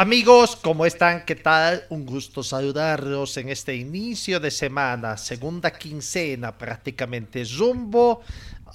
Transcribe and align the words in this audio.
Amigos, 0.00 0.54
¿cómo 0.54 0.86
están? 0.86 1.24
¿Qué 1.24 1.34
tal? 1.34 1.82
Un 1.88 2.06
gusto 2.06 2.44
saludarlos 2.44 3.36
en 3.36 3.48
este 3.48 3.74
inicio 3.74 4.38
de 4.38 4.52
semana, 4.52 5.16
segunda 5.16 5.72
quincena 5.72 6.56
prácticamente, 6.56 7.44
zumbo 7.44 8.22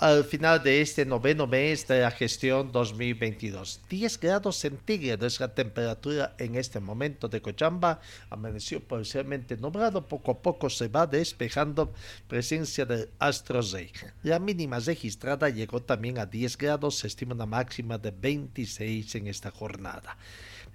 al 0.01 0.25
final 0.25 0.61
de 0.61 0.81
este 0.81 1.05
noveno 1.05 1.47
mes 1.47 1.87
de 1.87 2.01
la 2.01 2.11
gestión 2.11 2.73
2022. 2.73 3.79
10 3.89 4.19
grados 4.19 4.57
centígrados 4.57 5.35
es 5.35 5.39
la 5.39 5.55
temperatura 5.55 6.35
en 6.39 6.55
este 6.55 6.81
momento 6.81 7.29
de 7.29 7.41
Cochamba. 7.41 8.01
Amaneció 8.29 8.81
parcialmente 8.81 9.55
nublado, 9.55 10.05
poco 10.05 10.31
a 10.31 10.41
poco 10.41 10.69
se 10.69 10.89
va 10.89 11.07
despejando 11.07 11.93
presencia 12.27 12.83
del 12.83 13.07
astro 13.19 13.61
rey. 13.61 13.93
La 14.23 14.39
mínima 14.39 14.79
registrada 14.79 15.47
llegó 15.47 15.81
también 15.81 16.17
a 16.17 16.25
10 16.25 16.57
grados, 16.57 16.97
se 16.97 17.07
estima 17.07 17.33
una 17.33 17.45
máxima 17.45 17.97
de 17.97 18.11
26 18.11 19.15
en 19.15 19.27
esta 19.27 19.51
jornada. 19.51 20.17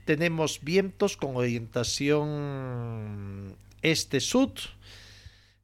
Tenemos 0.09 0.61
vientos 0.63 1.19
con 1.19 1.37
orientación 1.37 2.25
este-sud. 3.83 4.53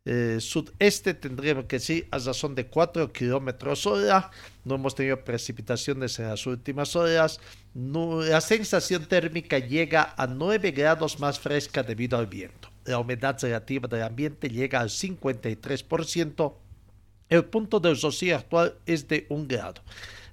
Eh, 0.05 0.36
sudeste 0.39 1.14
tendríamos 1.14 1.64
que 1.64 1.81
sí 1.81 2.05
a 2.11 2.19
razón 2.19 2.55
de 2.55 2.67
4 2.67 3.11
kilómetros 3.11 3.86
hora. 3.86 4.31
No 4.67 4.75
hemos 4.75 4.95
tenido 4.95 5.25
precipitaciones 5.25 6.19
en 6.19 6.28
las 6.28 6.47
últimas 6.47 6.95
horas. 6.95 7.41
La 7.73 8.42
sensación 8.42 9.06
térmica 9.06 9.59
llega 9.59 10.12
a 10.14 10.27
9 10.27 10.73
grados 10.73 11.19
más 11.20 11.41
fresca 11.41 11.83
debido 11.83 12.19
al 12.19 12.27
viento. 12.27 12.69
La 12.84 12.98
humedad 12.98 13.39
relativa 13.41 13.89
del 13.89 14.03
ambiente 14.03 14.51
llega 14.51 14.81
al 14.81 14.91
53%. 14.91 16.55
El 17.31 17.45
punto 17.47 17.81
de 17.81 17.95
rocío 17.95 18.36
actual 18.36 18.77
es 18.84 19.08
de 19.08 19.25
1 19.31 19.47
grado. 19.48 19.81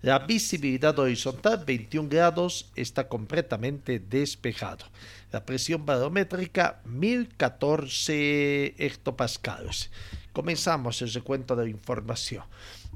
La 0.02 0.18
visibilidad 0.20 0.98
horizontal 0.98 1.64
21 1.64 2.10
grados 2.10 2.72
está 2.76 3.08
completamente 3.08 4.00
despejado. 4.00 4.86
La 5.32 5.46
presión 5.46 5.86
barométrica 5.86 6.82
1014 6.86 8.74
hectopascales. 8.80 9.92
Comenzamos 10.34 11.04
el 11.04 11.14
recuento 11.14 11.56
de 11.56 11.66
la 11.66 11.70
información. 11.70 12.44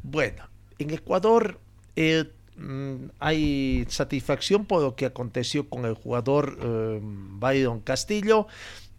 Bueno, 0.01 0.49
en 0.79 0.89
Ecuador 0.89 1.59
eh, 1.95 2.25
mm, 2.57 2.95
hay 3.19 3.85
satisfacción 3.87 4.65
por 4.65 4.81
lo 4.81 4.95
que 4.95 5.05
aconteció 5.05 5.69
con 5.69 5.85
el 5.85 5.93
jugador 5.93 6.57
eh, 6.59 6.99
Byron 7.03 7.81
Castillo 7.81 8.47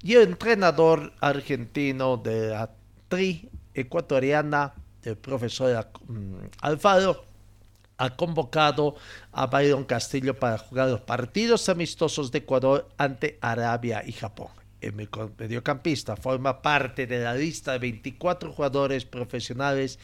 y 0.01 0.15
el 0.15 0.29
entrenador 0.29 1.13
argentino 1.21 2.19
de 2.19 2.51
la 2.51 2.71
tri 3.09 3.49
ecuatoriana, 3.75 4.75
el 5.03 5.17
profesor 5.17 5.89
mm, 6.07 6.37
Alfaro, 6.61 7.25
ha 7.99 8.17
convocado 8.17 8.97
a 9.33 9.47
Byron 9.47 9.85
Castillo 9.85 10.39
para 10.39 10.59
jugar 10.59 10.89
los 10.89 11.01
partidos 11.01 11.69
amistosos 11.69 12.31
de 12.31 12.39
Ecuador 12.39 12.89
ante 12.97 13.39
Arabia 13.41 14.03
y 14.07 14.13
Japón. 14.13 14.49
El 14.81 14.93
mediocampista 15.39 16.17
forma 16.17 16.61
parte 16.61 17.07
de 17.07 17.21
la 17.21 17.35
lista 17.35 17.73
de 17.73 17.79
24 17.79 18.53
jugadores 18.53 19.05
profesionales 19.05 19.99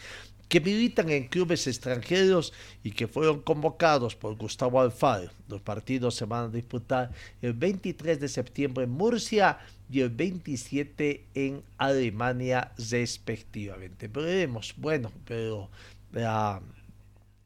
que 0.48 0.60
militan 0.60 1.08
en 1.08 1.28
clubes 1.28 1.66
extranjeros 1.66 2.52
y 2.82 2.91
que 2.91 3.08
fueron 3.08 3.41
convocados 3.41 4.14
por 4.14 4.36
Gustavo 4.36 4.82
Alfaro. 4.82 5.31
Los 5.48 5.62
partidos 5.62 6.14
se 6.14 6.26
van 6.26 6.44
a 6.44 6.48
disputar 6.48 7.10
el 7.41 7.54
23 7.54 8.20
de 8.20 8.28
septiembre 8.28 8.84
en 8.84 8.91
Murcia 8.91 9.58
y 9.91 10.00
el 10.00 10.10
27 10.10 11.25
en 11.34 11.62
Alemania 11.78 12.72
respectivamente. 12.91 14.08
Veremos, 14.08 14.75
bueno, 14.76 15.10
pero 15.25 15.70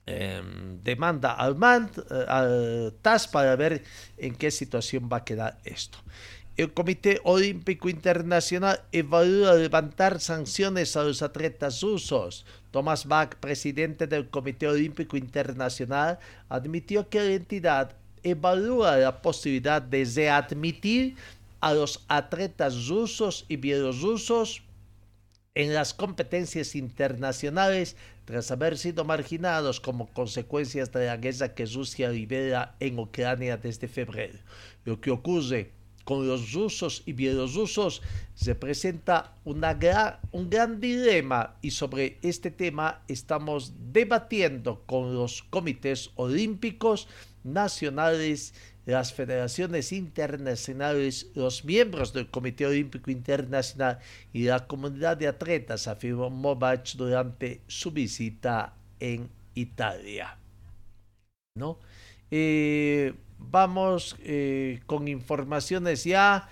eh, 0.07 0.41
demanda 0.85 1.33
al 1.33 1.57
MAN, 1.57 1.91
eh, 2.11 2.25
al 2.29 2.95
TAS 3.03 3.27
para 3.27 3.57
ver 3.57 3.83
en 4.17 4.35
qué 4.37 4.51
situación 4.51 5.09
va 5.13 5.19
a 5.19 5.25
quedar 5.25 5.59
esto. 5.65 5.99
El 6.57 6.73
Comité 6.73 7.21
Olímpico 7.25 7.91
Internacional 7.91 8.81
evalúa 8.91 9.55
levantar 9.55 10.21
sanciones 10.21 10.97
a 10.97 11.03
los 11.03 11.21
atletas 11.21 11.83
rusos. 11.83 12.47
Thomas 12.71 13.05
Bach, 13.07 13.35
presidente 13.35 14.07
del 14.07 14.31
Comité 14.31 14.67
Olímpico 14.67 15.19
Internacional, 15.19 16.19
admitió 16.49 17.11
que 17.11 17.19
la 17.19 17.33
entidad 17.33 17.97
evalúa 18.23 18.97
la 18.97 19.21
posibilidad 19.21 19.83
de 19.83 20.05
readmitir 20.05 21.17
a 21.61 21.75
los 21.75 22.05
atletas 22.09 22.89
rusos 22.89 23.45
y 23.49 23.57
bielorrusos 23.57 24.63
en 25.55 25.75
las 25.75 25.95
competencias 25.95 26.75
internacionales 26.75 27.97
tras 28.27 28.51
haber 28.51 28.77
sido 28.77 29.05
marginados 29.05 29.81
como 29.81 30.09
consecuencias 30.13 30.93
de 30.93 31.07
la 31.07 31.17
guerra 31.17 31.55
que 31.55 31.65
Rusia 31.65 32.11
libera 32.11 32.77
en 32.81 32.99
Ucrania 32.99 33.57
desde 33.57 33.89
febrero. 33.89 34.39
Lo 34.85 35.01
que 35.01 35.13
ocurre 35.13 35.73
con 36.05 36.27
los 36.27 36.53
rusos 36.53 37.03
y 37.07 37.13
bielorrusos 37.13 38.03
se 38.35 38.55
presenta 38.55 39.35
una 39.45 39.75
gran, 39.75 40.19
un 40.33 40.51
gran 40.51 40.81
dilema 40.81 41.57
y 41.63 41.71
sobre 41.71 42.19
este 42.23 42.51
tema 42.51 43.03
estamos 43.09 43.73
debatiendo 43.93 44.83
con 44.87 45.15
los 45.15 45.43
comités 45.45 46.11
olímpicos 46.17 47.09
nacionales 47.45 48.55
las 48.87 49.13
federaciones 49.13 49.93
internacionales, 49.93 51.27
los 51.35 51.65
miembros 51.65 52.13
del 52.13 52.31
Comité 52.31 52.67
Olímpico 52.67 53.11
Internacional 53.11 53.99
y 54.33 54.45
la 54.45 54.67
comunidad 54.67 55.17
de 55.17 55.27
atletas, 55.27 55.89
afirmó 55.89 56.31
Mobach 56.31 56.95
durante 56.95 57.61
su 57.67 57.91
visita 57.91 58.75
en 59.01 59.29
Italia. 59.55 60.39
¿No? 61.59 61.79
Eh, 62.31 63.13
vamos 63.39 64.17
eh, 64.21 64.81
con 64.87 65.09
informaciones 65.09 66.05
ya. 66.05 66.49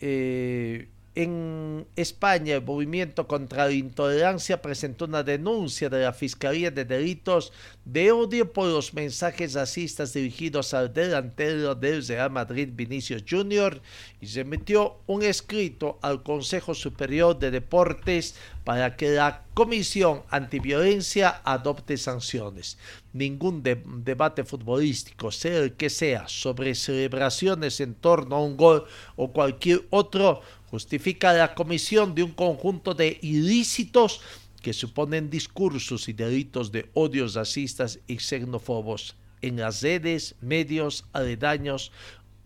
Eh, 0.00 0.88
en 1.14 1.86
España, 1.96 2.54
el 2.54 2.62
movimiento 2.62 3.26
contra 3.26 3.66
la 3.66 3.72
intolerancia 3.72 4.62
presentó 4.62 5.06
una 5.06 5.24
denuncia 5.24 5.88
de 5.88 6.02
la 6.02 6.12
Fiscalía 6.12 6.70
de 6.70 6.84
Delitos 6.84 7.52
de 7.84 8.12
Odio 8.12 8.52
por 8.52 8.68
los 8.68 8.94
mensajes 8.94 9.54
racistas 9.54 10.12
dirigidos 10.12 10.72
al 10.72 10.94
delantero 10.94 11.74
del 11.74 12.06
Real 12.06 12.30
Madrid, 12.30 12.68
Vinicius 12.72 13.24
Jr., 13.28 13.82
y 14.20 14.28
se 14.28 14.40
emitió 14.40 14.98
un 15.06 15.24
escrito 15.24 15.98
al 16.00 16.22
Consejo 16.22 16.74
Superior 16.74 17.36
de 17.38 17.50
Deportes 17.50 18.36
para 18.64 18.96
que 18.96 19.10
la 19.10 19.44
Comisión 19.54 20.22
Antiviolencia 20.30 21.40
adopte 21.44 21.96
sanciones. 21.96 22.78
Ningún 23.12 23.62
debate 23.62 24.44
futbolístico, 24.44 25.30
sea 25.30 25.58
el 25.58 25.72
que 25.74 25.90
sea, 25.90 26.28
sobre 26.28 26.74
celebraciones 26.74 27.80
en 27.80 27.94
torno 27.94 28.36
a 28.36 28.44
un 28.44 28.56
gol 28.56 28.84
o 29.16 29.32
cualquier 29.32 29.86
otro, 29.90 30.42
justifica 30.70 31.32
la 31.32 31.54
comisión 31.54 32.14
de 32.14 32.22
un 32.22 32.32
conjunto 32.32 32.94
de 32.94 33.18
ilícitos 33.22 34.20
que 34.62 34.72
suponen 34.72 35.30
discursos 35.30 36.08
y 36.08 36.12
delitos 36.12 36.70
de 36.70 36.90
odios 36.94 37.34
racistas 37.34 37.98
y 38.06 38.18
xenófobos 38.18 39.16
en 39.42 39.56
las 39.56 39.82
redes, 39.82 40.34
medios, 40.40 41.04
aledaños 41.12 41.92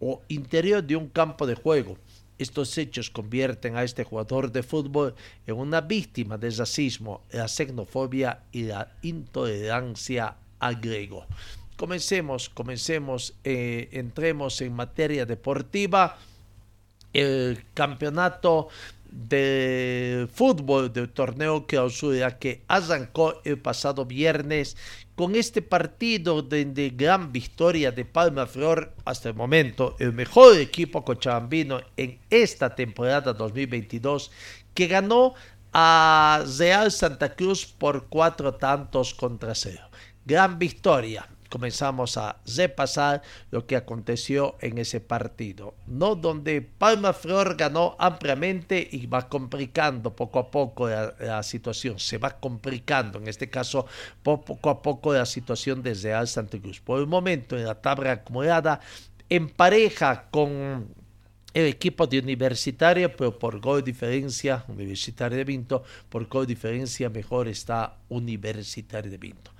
o 0.01 0.23
interior 0.29 0.83
de 0.83 0.97
un 0.97 1.09
campo 1.09 1.47
de 1.47 1.55
juego. 1.55 1.99
Estos 2.39 2.77
hechos 2.79 3.11
convierten 3.11 3.77
a 3.77 3.85
este 3.85 4.05
jugador 4.05 4.51
de 4.51 4.63
fútbol 4.63 5.15
en 5.47 5.57
una 5.57 5.81
víctima 5.81 6.37
del 6.37 6.57
racismo, 6.57 7.23
la 7.31 7.47
xenofobia 7.47 8.43
y 8.51 8.65
la 8.65 8.89
intolerancia 9.03 10.37
al 10.59 10.77
griego. 10.77 11.27
Comencemos, 11.77 12.49
comencemos, 12.49 13.35
eh, 13.45 13.89
entremos 13.93 14.61
en 14.61 14.75
materia 14.75 15.27
deportiva 15.27 16.19
el 17.13 17.65
campeonato 17.75 18.69
de 19.11 20.29
fútbol 20.33 20.93
del 20.93 21.09
torneo 21.11 21.67
que 21.67 22.63
arrancó 22.67 23.41
el 23.45 23.59
pasado 23.59 24.05
viernes 24.05 24.77
con 25.15 25.37
este 25.37 25.63
partido 25.63 26.43
de, 26.43 26.93
gran 26.97 27.33
victoria 27.33 27.93
de 27.93 28.05
Palma 28.05 28.47
Flor 28.47 28.95
hasta 29.05 29.29
el 29.29 29.35
momento, 29.35 29.97
el 29.99 30.13
mejor 30.13 30.57
equipo 30.59 31.05
cochabambino 31.05 31.81
en 31.97 32.19
esta 32.31 32.75
temporada 32.75 33.33
2022 33.33 34.31
que 34.75 34.89
ganó 34.89 35.35
a 35.73 36.45
Real 36.59 36.91
Santa 36.91 37.35
Cruz 37.35 37.67
por 37.67 38.07
cuatro 38.09 38.55
tantos 38.55 39.15
contra 39.15 39.55
cero. 39.55 39.89
Gran 40.25 40.59
victoria 40.59 41.29
comenzamos 41.55 42.17
a 42.17 42.41
repasar 42.57 43.23
lo 43.53 43.65
que 43.65 43.77
aconteció 43.77 44.57
en 44.61 44.79
ese 44.79 44.99
partido, 44.99 45.77
¿no? 45.87 46.17
Donde 46.17 46.63
Palma 46.63 47.13
Flor 47.13 47.57
ganó 47.57 47.95
ampliamente 48.01 48.89
y 48.91 49.07
va 49.07 49.29
complicando 49.29 50.17
poco 50.17 50.41
a 50.41 50.51
poco 50.51 50.89
la, 50.89 51.43
situación, 51.45 52.01
se 52.01 52.19
va 52.19 52.41
complicando, 52.41 53.21
en 53.21 53.29
este 53.29 53.49
caso 53.49 53.87
poco 54.25 54.69
a 54.69 54.83
poco 54.83 55.15
la 55.15 55.27
situación 55.27 55.81
desde 55.81 56.13
Al 56.13 56.27
Santa 56.27 56.59
Cruz. 56.59 56.81
Por 56.81 56.99
el 56.99 57.07
momento 57.07 57.57
en 57.57 57.67
la 57.67 57.81
tabla 57.81 58.11
acumulada, 58.11 58.81
en 59.29 59.49
pareja 59.49 60.25
con 60.33 60.89
el 61.55 61.67
equipo 61.67 62.09
de 62.09 62.19
Universitario, 62.19 63.15
pero 63.17 63.39
por 63.39 63.61
gol 63.61 63.85
diferencia, 63.85 64.65
Universitario 64.67 65.39
de 65.39 65.45
Vinto, 65.45 65.85
por 66.09 66.27
gol 66.27 66.49
diferencia 66.49 67.09
mejor 67.11 67.47
está 67.47 67.99
Universitario 68.09 69.09
de 69.09 69.19
Vinto. 69.19 69.54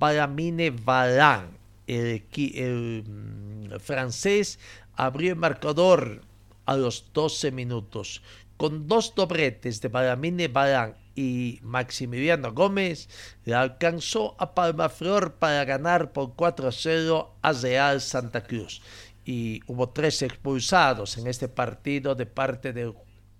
Balamine 0.00 0.70
Valán, 0.70 1.58
el, 1.86 2.24
el, 2.34 3.04
mm, 3.06 3.78
francés, 3.80 4.58
abrió 4.96 5.30
el 5.30 5.36
marcador 5.36 6.22
a 6.64 6.76
los 6.76 7.12
12 7.12 7.52
minutos. 7.52 8.22
Con 8.56 8.88
dos 8.88 9.14
dobletes 9.14 9.80
de 9.80 9.88
Balamine 9.88 10.48
Valán 10.48 10.96
y 11.14 11.58
Maximiliano 11.62 12.52
Gómez, 12.52 13.08
le 13.44 13.54
alcanzó 13.54 14.36
a 14.38 14.54
Palmaflor 14.54 15.34
para 15.34 15.64
ganar 15.66 16.12
por 16.12 16.34
4-0 16.34 17.28
a 17.42 17.52
Real 17.52 18.00
Santa 18.00 18.42
Cruz. 18.42 18.80
Y 19.26 19.60
hubo 19.66 19.90
tres 19.90 20.22
expulsados 20.22 21.18
en 21.18 21.26
este 21.26 21.48
partido 21.48 22.14
de 22.14 22.24
parte 22.24 22.72
del 22.72 22.94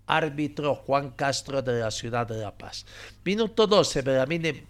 árbitro 0.07 0.75
Juan 0.75 1.11
Castro 1.13 1.63
de 1.63 1.81
la 1.81 1.91
ciudad 1.91 2.27
de 2.27 2.37
La 2.37 2.57
Paz. 2.57 2.85
Minuto 3.25 3.67
12, 3.67 4.03
Balamine 4.03 4.67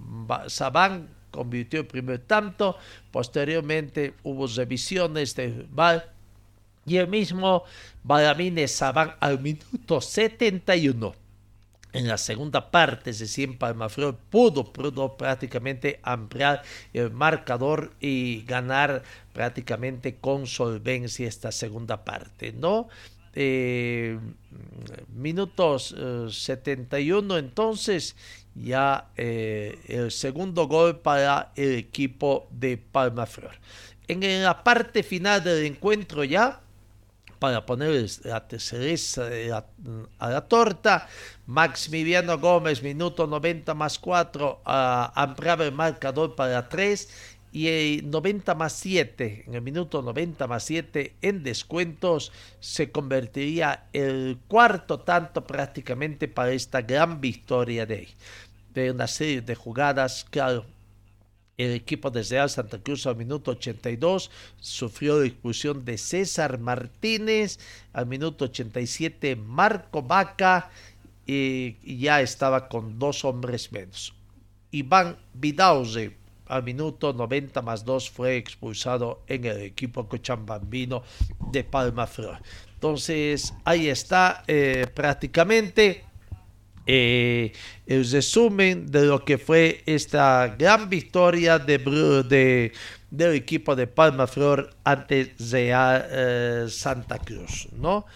Sabán 0.47 1.20
convirtió 1.31 1.81
el 1.81 1.87
primer 1.87 2.21
tanto, 2.21 2.77
posteriormente 3.11 4.15
hubo 4.23 4.47
revisiones 4.47 5.35
de 5.37 5.67
VAR 5.71 6.13
y 6.87 6.97
el 6.97 7.09
mismo 7.09 7.65
Balamine 8.03 8.67
Sabán 8.69 9.15
al 9.21 9.41
minuto 9.41 10.01
71. 10.01 11.15
En 11.93 12.07
la 12.07 12.19
segunda 12.19 12.71
parte, 12.71 13.13
se 13.13 13.25
decir, 13.25 13.59
Palmaflor 13.59 14.17
pudo, 14.17 14.73
pudo 14.73 15.17
prácticamente 15.17 15.99
ampliar 16.05 16.63
el 16.93 17.11
marcador 17.11 17.93
y 18.01 18.45
ganar 18.45 19.03
prácticamente 19.33 20.17
con 20.17 20.47
solvencia 20.47 21.27
esta 21.27 21.51
segunda 21.51 22.05
parte, 22.05 22.53
¿no? 22.53 22.89
Eh, 23.33 24.19
minutos 25.15 25.95
71 26.31 27.37
eh, 27.37 27.39
entonces 27.39 28.17
ya 28.55 29.09
eh, 29.17 29.79
el 29.87 30.11
segundo 30.11 30.67
gol 30.67 30.99
para 30.99 31.53
el 31.57 31.75
equipo 31.77 32.49
de 32.51 32.77
Palma 32.77 33.27
Flor. 33.27 33.53
En 34.09 34.43
la 34.43 34.65
parte 34.65 35.03
final 35.03 35.43
del 35.45 35.67
encuentro 35.67 36.25
ya, 36.25 36.61
para 37.39 37.65
poner 37.65 38.07
la 38.25 38.45
cereza 38.59 39.29
a 40.19 40.29
la 40.29 40.41
torta, 40.43 41.09
Maximiliano 41.47 42.39
Gómez, 42.39 42.83
minuto 42.83 43.27
90 43.27 43.73
más 43.75 43.99
4, 43.99 44.61
ampliaba 44.65 45.65
el 45.65 45.73
marcador 45.73 46.35
para 46.35 46.69
3 46.69 47.30
y 47.53 47.69
el 47.69 48.11
90 48.11 48.55
más 48.55 48.75
7, 48.75 49.45
en 49.47 49.55
el 49.55 49.63
minuto 49.63 50.03
90 50.03 50.47
más 50.47 50.65
7 50.65 51.17
en 51.21 51.43
descuentos, 51.43 52.33
se 52.61 52.93
convertiría 52.93 53.89
el 53.93 54.39
cuarto 54.47 55.01
tanto 55.01 55.45
prácticamente 55.45 56.29
para 56.29 56.53
esta 56.53 56.83
gran 56.83 57.21
victoria 57.21 57.87
de, 57.87 58.09
de 58.73 58.91
una 58.93 59.09
serie 59.09 59.41
de 59.41 59.55
jugadas. 59.57 60.27
Claro, 60.31 60.65
el 61.57 61.73
equipo 61.73 62.11
de 62.11 62.23
Real 62.23 62.49
Santa 62.49 62.79
Cruz 62.79 63.07
al 63.07 63.17
minuto 63.17 63.51
82 63.51 64.31
sufrió 64.61 65.19
la 65.19 65.27
expulsión 65.27 65.85
de 65.85 65.99
César 65.99 66.59
Martínez, 66.59 67.59
al 67.93 68.07
minuto 68.07 68.45
87 68.45 69.35
Marco 69.37 70.03
Vaca 70.03 70.71
y 71.27 71.99
ya 71.99 72.21
estaba 72.21 72.69
con 72.69 72.99
dos 72.99 73.25
hombres 73.25 73.71
menos. 73.73 74.15
Iván 74.73 75.19
Vidauze 75.35 76.20
al 76.51 76.65
minuto 76.65 77.13
90 77.13 77.63
más 77.63 77.85
2 77.85 78.11
fue 78.11 78.37
expulsado 78.37 79.23
en 79.27 79.45
el 79.45 79.61
equipo 79.63 80.09
cochambambino 80.09 81.03
de 81.53 81.65
Palma 81.65 82.07
Flor. 82.07 82.39
Entonces, 82.75 83.55
ahí 83.65 83.89
está 83.89 84.43
eh, 84.47 84.87
prácticamente 84.93 86.05
eh, 86.87 87.53
el 87.87 88.11
resumen 88.11 88.91
de 88.91 89.05
lo 89.05 89.25
que 89.25 89.39
fue 89.39 89.83
esta 89.87 90.57
gran 90.59 90.89
victoria 90.89 91.59
de, 91.59 91.79
de 91.79 92.73
del 93.11 93.35
equipo 93.35 93.75
de 93.75 93.87
Palma 93.87 94.27
Flor 94.27 94.71
ante 94.85 95.35
Real 95.51 96.07
eh, 96.11 96.67
Santa 96.69 97.19
Cruz, 97.19 97.69
¿no? 97.73 98.07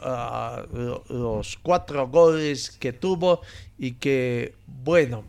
Ah, 0.00 0.64
los 1.08 1.58
cuatro 1.62 2.08
goles 2.08 2.70
que 2.70 2.92
tuvo 2.92 3.40
y 3.78 3.92
que, 3.92 4.54
bueno, 4.66 5.24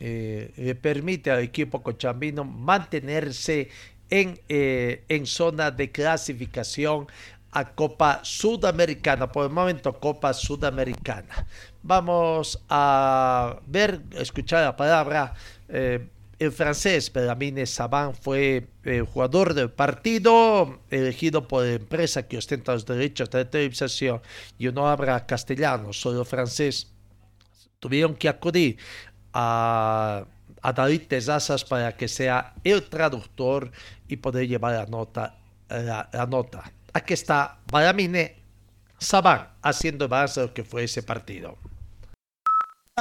eh, 0.00 0.52
le 0.56 0.74
permite 0.74 1.30
al 1.30 1.40
equipo 1.40 1.82
cochambino 1.82 2.42
mantenerse 2.42 3.68
en, 4.08 4.40
eh, 4.48 5.04
en 5.08 5.26
zona 5.26 5.70
de 5.70 5.92
clasificación 5.92 7.06
a 7.52 7.72
Copa 7.72 8.20
Sudamericana, 8.22 9.30
por 9.30 9.44
el 9.46 9.52
momento 9.52 9.92
Copa 9.98 10.32
Sudamericana. 10.32 11.46
Vamos 11.82 12.62
a 12.68 13.60
ver, 13.66 14.02
escuchar 14.12 14.64
la 14.64 14.76
palabra. 14.76 15.34
Eh, 15.68 16.06
el 16.38 16.52
francés 16.52 17.12
Belamine 17.12 17.66
Saban 17.66 18.14
fue 18.14 18.68
el 18.84 19.02
jugador 19.02 19.52
del 19.52 19.70
partido, 19.70 20.80
elegido 20.88 21.46
por 21.46 21.64
la 21.64 21.72
empresa 21.72 22.26
que 22.26 22.38
ostenta 22.38 22.72
los 22.72 22.86
derechos 22.86 23.28
de 23.28 23.44
televisación 23.44 24.22
y 24.58 24.68
no 24.68 24.88
habla 24.88 25.26
castellano, 25.26 25.92
solo 25.92 26.24
francés. 26.24 26.90
Tuvieron 27.78 28.14
que 28.14 28.28
acudir 28.28 28.78
a, 29.32 30.24
David 30.74 31.02
Tezazas 31.08 31.64
para 31.64 31.96
que 31.96 32.06
sea 32.08 32.54
el 32.64 32.88
traductor 32.88 33.70
y 34.08 34.16
poder 34.16 34.46
llevar 34.46 34.74
la 34.74 34.86
nota. 34.86 35.36
La, 35.68 36.26
nota. 36.28 36.70
Aquí 36.92 37.14
está 37.14 37.58
Balamine 37.70 38.36
Saban 38.98 39.48
haciendo 39.62 40.08
más 40.08 40.34
de 40.34 40.42
lo 40.42 40.52
que 40.52 40.64
fue 40.64 40.84
ese 40.84 41.02
partido 41.02 41.56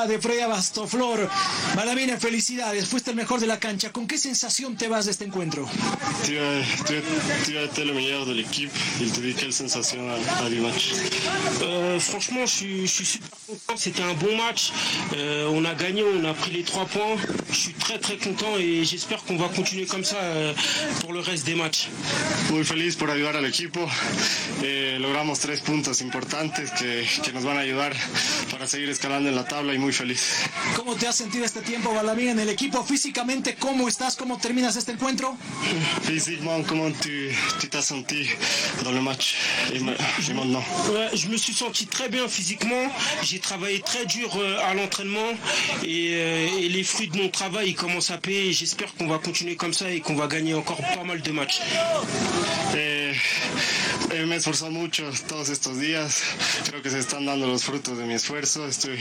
de 0.08 0.20
Freya 0.20 0.48
Bastoflor. 0.48 1.30
Malavina, 1.76 2.18
felicidades. 2.18 2.88
Fuiste 2.88 3.12
el 3.12 3.16
mejor 3.16 3.40
de 3.40 3.48
la 3.48 3.60
cancha. 3.60 3.92
¿Con 3.92 4.08
qué 4.08 4.18
sensación 4.18 4.76
te 4.76 4.88
vas 4.88 5.06
de 5.06 5.12
este 5.12 5.26
encuentro 5.26 5.68
Tu 6.26 6.38
as, 6.38 7.64
été 7.64 7.86
le 7.86 7.94
meilleur 7.94 8.26
de 8.26 8.34
l'équipe. 8.34 8.72
Il 9.02 9.12
te 9.12 9.20
dit 9.20 9.34
quelle 9.34 9.54
sensation 9.54 10.00
à, 10.44 10.50
du 10.50 10.60
match 10.60 10.92
euh, 11.62 12.00
Franchement, 12.00 12.46
je, 12.46 12.86
suis 12.86 13.06
super 13.06 13.30
content. 13.48 13.78
C'était 13.78 14.04
un 14.04 14.14
bon 14.14 14.38
match. 14.38 14.72
Euh, 15.16 15.50
on 15.52 15.66
a 15.66 15.74
gagné, 15.74 16.04
on 16.04 16.24
a 16.26 16.34
pris 16.34 16.52
les 16.52 16.64
trois 16.64 16.86
points. 16.86 17.16
Je 17.52 17.58
suis 17.58 17.74
très 17.74 18.00
très 18.00 18.18
content 18.18 18.58
et 18.58 18.84
j'espère 18.84 19.24
qu'on 19.24 19.38
va 19.38 19.50
continuer 19.50 19.86
comme 19.86 20.04
ça 20.04 20.18
euh, 20.18 20.54
pour 21.02 21.14
le 21.14 21.20
reste 21.20 21.46
des 21.46 21.56
matchs. 21.56 21.90
Muy 22.52 22.64
feliz 22.64 22.96
por 22.96 23.10
ayudar 23.10 23.36
al 23.36 23.46
equipo. 23.46 23.88
Eh, 24.64 24.98
logramos 25.00 25.40
tres 25.40 25.62
puntos 25.62 26.02
importantes 26.02 26.72
que, 26.72 27.06
que 27.24 27.32
nos 27.32 27.44
van 27.44 27.58
a 27.58 27.62
ayudar 27.62 27.94
para 28.52 28.68
seguir 28.68 28.90
escalando 28.90 29.30
en 29.30 29.36
la 29.36 29.46
tabla 29.46 29.74
y 29.74 29.78
muy 29.78 29.89
feliz. 29.92 30.36
¿Cómo 30.76 30.96
te 30.96 31.08
has 31.08 31.16
sentido 31.16 31.46
este 31.46 31.62
tiempo, 31.62 31.94
Balamín, 31.94 32.30
en 32.30 32.40
el 32.40 32.50
equipo? 32.50 32.84
Físicamente, 32.84 33.56
¿cómo 33.56 33.88
estás? 33.88 34.16
¿Cómo 34.16 34.38
terminas 34.38 34.76
este 34.76 34.94
encuentro? 34.94 35.38
Physiquement, 36.04 36.64
comment 36.68 36.94
tu 37.00 37.10
t'es 37.70 37.82
senti 37.82 38.28
dans 38.84 38.92
le 38.92 39.02
match 39.02 39.36
et, 39.74 39.80
maintenant 39.80 40.64
ouais, 40.92 41.10
Je 41.16 41.28
me 41.28 41.38
suis 41.38 41.54
senti 41.54 41.86
très 41.86 42.10
bien 42.10 42.28
physiquement. 42.28 42.90
J'ai 43.24 43.40
travaillé 43.40 43.80
très 43.82 44.06
dur 44.06 44.30
euh, 44.38 44.70
à 44.70 44.74
l'entraînement 44.74 45.32
et, 45.84 46.12
euh, 46.14 46.60
et, 46.60 46.70
les 46.70 46.84
fruits 46.84 47.08
de 47.08 47.18
mon 47.18 47.30
travail 47.30 47.74
commencent 47.74 48.12
à 48.12 48.18
payer. 48.18 48.54
J'espère 48.54 48.94
qu'on 48.96 49.08
va 49.08 49.18
continuer 49.18 49.56
comme 49.56 49.74
ça 49.74 49.90
et 49.90 50.00
qu'on 50.02 50.16
va 50.16 50.28
gagner 50.28 50.54
encore 50.54 50.78
pas 50.78 51.04
mal 51.04 51.22
de 51.22 51.32
matchs. 51.32 51.62
Eh, 53.10 53.16
eh, 54.12 54.26
me 54.26 54.36
he 54.36 54.38
esforzado 54.38 54.72
mucho 54.72 55.10
todos 55.28 55.50
estos 55.50 55.80
días. 55.80 56.22
Creo 56.68 56.82
que 56.82 56.90
se 56.90 57.00
están 57.00 57.26
dando 57.26 57.48
los 57.48 57.64
frutos 57.64 57.98
de 57.98 58.06
mi 58.06 58.14
esfuerzo. 58.14 58.68
Estoy, 58.68 59.00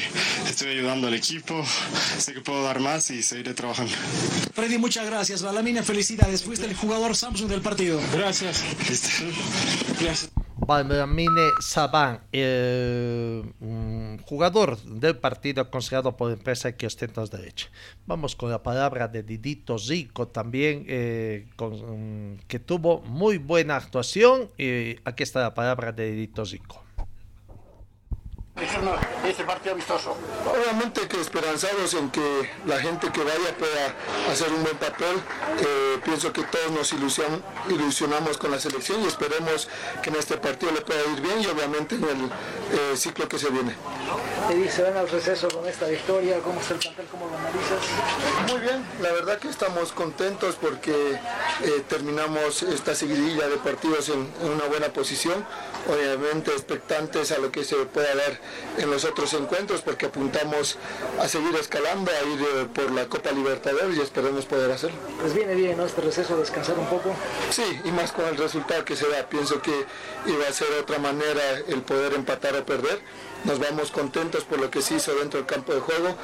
estoy 0.49 0.71
ayudando 0.71 1.09
al 1.09 1.15
equipo. 1.15 1.63
Sé 2.19 2.33
que 2.33 2.41
puedo 2.41 2.63
dar 2.63 2.81
más 2.81 3.11
y 3.11 3.23
seguiré 3.23 3.55
trabajando. 3.55 3.93
Freddy, 4.55 4.79
muchas 4.79 5.07
gracias. 5.07 5.43
Balamina, 5.43 5.83
felicidades. 5.83 6.43
Fuiste 6.43 6.67
el 6.67 6.75
jugador 6.75 7.15
Samsung 7.15 7.51
del 7.51 7.61
partido. 7.61 8.01
Gracias. 8.13 8.65
Gracias. 10.01 10.31
Balamine 10.57 11.51
Saban, 11.61 12.21
el 12.33 13.55
mm, 13.61 13.98
jugador 14.25 14.79
del 14.83 15.17
partido 15.17 15.71
considerado 15.71 16.17
por 16.17 16.33
empresa 16.33 16.77
que 16.77 16.87
ostenta 16.87 17.21
los 17.21 17.31
derechos. 17.31 17.71
Vamos 18.07 18.37
con 18.37 18.51
la 18.51 18.63
palabra 18.63 19.09
de 19.09 19.23
Didito 19.23 19.79
Zico 19.79 20.29
también, 20.29 20.85
eh, 20.89 21.47
con, 21.57 22.39
que 22.47 22.59
tuvo 22.59 23.01
muy 23.03 23.39
buena 23.39 23.77
actuación. 23.77 24.51
Y 24.59 24.97
aquí 25.05 25.23
está 25.23 25.41
la 25.41 25.55
palabra 25.55 25.93
de 25.93 26.11
Didito 26.11 26.45
Zico 26.45 26.88
ese 29.25 29.45
partido 29.45 29.75
vistoso? 29.75 30.17
Obviamente 30.47 31.07
que 31.09 31.21
esperanzados 31.21 31.95
en 31.95 32.11
que 32.11 32.51
la 32.67 32.79
gente 32.81 33.11
que 33.13 33.23
vaya 33.23 33.57
pueda 33.59 33.95
hacer 34.31 34.53
un 34.53 34.63
buen 34.63 34.77
papel. 34.77 35.17
Eh, 35.61 35.99
pienso 36.05 36.33
que 36.33 36.43
todos 36.43 36.71
nos 36.71 36.93
ilusionamos 37.69 38.39
con 38.39 38.51
la 38.51 38.59
selección 38.59 39.03
y 39.03 39.07
esperemos 39.07 39.69
que 40.03 40.11
en 40.11 40.17
este 40.17 40.37
partido 40.37 40.73
le 40.73 40.81
pueda 40.81 41.01
ir 41.13 41.21
bien 41.21 41.41
y 41.41 41.47
obviamente 41.47 41.97
en 41.97 42.05
el 42.05 42.25
eh, 42.25 42.97
ciclo 42.97 43.29
que 43.29 43.39
se 43.39 43.51
viene. 43.51 43.75
Se 44.71 44.83
van 44.83 44.97
al 44.97 45.09
receso 45.09 45.49
con 45.49 45.67
esta 45.67 45.87
victoria, 45.87 46.39
¿cómo 46.41 46.61
está 46.61 46.75
el 46.75 46.81
plantel, 46.81 47.07
cómo 47.11 47.27
lo 47.27 47.37
analizas? 47.37 48.51
Muy 48.51 48.61
bien, 48.61 48.85
la 49.01 49.13
verdad 49.13 49.39
que 49.39 49.49
estamos 49.49 49.93
contentos 49.93 50.57
porque 50.61 50.93
eh, 51.13 51.85
terminamos 51.89 52.63
esta 52.63 52.95
seguidilla 52.95 53.49
de 53.49 53.57
partidos 53.57 54.09
en, 54.09 54.31
en 54.43 54.51
una 54.51 54.65
buena 54.65 54.89
posición, 54.89 55.45
obviamente 55.89 56.53
expectantes 56.53 57.33
a 57.33 57.39
lo 57.39 57.51
que 57.51 57.65
se 57.65 57.77
pueda 57.87 58.15
dar 58.15 58.39
en 58.77 58.91
los 58.91 59.05
otros 59.05 59.33
encuentros 59.35 59.81
porque 59.83 60.07
apuntamos 60.07 60.79
a 61.21 61.29
seguir 61.29 61.55
escalando, 61.57 62.11
a 62.11 62.25
ir 62.27 62.69
por 62.69 62.91
la 62.91 63.07
Copa 63.07 63.33
Libertadores 63.33 63.97
y 63.97 64.01
esperemos 64.01 64.47
poder 64.47 64.71
hacerlo. 64.71 64.97
Pues 65.21 65.35
viene 65.35 65.55
bien, 65.55 65.77
¿no? 65.77 65.87
Este 65.87 66.01
receso, 66.01 66.37
descansar 66.37 66.79
un 66.79 66.87
poco. 66.87 67.15
Sí, 67.51 67.81
y 67.85 67.91
más 67.91 68.13
con 68.13 68.27
el 68.27 68.37
resultado 68.37 68.85
que 68.85 68.97
se 68.97 69.09
da. 69.09 69.29
Pienso 69.29 69.61
que 69.63 69.87
iba 70.27 70.47
a 70.47 70.53
ser 70.53 70.69
otra 70.81 70.99
manera 70.99 71.59
el 71.67 71.83
poder 71.83 72.15
empatar 72.15 72.55
o 72.57 72.65
perder. 72.65 73.01
Nos 73.45 73.59
vamos 73.59 73.91
contentos 73.91 74.45
por 74.45 74.61
lo 74.61 74.71
que 74.71 74.83
se 74.83 74.97
hizo 74.97 75.15
dentro 75.15 75.39
del 75.39 75.47
campo 75.47 75.73
de 75.73 75.81
juego. 75.81 76.17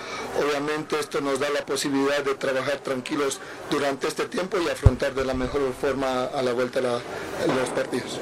Obviamente 0.42 0.98
esto 0.98 1.20
nos 1.20 1.38
da 1.38 1.48
la 1.50 1.64
posibilidad 1.64 2.22
de 2.22 2.34
trabajar 2.34 2.78
tranquilos 2.78 3.40
durante 3.70 4.08
este 4.08 4.26
tiempo 4.26 4.58
y 4.58 4.68
afrontar 4.68 5.14
de 5.14 5.24
la 5.24 5.34
mejor 5.34 5.60
forma 5.80 6.24
a 6.24 6.42
la 6.42 6.52
vuelta 6.52 6.80
los 6.80 7.68
partidos. 7.74 8.20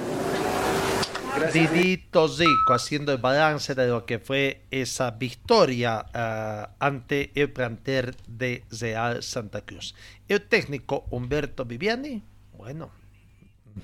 Didito 1.52 2.28
Zico 2.28 2.74
haciendo 2.74 3.12
el 3.12 3.18
balance 3.18 3.74
de 3.74 3.88
lo 3.88 4.04
que 4.06 4.18
fue 4.18 4.62
esa 4.70 5.10
victoria 5.10 6.04
uh, 6.14 6.72
ante 6.78 7.30
el 7.34 7.50
planter 7.50 8.16
de 8.26 8.64
Real 8.70 9.22
Santa 9.22 9.62
Cruz. 9.62 9.94
El 10.28 10.42
técnico 10.42 11.06
Humberto 11.10 11.64
Viviani, 11.64 12.22
bueno, 12.56 12.90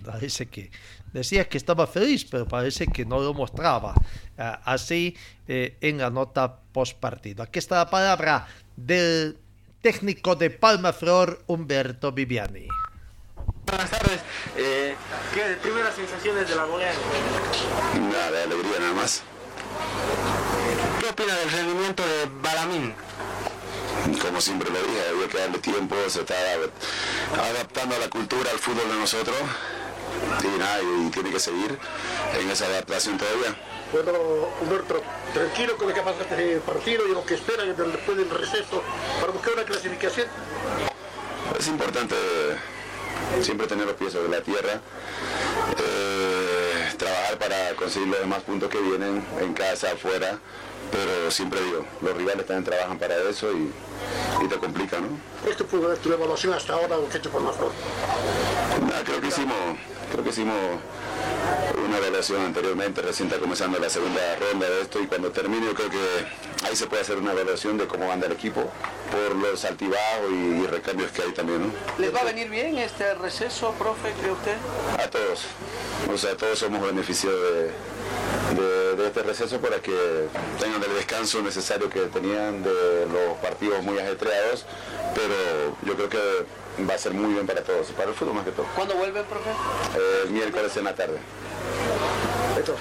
parece 0.04 0.46
que 0.46 0.70
decía 1.12 1.48
que 1.48 1.58
estaba 1.58 1.86
feliz, 1.86 2.24
pero 2.24 2.46
parece 2.46 2.86
que 2.86 3.04
no 3.04 3.20
lo 3.20 3.34
mostraba 3.34 3.94
uh, 3.94 4.42
así 4.64 5.16
eh, 5.46 5.76
en 5.80 5.98
la 5.98 6.10
nota 6.10 6.60
post 6.72 6.98
partido. 6.98 7.42
Aquí 7.42 7.58
está 7.58 7.76
la 7.76 7.90
palabra 7.90 8.46
del 8.76 9.38
técnico 9.80 10.36
de 10.36 10.50
Palma 10.50 10.92
Flor, 10.92 11.42
Humberto 11.46 12.12
Viviani. 12.12 12.68
Buenas 13.68 13.90
tardes. 13.90 14.20
Eh, 14.56 14.96
¿Qué 15.34 15.42
primeras 15.60 15.94
sensaciones 15.94 16.48
de 16.48 16.56
la 16.56 16.64
goleada? 16.64 16.94
Nada, 18.10 18.30
de 18.30 18.42
alegría 18.44 18.78
nada 18.80 18.94
más. 18.94 19.22
¿Qué 21.00 21.06
opina 21.06 21.34
del 21.36 21.50
rendimiento 21.50 22.02
de 22.02 22.30
Balamín? 22.40 22.94
Como 24.22 24.40
siempre 24.40 24.70
lo 24.70 24.78
dije, 24.80 25.08
había 25.10 25.28
que 25.28 25.38
darle 25.38 25.58
tiempo, 25.58 25.96
se 26.08 26.20
está 26.20 26.34
adaptando 27.36 27.96
a 27.96 27.98
la 27.98 28.08
cultura, 28.08 28.50
al 28.50 28.58
fútbol 28.58 28.88
de 28.88 28.96
nosotros. 28.96 29.36
Y 30.42 30.58
nada, 30.58 30.80
y 30.80 31.10
tiene 31.10 31.30
que 31.30 31.40
seguir 31.40 31.78
en 32.40 32.50
esa 32.50 32.64
adaptación 32.66 33.18
todavía. 33.18 33.54
Bueno, 33.92 34.12
Humberto, 34.62 35.02
tranquilo 35.34 35.76
con 35.76 35.88
lo 35.88 35.94
que 35.94 36.00
pasa 36.00 36.22
este 36.22 36.60
partido 36.60 37.06
y 37.06 37.12
lo 37.12 37.24
que 37.24 37.34
esperan 37.34 37.76
después 37.76 38.16
del 38.16 38.30
receso 38.30 38.82
para 39.20 39.32
buscar 39.32 39.52
una 39.52 39.64
clasificación. 39.64 40.26
Es 41.58 41.68
importante 41.68 42.14
siempre 43.42 43.66
tener 43.66 43.86
los 43.86 43.96
pies 43.96 44.12
sobre 44.12 44.28
la 44.28 44.40
tierra, 44.40 44.80
eh, 45.78 46.92
trabajar 46.96 47.38
para 47.38 47.74
conseguir 47.74 48.08
los 48.08 48.20
demás 48.20 48.42
puntos 48.42 48.68
que 48.68 48.80
vienen 48.80 49.24
en 49.40 49.54
casa, 49.54 49.92
afuera, 49.92 50.38
pero 50.90 51.30
siempre 51.30 51.60
digo, 51.62 51.84
los 52.00 52.16
rivales 52.16 52.46
también 52.46 52.64
trabajan 52.64 52.98
para 52.98 53.16
eso 53.28 53.52
y, 53.52 53.72
te 54.48 54.56
complica, 54.56 54.98
¿no? 54.98 55.08
¿Esto 55.50 55.66
fue 55.66 55.78
tu 55.96 56.12
evaluación 56.12 56.54
hasta 56.54 56.72
ahora 56.72 56.96
o 56.96 57.08
qué 57.08 57.18
hecho 57.18 57.30
por 57.30 57.42
mejor? 57.42 57.70
creo 59.04 59.20
que 59.20 59.26
hicimos, 59.26 59.56
creo 60.10 60.24
que 60.24 60.30
hicimos 60.30 60.56
una 61.88 61.98
evaluación 61.98 62.44
anteriormente, 62.44 63.00
recién 63.00 63.28
está 63.28 63.40
comenzando 63.40 63.78
la 63.78 63.88
segunda 63.88 64.20
ronda 64.36 64.68
de 64.68 64.82
esto 64.82 65.00
y 65.00 65.06
cuando 65.06 65.30
termine 65.30 65.66
yo 65.66 65.74
creo 65.74 65.88
que 65.88 66.66
ahí 66.66 66.76
se 66.76 66.86
puede 66.86 67.00
hacer 67.00 67.16
una 67.16 67.32
evaluación 67.32 67.78
de 67.78 67.86
cómo 67.86 68.12
anda 68.12 68.26
el 68.26 68.32
equipo 68.32 68.70
por 69.10 69.36
los 69.36 69.64
altibajos 69.64 70.30
y, 70.30 70.66
recambios 70.66 71.10
que 71.12 71.22
hay 71.22 71.32
también. 71.32 71.62
¿no? 71.62 71.72
¿Les 71.96 72.14
va 72.14 72.20
a 72.20 72.24
venir 72.24 72.50
bien 72.50 72.76
este 72.76 73.14
receso, 73.14 73.72
profe, 73.78 74.12
cree 74.20 74.32
usted? 74.32 74.56
A 75.02 75.08
todos, 75.08 75.44
o 76.12 76.18
sea, 76.18 76.36
todos 76.36 76.58
somos 76.58 76.82
beneficiados 76.82 77.40
de, 77.40 78.96
de, 78.96 79.06
este 79.06 79.22
receso 79.22 79.58
para 79.58 79.80
que 79.80 80.28
tengan 80.60 80.82
el 80.82 80.94
descanso 80.94 81.40
necesario 81.40 81.88
que 81.88 82.00
tenían 82.02 82.62
de 82.62 83.06
los 83.06 83.38
partidos 83.40 83.82
muy 83.82 83.98
ajetreados, 83.98 84.66
pero 85.14 85.74
yo 85.86 85.94
creo 85.94 86.08
que 86.10 86.84
va 86.84 86.94
a 86.94 86.98
ser 86.98 87.14
muy 87.14 87.32
bien 87.32 87.46
para 87.46 87.62
todos, 87.62 87.88
para 87.88 88.10
el 88.10 88.14
fútbol 88.14 88.34
más 88.34 88.44
que 88.44 88.52
todo. 88.52 88.66
¿Cuándo 88.74 88.94
vuelve, 88.94 89.22
profe? 89.22 89.50
el 90.24 90.30
miércoles 90.30 90.76
en 90.76 90.84
la 90.84 90.94
tarde. 90.94 91.18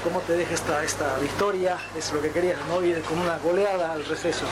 ¿Cómo 0.04 0.22
te 0.22 0.34
deja 0.34 0.54
esta, 0.54 0.84
esta 0.84 1.18
victoria? 1.20 1.78
Es 1.98 2.12
lo 2.12 2.22
que 2.22 2.32
querías, 2.32 2.60
¿no? 2.68 2.84
Ir 2.84 3.02
con 3.02 3.20
una 3.20 3.38
goleada 3.38 3.92
al 3.92 4.06
receso. 4.06 4.46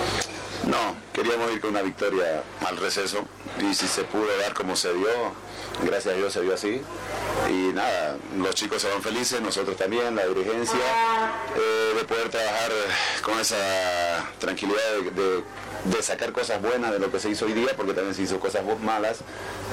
No, 0.68 0.96
queríamos 1.14 1.52
ir 1.52 1.62
con 1.62 1.72
una 1.72 1.82
victoria 1.82 2.44
al 2.66 2.78
receso 2.78 3.26
y 3.60 3.74
si 3.74 3.88
se 3.88 4.04
pudo 4.04 4.26
dar 4.42 4.54
como 4.54 4.76
se 4.76 4.94
dio, 4.94 5.08
gracias 5.84 6.14
a 6.14 6.18
Dios 6.18 6.34
se 6.34 6.42
dio 6.42 6.54
así. 6.54 6.82
Y 7.50 7.74
nada, 7.74 8.18
los 8.38 8.56
chicos 8.56 8.82
se 8.82 8.90
van 8.90 9.02
felices, 9.02 9.42
nosotros 9.42 9.78
también, 9.78 10.16
la 10.16 10.26
dirigencia, 10.26 10.80
eh, 11.56 11.94
de 11.96 12.04
poder 12.06 12.30
trabajar 12.30 12.72
con 13.22 13.40
esa 13.40 14.26
tranquilidad 14.40 14.80
de, 15.16 15.44
sacar 16.02 16.32
cosas 16.32 16.62
buenas 16.62 16.92
de 16.92 17.00
lo 17.00 17.12
que 17.12 17.20
se 17.20 17.30
hizo 17.30 17.46
hoy 17.46 17.54
día, 17.54 17.70
porque 17.76 17.94
también 17.94 18.14
se 18.16 18.24
hizo 18.24 18.40
cosas 18.40 18.64
malas. 18.84 19.20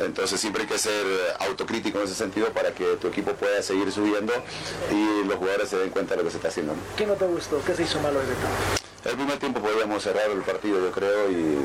Entonces 0.03 0.41
siempre 0.41 0.63
hay 0.63 0.69
que 0.69 0.79
ser 0.79 1.05
autocrítico 1.41 1.99
en 1.99 2.05
ese 2.05 2.15
sentido 2.15 2.49
para 2.53 2.73
que 2.73 2.97
tu 2.97 3.09
equipo 3.09 3.33
pueda 3.33 3.63
seguir 3.63 3.91
subiendo 3.93 4.33
y 4.91 5.27
los 5.27 5.37
jugadores 5.37 5.69
se 5.69 5.77
den 5.79 5.91
cuenta 5.91 6.15
de 6.15 6.19
lo 6.19 6.25
que 6.25 6.31
se 6.31 6.37
está 6.37 6.49
haciendo. 6.49 6.75
¿Qué 6.97 7.07
no 7.07 7.15
te 7.15 7.27
gustó? 7.27 7.63
¿Qué 7.65 7.75
se 7.75 7.83
hizo 7.83 8.01
malo 8.01 8.21
hoy 8.21 8.27
de 8.27 8.33
el 9.05 9.17
primer 9.17 9.37
tiempo 9.39 9.61
podíamos 9.61 10.01
cerrar 10.01 10.31
el 10.31 10.43
partido, 10.43 10.79
yo 10.79 10.93
creo, 10.93 11.29
y 11.29 11.59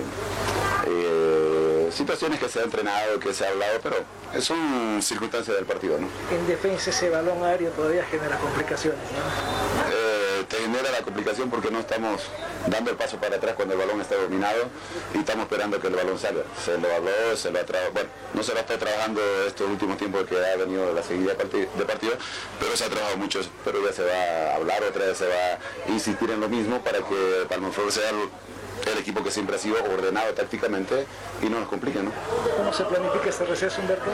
eh, 0.88 1.90
situaciones 1.92 2.40
que 2.40 2.50
se 2.50 2.60
ha 2.60 2.64
entrenado, 2.64 3.20
que 3.20 3.32
se 3.32 3.46
ha 3.46 3.50
hablado, 3.50 3.80
pero 3.84 3.98
son 4.42 5.02
circunstancias 5.04 5.56
del 5.56 5.66
partido, 5.66 6.00
¿no? 6.00 6.08
En 6.36 6.48
defensa 6.48 6.90
ese 6.90 7.12
balón 7.12 7.44
aéreo 7.44 7.70
todavía 7.72 8.04
genera 8.06 8.40
complicaciones, 8.40 9.00
¿no? 9.12 9.94
Eh, 9.94 10.17
te 10.48 10.58
genera 10.58 10.92
la 10.92 11.02
complicación 11.02 11.50
porque 11.50 11.72
no 11.72 11.80
estamos 11.80 12.22
dando 12.68 12.92
el 12.92 12.98
paso 12.98 13.18
para 13.18 13.36
atrás 13.36 13.56
cuando 13.56 13.74
el 13.74 13.80
balón 13.80 14.02
está 14.02 14.16
dominado 14.16 14.70
y 15.14 15.20
estamos 15.20 15.44
esperando 15.44 15.80
que 15.80 15.88
el 15.88 15.96
balón 15.96 16.18
salga. 16.18 16.44
Se 16.64 16.78
lo 16.78 16.94
habló, 16.94 17.36
se 17.36 17.52
lo 17.52 17.60
ha 17.60 17.64
trabajado, 17.64 17.94
bueno, 17.94 18.10
no 18.34 18.44
se 18.44 18.54
lo 18.54 18.60
está 18.60 18.78
trabajando 18.78 19.22
estos 19.46 19.70
últimos 19.70 19.98
tiempos 19.98 20.26
que 20.26 20.36
ha 20.38 20.56
venido 20.56 20.94
la 20.94 21.04
seguida 21.04 21.34
de 21.34 21.86
partido, 21.86 22.14
pero 22.60 22.76
se 22.76 22.86
ha 22.86 22.90
trabajado 22.90 23.18
mucho, 23.18 23.42
pero 23.64 23.84
ya 23.86 23.94
se 23.94 24.04
va 24.04 24.52
a 24.52 24.56
hablar, 24.56 24.84
otra 24.84 25.06
vez 25.06 25.18
se 25.18 25.28
va 25.28 25.60
a 25.86 25.92
insistir 25.92 26.30
en 26.32 26.40
lo 26.40 26.50
mismo 26.50 26.82
para 26.82 27.00
que 27.00 27.46
Palmaflor 27.50 27.92
sea 27.92 28.10
el 28.12 28.98
equipo 28.98 29.24
que 29.24 29.32
siempre 29.32 29.56
ha 29.56 29.60
sido 29.60 29.76
ordenado 29.84 30.34
tácticamente 30.34 31.06
y 31.42 31.50
no 31.50 31.60
nos 31.60 31.68
complique, 31.68 32.02
¿no? 32.02 32.12
¿Cómo 32.58 32.72
se 32.74 32.84
planifica 32.86 33.30
este 33.30 33.46
receso, 33.46 33.82
Humberto? 33.82 34.06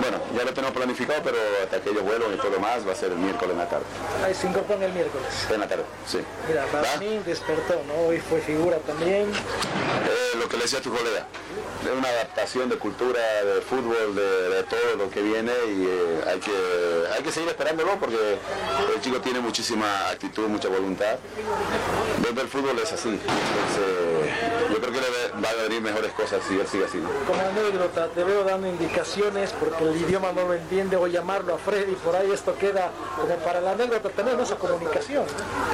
Bueno, 0.00 0.18
ya 0.36 0.44
lo 0.44 0.52
tenemos 0.52 0.74
planificado, 0.74 1.22
pero 1.22 1.36
hasta 1.62 1.80
que 1.80 1.90
ellos 1.90 2.02
vuelvan 2.02 2.34
y 2.34 2.36
todo 2.36 2.50
lo 2.50 2.60
más 2.60 2.86
va 2.86 2.92
a 2.92 2.94
ser 2.94 3.12
el 3.12 3.18
miércoles 3.18 3.52
en 3.52 3.58
la 3.58 3.68
tarde. 3.68 3.84
Ahí 4.24 4.34
se 4.34 4.48
incorpora 4.48 4.84
el 4.84 4.92
miércoles. 4.92 5.26
En 5.50 5.60
la 5.60 5.68
tarde, 5.68 5.84
sí. 6.06 6.18
Mira, 6.48 6.64
para 6.66 6.96
mí 6.96 7.20
despertó, 7.24 7.80
¿no? 7.86 8.08
Hoy 8.08 8.18
fue 8.18 8.40
figura 8.40 8.78
también. 8.78 9.30
Eh, 9.30 10.36
lo 10.38 10.48
que 10.48 10.56
le 10.56 10.62
decía 10.64 10.80
a 10.80 10.82
tu 10.82 10.90
colega, 10.90 11.26
de 11.84 11.92
una 11.92 12.08
adaptación 12.08 12.68
de 12.68 12.76
cultura, 12.76 13.20
de 13.44 13.60
fútbol, 13.60 14.14
de, 14.14 14.64
todo 14.64 14.96
lo 14.96 15.10
que 15.10 15.22
viene 15.22 15.52
y 15.68 15.86
eh, 15.86 16.24
hay, 16.26 16.40
que, 16.40 16.52
hay 17.14 17.22
que 17.22 17.30
seguir 17.30 17.50
esperándolo 17.50 17.98
porque 18.00 18.38
el 18.94 19.00
chico 19.00 19.20
tiene 19.20 19.40
muchísima 19.40 20.08
actitud, 20.08 20.48
mucha 20.48 20.68
voluntad. 20.68 21.16
Desde 22.20 22.40
el 22.40 22.48
fútbol 22.48 22.78
es 22.78 22.92
así. 22.92 23.20
Creo 24.86 24.94
que 24.94 25.00
le 25.00 25.40
va 25.42 25.50
a 25.50 25.62
venir 25.62 25.82
mejores 25.82 26.12
cosas 26.12 26.42
si 26.46 26.58
él 26.58 26.66
sigue 26.66 26.84
así. 26.84 26.98
Como 27.26 27.40
anécdota, 27.40 28.08
te 28.08 28.24
veo 28.24 28.44
dando 28.44 28.68
indicaciones 28.68 29.52
porque 29.58 29.84
el 29.84 29.96
idioma 29.96 30.32
no 30.32 30.46
lo 30.46 30.54
entiende 30.54 30.96
o 30.96 31.06
llamarlo 31.06 31.54
a 31.54 31.58
Freddy, 31.58 31.94
por 31.96 32.16
ahí 32.16 32.30
esto 32.30 32.56
queda 32.56 32.90
como 33.20 33.34
para 33.36 33.60
la 33.60 33.72
anécdota 33.72 34.08
tener 34.10 34.38
esa 34.38 34.56
comunicación. 34.56 35.24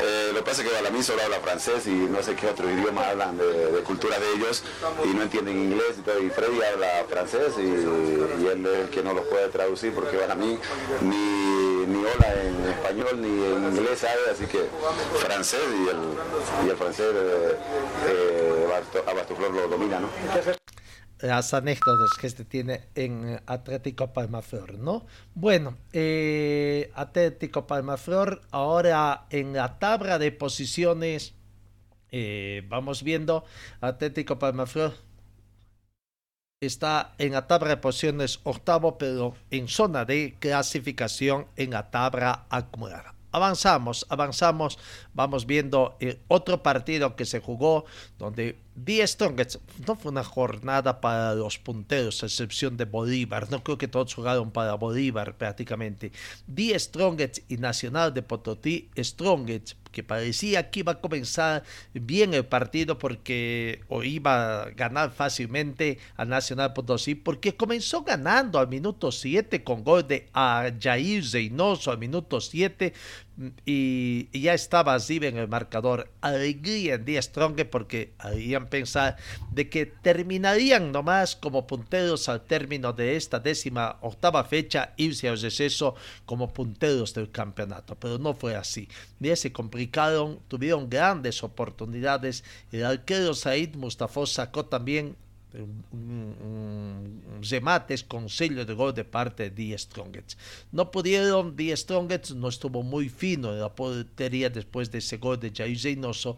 Eh, 0.02 0.30
lo 0.32 0.38
que 0.38 0.44
pasa 0.44 0.62
es 0.62 0.68
que 0.68 0.74
Balamí 0.74 1.02
solo 1.02 1.22
habla 1.22 1.40
francés 1.40 1.86
y 1.86 1.90
no 1.90 2.22
sé 2.22 2.34
qué 2.34 2.48
otro 2.48 2.70
idioma 2.70 3.08
hablan 3.08 3.36
de, 3.36 3.72
de 3.72 3.80
cultura 3.82 4.18
de 4.18 4.32
ellos 4.34 4.62
y 5.04 5.08
no 5.08 5.22
entienden 5.22 5.58
inglés 5.58 5.96
y 5.98 6.30
Freddy 6.30 6.62
habla 6.62 7.04
francés 7.08 7.54
y, 7.58 7.70
él 8.50 8.66
es 8.66 8.78
el 8.78 8.90
que 8.90 9.02
no 9.02 9.12
lo 9.12 9.22
puede 9.24 9.48
traducir 9.48 9.94
porque 9.94 10.16
para 10.16 10.34
mí 10.34 10.58
ni, 11.02 11.69
ni 11.90 11.98
hola 11.98 12.42
en 12.42 12.68
español 12.68 13.20
ni 13.20 13.28
en 13.28 13.76
inglés 13.76 14.06
así 14.30 14.46
que 14.46 14.66
francés 15.18 15.60
y 15.62 16.68
el, 16.68 16.76
francés 16.76 17.06
eh, 17.14 17.56
eh, 18.08 18.66
lo 19.52 19.68
domina, 19.68 20.00
¿no? 20.00 20.08
las 21.22 21.52
anécdotas 21.52 22.10
que 22.18 22.26
este 22.26 22.44
tiene 22.44 22.88
en 22.94 23.40
Atlético 23.46 24.12
Palmaflor, 24.12 24.78
¿no? 24.78 25.06
Bueno, 25.34 25.76
eh, 25.92 26.90
Atlético 26.94 27.66
Palmaflor 27.66 28.40
ahora 28.50 29.26
en 29.30 29.52
la 29.52 29.78
tabla 29.78 30.18
de 30.18 30.32
posiciones 30.32 31.34
eh, 32.12 32.62
vamos 32.68 33.02
viendo 33.02 33.44
Atlético 33.80 34.38
Palmaflor 34.38 34.94
está 36.60 37.14
en 37.16 37.32
la 37.32 37.46
tabla 37.46 37.70
de 37.70 37.76
posiciones 37.78 38.40
octavo, 38.44 38.98
pero 38.98 39.34
en 39.50 39.66
zona 39.66 40.04
de 40.04 40.36
clasificación 40.38 41.46
en 41.56 41.70
la 41.70 41.90
tabla 41.90 42.44
acumulada. 42.50 43.14
Avanzamos, 43.32 44.04
avanzamos, 44.10 44.78
vamos 45.14 45.46
viendo 45.46 45.96
el 46.00 46.20
otro 46.28 46.62
partido 46.62 47.16
que 47.16 47.24
se 47.24 47.40
jugó 47.40 47.86
donde 48.18 48.58
10 48.76 49.10
Strongets 49.10 49.58
no 49.86 49.96
fue 49.96 50.12
una 50.12 50.24
jornada 50.24 51.00
para 51.00 51.34
los 51.34 51.58
punteros, 51.58 52.22
a 52.22 52.26
excepción 52.26 52.76
de 52.76 52.84
Bolívar. 52.84 53.50
No 53.50 53.62
creo 53.62 53.78
que 53.78 53.88
todos 53.88 54.14
jugaron 54.14 54.50
para 54.50 54.74
Bolívar 54.74 55.36
prácticamente. 55.36 56.12
10 56.46 56.82
Strongets 56.82 57.42
y 57.48 57.56
Nacional 57.56 58.14
de 58.14 58.22
Potosí. 58.22 58.88
Strongets 58.96 59.76
que 59.90 60.02
parecía 60.04 60.70
que 60.70 60.80
iba 60.80 60.92
a 60.92 61.00
comenzar 61.00 61.64
bien 61.92 62.32
el 62.34 62.46
partido 62.46 62.98
porque 62.98 63.80
o 63.88 64.02
iba 64.02 64.62
a 64.62 64.70
ganar 64.70 65.10
fácilmente 65.10 65.98
a 66.16 66.24
Nacional 66.24 66.72
Potosí 66.72 67.14
porque 67.14 67.56
comenzó 67.56 68.02
ganando 68.02 68.58
al 68.58 68.68
minuto 68.68 69.10
7 69.10 69.64
con 69.64 69.82
gol 69.82 70.06
de 70.06 70.28
Jair 70.32 71.26
Zeynoso 71.26 71.90
al 71.90 71.98
minuto 71.98 72.40
7 72.40 72.92
y, 73.64 74.28
ya 74.38 74.54
estaba 74.54 74.94
así 74.94 75.18
en 75.22 75.36
el 75.38 75.48
marcador. 75.48 76.10
Alegría 76.20 76.94
en 76.94 77.04
10 77.04 77.24
Strongets 77.24 77.70
porque 77.70 78.12
habían 78.18 78.68
pensar 78.68 79.16
de 79.52 79.68
que 79.68 79.86
terminarían 79.86 80.92
nomás 80.92 81.36
como 81.36 81.66
punteros 81.66 82.28
al 82.28 82.42
término 82.42 82.92
de 82.92 83.16
esta 83.16 83.40
décima 83.40 83.98
octava 84.02 84.44
fecha, 84.44 84.92
irse 84.96 85.28
al 85.28 85.40
receso 85.40 85.94
como 86.26 86.52
punteros 86.52 87.14
del 87.14 87.30
campeonato. 87.30 87.96
Pero 87.96 88.18
no 88.18 88.34
fue 88.34 88.56
así. 88.56 88.88
Ya 89.18 89.36
se 89.36 89.52
complicaron, 89.52 90.40
tuvieron 90.48 90.90
grandes 90.90 91.42
oportunidades. 91.42 92.44
El 92.72 92.84
arquero 92.84 93.34
Said 93.34 93.74
Mustafa 93.76 94.26
sacó 94.26 94.66
también 94.66 95.16
remates 97.42 98.04
con 98.04 98.28
sello 98.28 98.64
de 98.64 98.74
gol 98.74 98.94
de 98.94 99.04
parte 99.04 99.44
de 99.44 99.50
Die 99.50 99.78
Strongets. 99.78 100.36
No 100.72 100.90
pudieron, 100.90 101.56
Die 101.56 101.76
Strongets 101.76 102.34
no 102.34 102.48
estuvo 102.48 102.82
muy 102.82 103.08
fino 103.08 103.52
en 103.52 103.60
la 103.60 103.74
portería 103.74 104.50
después 104.50 104.90
de 104.90 104.98
ese 104.98 105.18
gol 105.18 105.38
de 105.40 105.52
Jair 105.54 105.78
Zeynoso 105.78 106.36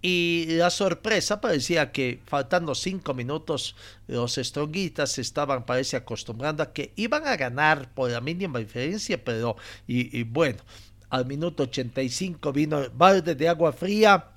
y 0.00 0.46
la 0.50 0.70
sorpresa 0.70 1.40
parecía 1.40 1.90
que 1.90 2.20
faltando 2.24 2.74
cinco 2.74 3.14
minutos 3.14 3.74
los 4.06 4.36
stronguitas 4.36 5.18
estaban 5.18 5.66
parece 5.66 5.96
acostumbrando 5.96 6.62
a 6.62 6.72
que 6.72 6.92
iban 6.94 7.26
a 7.26 7.36
ganar 7.36 7.92
por 7.94 8.10
la 8.10 8.20
mínima 8.20 8.60
diferencia, 8.60 9.22
pero 9.22 9.56
y, 9.88 10.22
bueno, 10.22 10.62
al 11.10 11.26
minuto 11.26 11.64
85 11.64 12.52
vino 12.52 12.78
el 12.78 12.90
balde 12.90 13.34
de 13.34 13.48
agua 13.48 13.72
fría 13.72 14.30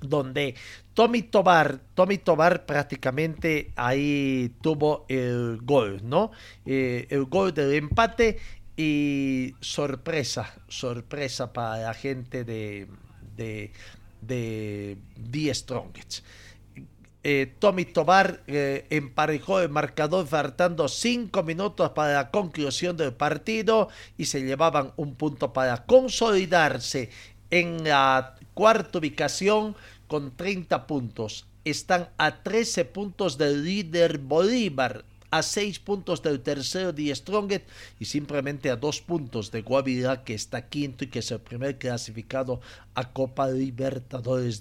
donde 0.00 0.56
Tommy 0.96 1.22
Tobar, 1.22 1.78
Tommy 1.94 2.18
Tobar 2.18 2.66
prácticamente 2.66 3.72
ahí 3.76 4.50
tuvo 4.62 5.04
el 5.08 5.60
gol, 5.62 6.00
¿no? 6.02 6.30
Eh, 6.64 7.06
el 7.10 7.26
gol 7.26 7.52
del 7.54 7.74
empate 7.74 8.38
y 8.76 9.54
sorpresa, 9.60 10.54
sorpresa 10.68 11.52
para 11.52 11.82
la 11.82 11.94
gente 11.94 12.44
de, 12.44 12.88
de 13.36 13.72
de 14.26 14.98
Die 15.16 15.54
Strongest. 15.54 16.24
Eh, 17.22 17.54
Tommy 17.58 17.84
Tobar 17.84 18.42
eh, 18.46 18.86
emparejó 18.90 19.60
el 19.60 19.68
marcador 19.68 20.26
faltando 20.26 20.86
cinco 20.86 21.42
minutos 21.42 21.90
para 21.90 22.12
la 22.12 22.30
conclusión 22.30 22.96
del 22.96 23.14
partido 23.14 23.88
y 24.16 24.26
se 24.26 24.42
llevaban 24.42 24.92
un 24.96 25.16
punto 25.16 25.52
para 25.52 25.84
consolidarse 25.86 27.10
en 27.50 27.82
la 27.82 28.36
cuarta 28.54 28.98
ubicación 28.98 29.76
con 30.06 30.36
30 30.36 30.86
puntos. 30.86 31.46
Están 31.64 32.10
a 32.16 32.42
13 32.42 32.84
puntos 32.84 33.38
del 33.38 33.64
líder 33.64 34.18
Bolívar 34.18 35.04
a 35.30 35.42
6 35.42 35.80
puntos 35.80 36.22
del 36.22 36.40
tercero 36.40 36.92
de 36.92 37.14
Strongest 37.14 37.64
y 37.98 38.04
simplemente 38.04 38.70
a 38.70 38.76
2 38.76 39.00
puntos 39.02 39.50
de 39.50 39.62
Guavirá 39.62 40.24
que 40.24 40.34
está 40.34 40.68
quinto 40.68 41.04
y 41.04 41.08
que 41.08 41.18
es 41.20 41.30
el 41.30 41.40
primer 41.40 41.78
clasificado 41.78 42.60
a 42.94 43.12
Copa 43.12 43.48
Libertadores 43.48 44.60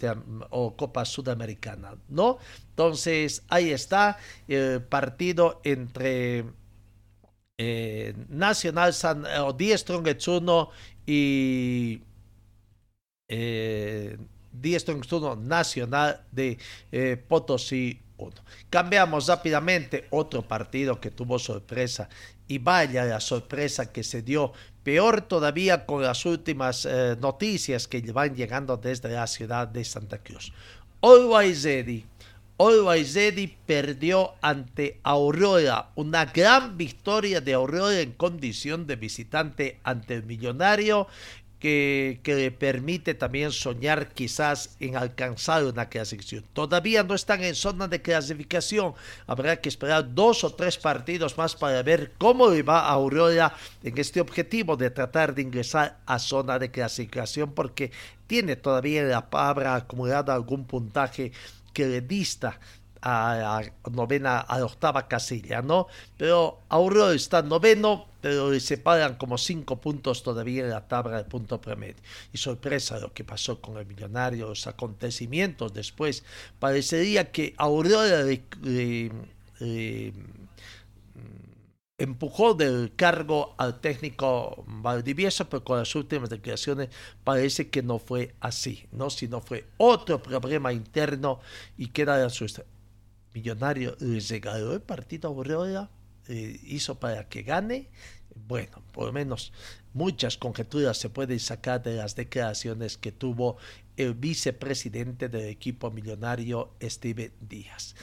o 0.49 0.75
Copa 0.75 1.05
Sudamericana, 1.05 1.95
¿no? 2.09 2.39
Entonces 2.69 3.43
ahí 3.49 3.69
está 3.69 4.17
el 4.47 4.81
partido 4.81 5.61
entre 5.63 6.45
eh, 7.57 8.13
Nacional 8.29 8.93
San, 8.93 9.25
o 9.25 9.55
Strongest 9.77 10.27
1 10.27 10.69
y 11.05 12.01
eh, 13.27 14.17
Die 14.61 14.79
Strongest 14.79 15.13
1 15.13 15.35
Nacional 15.37 16.21
de 16.31 16.57
eh, 16.91 17.17
Potosí 17.17 17.99
Cambiamos 18.69 19.27
rápidamente 19.27 20.07
otro 20.09 20.41
partido 20.41 20.99
que 20.99 21.11
tuvo 21.11 21.39
sorpresa. 21.39 22.09
Y 22.47 22.59
vaya 22.59 23.05
la 23.05 23.19
sorpresa 23.19 23.91
que 23.91 24.03
se 24.03 24.21
dio, 24.21 24.53
peor 24.83 25.21
todavía 25.21 25.85
con 25.85 26.03
las 26.03 26.25
últimas 26.25 26.85
eh, 26.85 27.17
noticias 27.19 27.87
que 27.87 28.01
van 28.11 28.35
llegando 28.35 28.77
desde 28.77 29.09
la 29.09 29.25
ciudad 29.27 29.67
de 29.67 29.83
Santa 29.83 30.19
Cruz. 30.19 30.53
Always 31.01 31.63
Ready. 31.63 32.05
Always 32.57 33.17
perdió 33.65 34.35
ante 34.41 35.01
Aurora, 35.03 35.89
una 35.95 36.23
gran 36.23 36.77
victoria 36.77 37.41
de 37.41 37.53
Aurora 37.53 37.99
en 37.99 38.13
condición 38.13 38.87
de 38.87 38.95
visitante 38.95 39.79
ante 39.83 40.13
el 40.13 40.23
millonario 40.23 41.07
que, 41.59 42.19
le 42.25 42.51
permite 42.51 43.13
también 43.13 43.51
soñar 43.51 44.13
quizás 44.13 44.75
en 44.79 44.97
alcanzar 44.97 45.63
una 45.63 45.89
clasificación. 45.89 46.43
Todavía 46.53 47.03
no 47.03 47.15
están 47.15 47.43
en 47.43 47.55
zona 47.55 47.87
de 47.87 48.01
clasificación. 48.01 48.93
Habrá 49.27 49.59
que 49.61 49.69
esperar 49.69 50.13
dos 50.13 50.43
o 50.43 50.53
tres 50.53 50.77
partidos 50.77 51.37
más 51.37 51.55
para 51.55 51.81
ver 51.83 52.13
cómo 52.17 52.49
le 52.49 52.63
va 52.63 52.81
a 52.81 52.91
Aurora 52.91 53.55
en 53.83 53.97
este 53.97 54.21
objetivo 54.21 54.75
de 54.75 54.89
tratar 54.89 55.33
de 55.33 55.41
ingresar 55.41 55.99
a 56.05 56.19
zona 56.19 56.59
de 56.59 56.71
clasificación 56.71 57.53
porque 57.53 57.91
tiene 58.27 58.55
todavía 58.55 59.01
en 59.01 59.09
la 59.09 59.29
palabra 59.29 59.75
acumulada 59.75 60.33
algún 60.33 60.65
puntaje 60.65 61.31
que 61.73 61.87
le 61.87 62.01
dista 62.01 62.59
a, 63.05 63.61
novena, 63.91 64.39
a 64.39 64.57
la 64.57 64.65
octava 64.65 65.07
casilla, 65.07 65.61
¿no? 65.61 65.87
Pero 66.17 66.59
Aurora 66.69 67.13
está 67.13 67.43
noveno, 67.43 68.07
pero 68.19 68.49
le 68.49 68.59
separan 68.59 69.15
como 69.15 69.37
cinco 69.37 69.79
puntos 69.79 70.23
todavía 70.23 70.63
en 70.63 70.71
la 70.71 70.87
tabla 70.87 71.17
de 71.17 71.23
punto 71.25 71.61
promedio. 71.61 72.01
Y 72.33 72.39
sorpresa 72.39 72.99
lo 72.99 73.13
que 73.13 73.23
pasó 73.23 73.61
con 73.61 73.77
el 73.77 73.85
millonario, 73.85 74.47
los 74.49 74.65
acontecimientos 74.65 75.73
después. 75.73 76.23
Parecería 76.59 77.31
que 77.31 77.53
Aurora 77.57 78.23
le, 78.23 79.11
empujó 81.97 82.55
del 82.55 82.93
cargo 82.95 83.53
al 83.57 83.79
técnico 83.79 84.65
Valdivieso, 84.67 85.47
pero 85.47 85.63
con 85.63 85.77
las 85.77 85.93
últimas 85.95 86.29
declaraciones 86.29 86.89
parece 87.23 87.69
que 87.69 87.83
no 87.83 87.99
fue 87.99 88.33
así, 88.39 88.87
¿no? 88.91 89.09
sino 89.11 89.41
fue 89.41 89.65
otro 89.77 90.21
problema 90.21 90.73
interno 90.73 91.39
y 91.77 91.87
queda 91.89 92.17
la 92.17 92.29
Millonario 93.35 93.97
regaló 94.29 94.73
el 94.73 94.81
partido 94.81 95.27
a 95.27 95.33
Aurora, 95.33 95.89
eh, 96.29 96.57
hizo 96.63 96.97
para 97.01 97.27
que 97.27 97.43
gane. 97.43 97.89
Bueno, 98.47 98.81
por 98.93 99.07
lo 99.07 99.11
menos 99.11 99.51
muchas 99.93 100.37
conjeturas 100.37 100.97
se 100.97 101.09
pueden 101.09 101.39
sacar 101.41 101.83
de 101.83 101.95
las 101.95 102.15
declaraciones 102.15 102.97
que 102.97 103.11
tuvo 103.11 103.57
el 103.97 104.13
vicepresidente 104.13 105.27
del 105.27 105.49
equipo 105.49 105.91
millonario, 105.91 106.73
Steven 106.81 107.33
Díaz. 107.41 107.95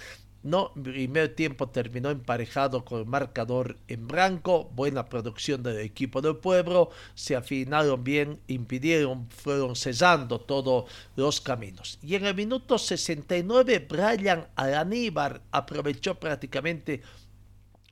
No, 0.42 0.72
primer 0.74 1.36
tiempo 1.36 1.68
terminó 1.68 2.10
emparejado 2.10 2.84
con 2.84 2.98
el 2.98 3.06
marcador 3.06 3.76
en 3.86 4.08
blanco, 4.08 4.70
buena 4.74 5.08
producción 5.08 5.62
del 5.62 5.78
equipo 5.78 6.20
del 6.20 6.36
pueblo, 6.36 6.90
se 7.14 7.36
afinaron 7.36 8.02
bien, 8.02 8.40
impidieron, 8.48 9.28
fueron 9.30 9.76
cesando 9.76 10.40
todos 10.40 10.90
los 11.14 11.40
caminos. 11.40 11.98
Y 12.02 12.16
en 12.16 12.26
el 12.26 12.34
minuto 12.34 12.76
69, 12.76 13.86
Brian 13.88 14.48
Alaníbar 14.56 15.42
aprovechó 15.52 16.16
prácticamente 16.16 17.02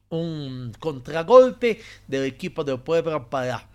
un 0.08 0.72
contragolpe 0.80 1.80
del 2.08 2.24
equipo 2.24 2.64
del 2.64 2.80
pueblo 2.80 3.30
para 3.30 3.68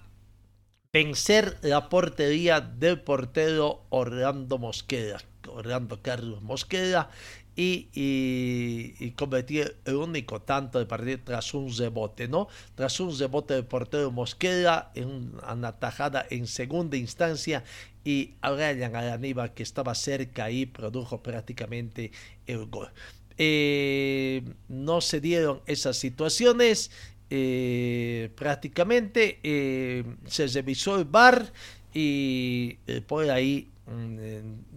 vencer 0.92 1.58
la 1.62 1.88
portería 1.88 2.60
del 2.60 3.02
portero 3.02 3.86
Orlando 3.90 4.58
Mosquera 4.58 5.18
Orlando 5.48 6.02
Carlos 6.02 6.42
Mosquera 6.42 7.10
y, 7.56 7.88
y, 7.94 9.12
convertir 9.12 9.78
el 9.86 9.96
único 9.96 10.42
tanto 10.42 10.80
de 10.80 10.86
partido 10.86 11.20
tras 11.24 11.54
un 11.54 11.74
rebote, 11.76 12.28
¿no? 12.28 12.48
Tras 12.76 13.00
un 13.00 13.18
rebote 13.18 13.54
del 13.54 13.66
portero 13.66 14.12
Mosquera 14.12 14.92
en 14.94 15.40
una 15.50 15.72
tajada 15.72 16.26
en 16.30 16.48
segunda 16.48 16.98
instancia 16.98 17.64
y 18.04 18.34
Aurelian 18.42 18.96
Aníbal 18.96 19.54
que 19.54 19.64
estaba 19.64 19.96
cerca 19.96 20.52
y 20.52 20.66
produjo 20.66 21.24
prácticamente 21.24 22.12
el 22.46 22.66
gol. 22.66 22.90
Eh, 23.38 24.44
no 24.70 25.02
se 25.02 25.20
dieron 25.22 25.62
esas 25.66 25.98
situaciones. 25.98 26.92
Eh, 27.30 28.30
prácticamente 28.36 29.40
eh, 29.44 30.04
se 30.28 30.48
revisó 30.48 30.98
el 30.98 31.06
bar 31.06 31.52
y 31.94 32.74
por 33.08 33.30
ahí 33.30 33.70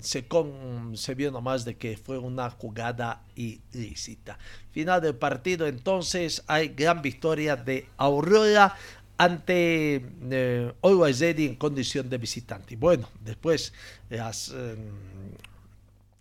se, 0.01 0.27
con, 0.27 0.97
se 0.97 1.15
vio 1.15 1.31
nomás 1.31 1.65
de 1.65 1.77
que 1.77 1.97
fue 1.97 2.19
una 2.19 2.51
jugada 2.51 3.23
ilícita. 3.35 4.39
Final 4.71 5.01
del 5.01 5.15
partido 5.15 5.67
entonces 5.67 6.43
hay 6.47 6.69
gran 6.69 7.01
victoria 7.03 7.57
de 7.57 7.89
Aurora 7.97 8.77
ante 9.17 10.07
eh, 10.31 10.73
en 10.83 11.57
condición 11.57 12.09
de 12.09 12.19
visitante. 12.19 12.77
Bueno, 12.77 13.09
después 13.25 13.73
las, 14.09 14.55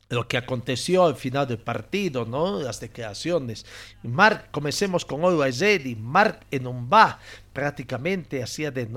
lo 0.09 0.27
que 0.27 0.37
aconteció 0.37 1.05
al 1.05 1.15
final 1.15 1.47
del 1.47 1.57
partido, 1.57 2.25
¿no? 2.25 2.61
Las 2.61 2.79
declaraciones. 2.79 3.65
Mark, 4.03 4.49
comencemos 4.51 5.03
con 5.03 5.23
Always 5.23 5.59
Ready. 5.59 5.95
Mark 5.95 6.45
Enumba 6.49 7.19
prácticamente 7.51 8.41
hacía 8.41 8.71
de, 8.71 8.87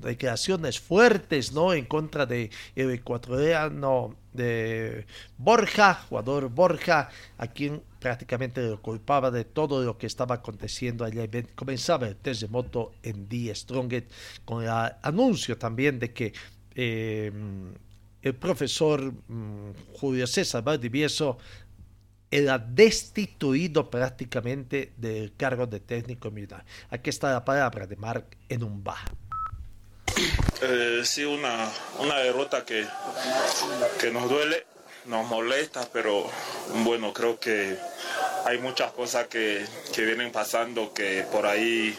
declaraciones 0.00 0.80
fuertes, 0.80 1.52
¿no? 1.52 1.74
En 1.74 1.84
contra 1.84 2.24
de 2.24 2.50
el 2.74 2.90
ecuatoriano 2.90 4.16
de 4.32 5.06
Borja, 5.36 5.94
jugador 6.08 6.48
Borja, 6.48 7.10
a 7.36 7.46
quien 7.48 7.82
prácticamente 7.98 8.62
lo 8.62 8.80
culpaba 8.80 9.30
de 9.30 9.44
todo 9.44 9.84
lo 9.84 9.98
que 9.98 10.06
estaba 10.06 10.36
aconteciendo 10.36 11.04
allá. 11.04 11.28
Comenzaba 11.54 12.08
el 12.08 12.16
terremoto 12.16 12.92
en 13.02 13.28
Die 13.28 13.54
Stronget 13.54 14.10
con 14.46 14.62
el 14.62 14.70
anuncio 15.02 15.58
también 15.58 15.98
de 15.98 16.12
que 16.14 16.32
eh, 16.74 17.30
el 18.22 18.34
profesor 18.34 19.12
mm, 19.28 19.72
Julio 19.94 20.26
César 20.26 20.62
Valdivieso 20.62 21.38
era 22.30 22.58
destituido 22.58 23.90
prácticamente 23.90 24.92
del 24.96 25.34
cargo 25.36 25.66
de 25.66 25.80
técnico 25.80 26.30
militar. 26.30 26.64
Aquí 26.90 27.10
está 27.10 27.32
la 27.32 27.44
palabra 27.44 27.86
de 27.86 27.96
Marc 27.96 28.36
en 28.48 28.62
un 28.62 28.84
Eh, 30.62 31.00
sí, 31.04 31.24
una, 31.24 31.68
una 31.98 32.18
derrota 32.18 32.64
que, 32.64 32.86
que 33.98 34.10
nos 34.12 34.30
duele, 34.30 34.64
nos 35.06 35.26
molesta, 35.26 35.88
pero 35.92 36.30
bueno, 36.84 37.12
creo 37.12 37.40
que 37.40 37.76
hay 38.44 38.58
muchas 38.58 38.92
cosas 38.92 39.26
que, 39.26 39.64
que 39.92 40.04
vienen 40.04 40.30
pasando 40.30 40.94
que 40.94 41.26
por 41.32 41.46
ahí 41.46 41.98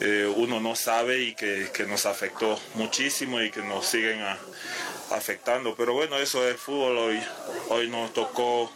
eh, 0.00 0.32
uno 0.34 0.60
no 0.60 0.74
sabe 0.74 1.22
y 1.22 1.34
que, 1.34 1.68
que, 1.74 1.84
nos 1.84 2.06
afectó 2.06 2.58
muchísimo 2.74 3.40
y 3.40 3.50
que 3.50 3.62
nos 3.62 3.86
siguen 3.86 4.20
a, 4.22 4.38
afectando. 5.12 5.74
Pero 5.76 5.94
bueno, 5.94 6.16
eso 6.18 6.46
es 6.46 6.56
fútbol 6.56 6.98
hoy. 6.98 7.22
Hoy 7.68 7.88
nos 7.88 8.12
tocó 8.12 8.70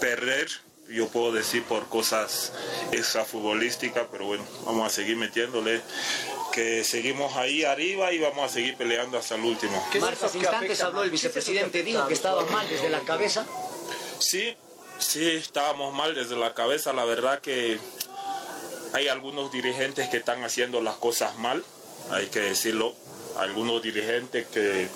perder, 0.00 0.48
yo 0.88 1.08
puedo 1.08 1.32
decir 1.32 1.62
por 1.64 1.88
cosas 1.88 2.52
extrafutbolísticas, 2.92 4.06
pero 4.10 4.26
bueno, 4.26 4.44
vamos 4.64 4.86
a 4.86 4.90
seguir 4.90 5.16
metiéndole 5.16 5.80
que 6.52 6.84
seguimos 6.84 7.36
ahí 7.36 7.64
arriba 7.64 8.12
y 8.12 8.18
vamos 8.18 8.50
a 8.50 8.52
seguir 8.52 8.76
peleando 8.76 9.18
hasta 9.18 9.34
el 9.36 9.44
último. 9.44 9.84
¿Qué 9.90 10.00
Marcos 10.00 10.34
instantes 10.34 10.82
habló 10.82 11.02
el 11.02 11.10
vicepresidente, 11.10 11.82
dijo 11.82 12.06
que 12.06 12.14
estaba 12.14 12.44
mal 12.46 12.68
desde 12.68 12.90
la 12.90 13.00
cabeza. 13.00 13.46
Sí, 14.18 14.54
sí, 14.98 15.28
estábamos 15.30 15.94
mal 15.94 16.14
desde 16.14 16.36
la 16.36 16.54
cabeza. 16.54 16.92
La 16.92 17.04
verdad 17.04 17.40
que 17.40 17.78
hay 18.92 19.08
algunos 19.08 19.50
dirigentes 19.50 20.08
que 20.08 20.18
están 20.18 20.44
haciendo 20.44 20.80
las 20.80 20.96
cosas 20.96 21.36
mal, 21.38 21.64
hay 22.10 22.26
que 22.26 22.40
decirlo. 22.40 22.94
Algunos 23.38 23.82
dirigentes 23.82 24.46
que 24.48 24.88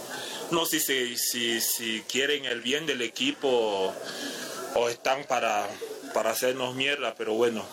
no 0.50 0.66
sé 0.66 0.80
si, 0.80 1.16
si, 1.16 1.60
si 1.60 2.02
quieren 2.02 2.44
el 2.44 2.60
bien 2.60 2.86
del 2.86 3.02
equipo 3.02 3.92
o, 4.74 4.88
están 4.88 5.24
para, 5.24 5.66
para 6.14 6.30
hacernos 6.30 6.74
mierda, 6.74 7.14
pero 7.16 7.34
bueno, 7.34 7.64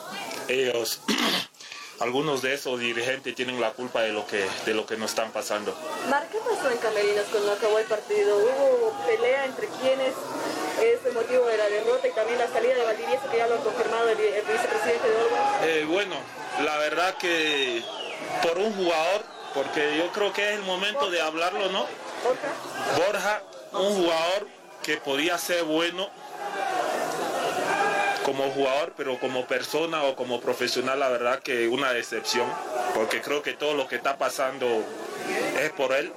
ellos, 0.47 1.01
algunos 1.99 2.41
de 2.41 2.53
esos 2.53 2.79
dirigentes 2.79 3.35
tienen 3.35 3.59
la 3.59 3.71
culpa 3.71 4.01
de 4.01 4.13
lo 4.13 4.25
que, 4.25 4.45
de 4.65 4.73
lo 4.73 4.85
que 4.85 4.97
nos 4.97 5.11
están 5.11 5.31
pasando. 5.31 5.75
Mar, 6.09 6.27
¿qué 6.31 6.39
pasó 6.39 6.69
en 6.71 6.77
Camerinos 6.77 7.25
cuando 7.31 7.51
acabó 7.51 7.77
el 7.79 7.85
partido? 7.85 8.37
¿Hubo 8.37 9.05
pelea 9.05 9.45
entre 9.45 9.67
quienes? 9.81 10.13
¿Es 10.81 11.05
el 11.05 11.13
motivo 11.13 11.45
de 11.45 11.57
la 11.57 11.69
derrota 11.69 12.07
y 12.07 12.11
también 12.11 12.39
la 12.39 12.47
salida 12.47 12.73
de 12.73 12.83
Valdivieso 12.83 13.29
que 13.29 13.37
ya 13.37 13.47
lo 13.47 13.55
ha 13.55 13.63
confirmado 13.63 14.09
el, 14.09 14.17
vicepresidente 14.17 15.09
de 15.09 15.15
Orban? 15.15 15.39
Eh, 15.63 15.85
bueno, 15.87 16.15
la 16.63 16.77
verdad 16.77 17.15
que 17.17 17.83
por 18.41 18.57
un 18.57 18.73
jugador, 18.73 19.23
porque 19.53 19.97
yo 19.97 20.11
creo 20.11 20.33
que 20.33 20.49
es 20.49 20.55
el 20.55 20.63
momento 20.63 21.09
de 21.11 21.21
hablarlo, 21.21 21.69
¿no? 21.69 21.85
Borja, 22.97 23.41
un 23.73 23.95
jugador 23.95 24.47
que 24.81 24.97
podía 24.97 25.37
ser 25.37 25.63
bueno 25.63 26.09
como 28.23 28.49
jugador, 28.51 28.93
pero 28.95 29.19
como 29.19 29.45
persona 29.45 30.03
o 30.03 30.15
como 30.15 30.39
profesional, 30.39 30.99
la 30.99 31.09
verdad 31.09 31.39
que 31.39 31.67
una 31.67 31.91
decepción, 31.91 32.47
porque 32.93 33.21
creo 33.21 33.41
que 33.41 33.53
todo 33.53 33.73
lo 33.73 33.87
que 33.87 33.97
está 33.97 34.17
pasando 34.17 34.83
es 35.61 35.71
por 35.71 35.93
él. 35.93 36.13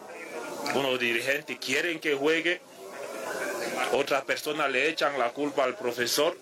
Unos 0.75 0.99
dirigentes 0.99 1.59
quieren 1.59 2.01
que 2.01 2.15
juegue, 2.15 2.61
otras 3.93 4.23
personas 4.25 4.71
le 4.71 4.89
echan 4.89 5.19
la 5.19 5.31
culpa 5.31 5.65
al 5.65 5.77
profesor, 5.77 6.37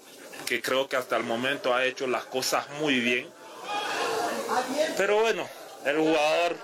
que 0.46 0.60
creo 0.60 0.88
que 0.88 0.96
hasta 0.96 1.16
el 1.16 1.24
momento 1.24 1.74
ha 1.74 1.84
hecho 1.84 2.06
las 2.06 2.24
cosas 2.24 2.68
muy 2.80 3.00
bien. 3.00 3.28
Pero 4.96 5.20
bueno, 5.20 5.48
el 5.84 5.98
jugador 5.98 6.56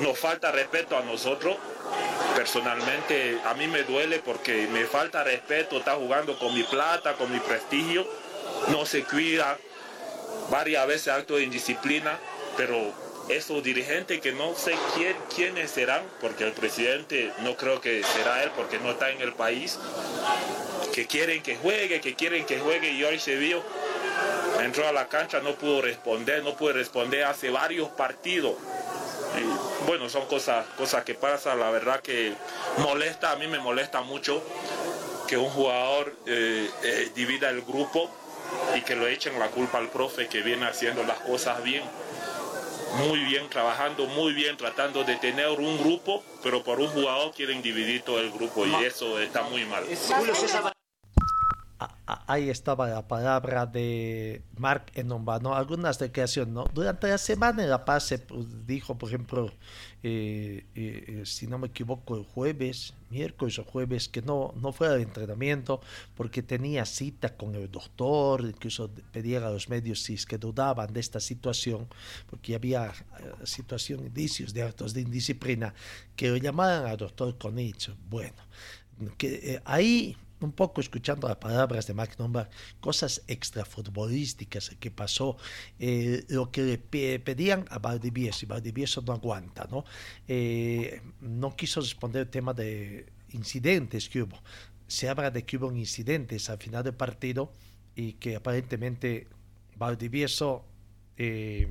nos 0.00 0.18
falta 0.18 0.52
respeto 0.52 0.96
a 0.96 1.02
nosotros, 1.02 1.56
personalmente 2.38 3.40
a 3.46 3.54
mí 3.54 3.66
me 3.66 3.82
duele 3.82 4.20
porque 4.20 4.68
me 4.68 4.84
falta 4.84 5.24
respeto, 5.24 5.78
está 5.78 5.96
jugando 5.96 6.38
con 6.38 6.54
mi 6.54 6.62
plata, 6.62 7.14
con 7.14 7.32
mi 7.32 7.40
prestigio, 7.40 8.06
no 8.68 8.86
se 8.86 9.02
cuida, 9.02 9.58
varias 10.48 10.86
veces 10.86 11.08
acto 11.08 11.34
de 11.34 11.42
indisciplina, 11.42 12.16
pero 12.56 12.92
esos 13.28 13.60
dirigentes 13.64 14.20
que 14.20 14.30
no 14.30 14.54
sé 14.54 14.76
quién, 14.94 15.16
quiénes 15.34 15.72
serán, 15.72 16.04
porque 16.20 16.44
el 16.44 16.52
presidente 16.52 17.32
no 17.40 17.56
creo 17.56 17.80
que 17.80 18.04
será 18.04 18.44
él 18.44 18.52
porque 18.54 18.78
no 18.78 18.92
está 18.92 19.10
en 19.10 19.20
el 19.20 19.32
país, 19.32 19.76
que 20.94 21.08
quieren 21.08 21.42
que 21.42 21.56
juegue, 21.56 22.00
que 22.00 22.14
quieren 22.14 22.46
que 22.46 22.60
juegue 22.60 22.92
y 22.92 23.02
hoy 23.02 23.18
se 23.18 23.34
vio, 23.34 23.64
entró 24.60 24.86
a 24.86 24.92
la 24.92 25.08
cancha, 25.08 25.40
no 25.40 25.56
pudo 25.56 25.82
responder, 25.82 26.44
no 26.44 26.56
pudo 26.56 26.74
responder 26.74 27.24
hace 27.24 27.50
varios 27.50 27.88
partidos 27.88 28.54
bueno, 29.88 30.10
son 30.10 30.26
cosas, 30.26 30.66
cosas 30.76 31.02
que 31.02 31.14
pasan, 31.14 31.58
la 31.58 31.70
verdad 31.70 32.00
que 32.00 32.34
molesta, 32.76 33.32
a 33.32 33.36
mí 33.36 33.46
me 33.46 33.58
molesta 33.58 34.02
mucho 34.02 34.42
que 35.26 35.38
un 35.38 35.48
jugador 35.48 36.14
eh, 36.26 36.68
eh, 36.82 37.10
divida 37.14 37.48
el 37.48 37.62
grupo 37.62 38.10
y 38.76 38.82
que 38.82 38.94
lo 38.94 39.06
echen 39.06 39.38
la 39.38 39.48
culpa 39.48 39.78
al 39.78 39.88
profe 39.88 40.28
que 40.28 40.42
viene 40.42 40.66
haciendo 40.66 41.04
las 41.04 41.20
cosas 41.20 41.62
bien, 41.62 41.82
muy 42.98 43.20
bien, 43.20 43.48
trabajando 43.48 44.04
muy 44.04 44.34
bien, 44.34 44.58
tratando 44.58 45.04
de 45.04 45.16
tener 45.16 45.48
un 45.48 45.78
grupo, 45.78 46.22
pero 46.42 46.62
por 46.62 46.80
un 46.80 46.88
jugador 46.88 47.32
quieren 47.32 47.62
dividir 47.62 48.02
todo 48.02 48.20
el 48.20 48.30
grupo 48.30 48.66
y 48.66 48.84
eso 48.84 49.18
está 49.18 49.42
muy 49.44 49.64
mal 49.64 49.84
ahí 52.26 52.50
estaba 52.50 52.88
la 52.88 53.06
palabra 53.06 53.64
de 53.66 54.42
Mark 54.56 54.86
Enomba, 54.94 55.38
¿no? 55.38 55.54
Algunas 55.54 55.98
declaraciones, 55.98 56.52
¿no? 56.52 56.64
Durante 56.74 57.08
la 57.08 57.18
semana 57.18 57.62
en 57.62 57.70
La 57.70 57.84
Paz 57.84 58.04
se 58.04 58.18
pues, 58.18 58.66
dijo, 58.66 58.98
por 58.98 59.08
ejemplo, 59.08 59.52
eh, 60.02 60.64
eh, 60.74 61.22
si 61.24 61.46
no 61.46 61.58
me 61.58 61.68
equivoco, 61.68 62.16
el 62.16 62.24
jueves, 62.24 62.94
miércoles 63.10 63.60
o 63.60 63.64
jueves, 63.64 64.08
que 64.08 64.22
no, 64.22 64.54
no 64.60 64.72
fuera 64.72 64.94
de 64.94 65.02
entrenamiento 65.02 65.80
porque 66.16 66.42
tenía 66.42 66.84
cita 66.84 67.36
con 67.36 67.54
el 67.54 67.70
doctor, 67.70 68.42
incluso 68.42 68.90
pedía 69.12 69.38
a 69.38 69.50
los 69.50 69.68
medios 69.68 70.02
si 70.02 70.14
es 70.14 70.26
que 70.26 70.36
dudaban 70.36 70.92
de 70.92 70.98
esta 70.98 71.20
situación, 71.20 71.86
porque 72.28 72.56
había 72.56 72.86
eh, 72.86 72.92
situación, 73.44 74.04
indicios 74.04 74.52
de 74.52 74.62
actos 74.64 74.94
de 74.94 75.02
indisciplina, 75.02 75.74
que 76.16 76.28
lo 76.28 76.36
llamaran 76.38 76.86
al 76.86 76.96
doctor 76.96 77.38
con 77.38 77.56
hecho. 77.58 77.96
Bueno, 78.08 78.42
que 79.16 79.62
ahí 79.64 80.16
un 80.40 80.52
poco 80.52 80.80
escuchando 80.80 81.28
las 81.28 81.36
palabras 81.36 81.86
de 81.86 81.94
Mark 81.94 82.12
Nombar, 82.18 82.48
cosas 82.80 83.22
extrafutbolísticas 83.26 84.70
que 84.78 84.90
pasó, 84.90 85.36
eh, 85.78 86.24
lo 86.28 86.50
que 86.50 86.62
le 86.62 86.78
pedían 87.18 87.64
a 87.70 87.78
Valdivieso, 87.78 88.44
y 88.44 88.48
Valdivieso 88.48 89.02
no 89.02 89.14
aguanta, 89.14 89.66
¿no? 89.70 89.84
Eh, 90.26 91.02
no 91.20 91.56
quiso 91.56 91.80
responder 91.80 92.22
el 92.22 92.30
tema 92.30 92.54
de 92.54 93.06
incidentes 93.30 94.08
que 94.08 94.22
hubo. 94.22 94.38
Se 94.86 95.08
habla 95.08 95.30
de 95.30 95.44
que 95.44 95.56
hubo 95.56 95.72
incidentes 95.72 96.48
al 96.50 96.58
final 96.58 96.84
del 96.84 96.94
partido 96.94 97.52
y 97.94 98.14
que 98.14 98.36
aparentemente 98.36 99.26
Valdivieso 99.76 100.64
eh, 101.16 101.68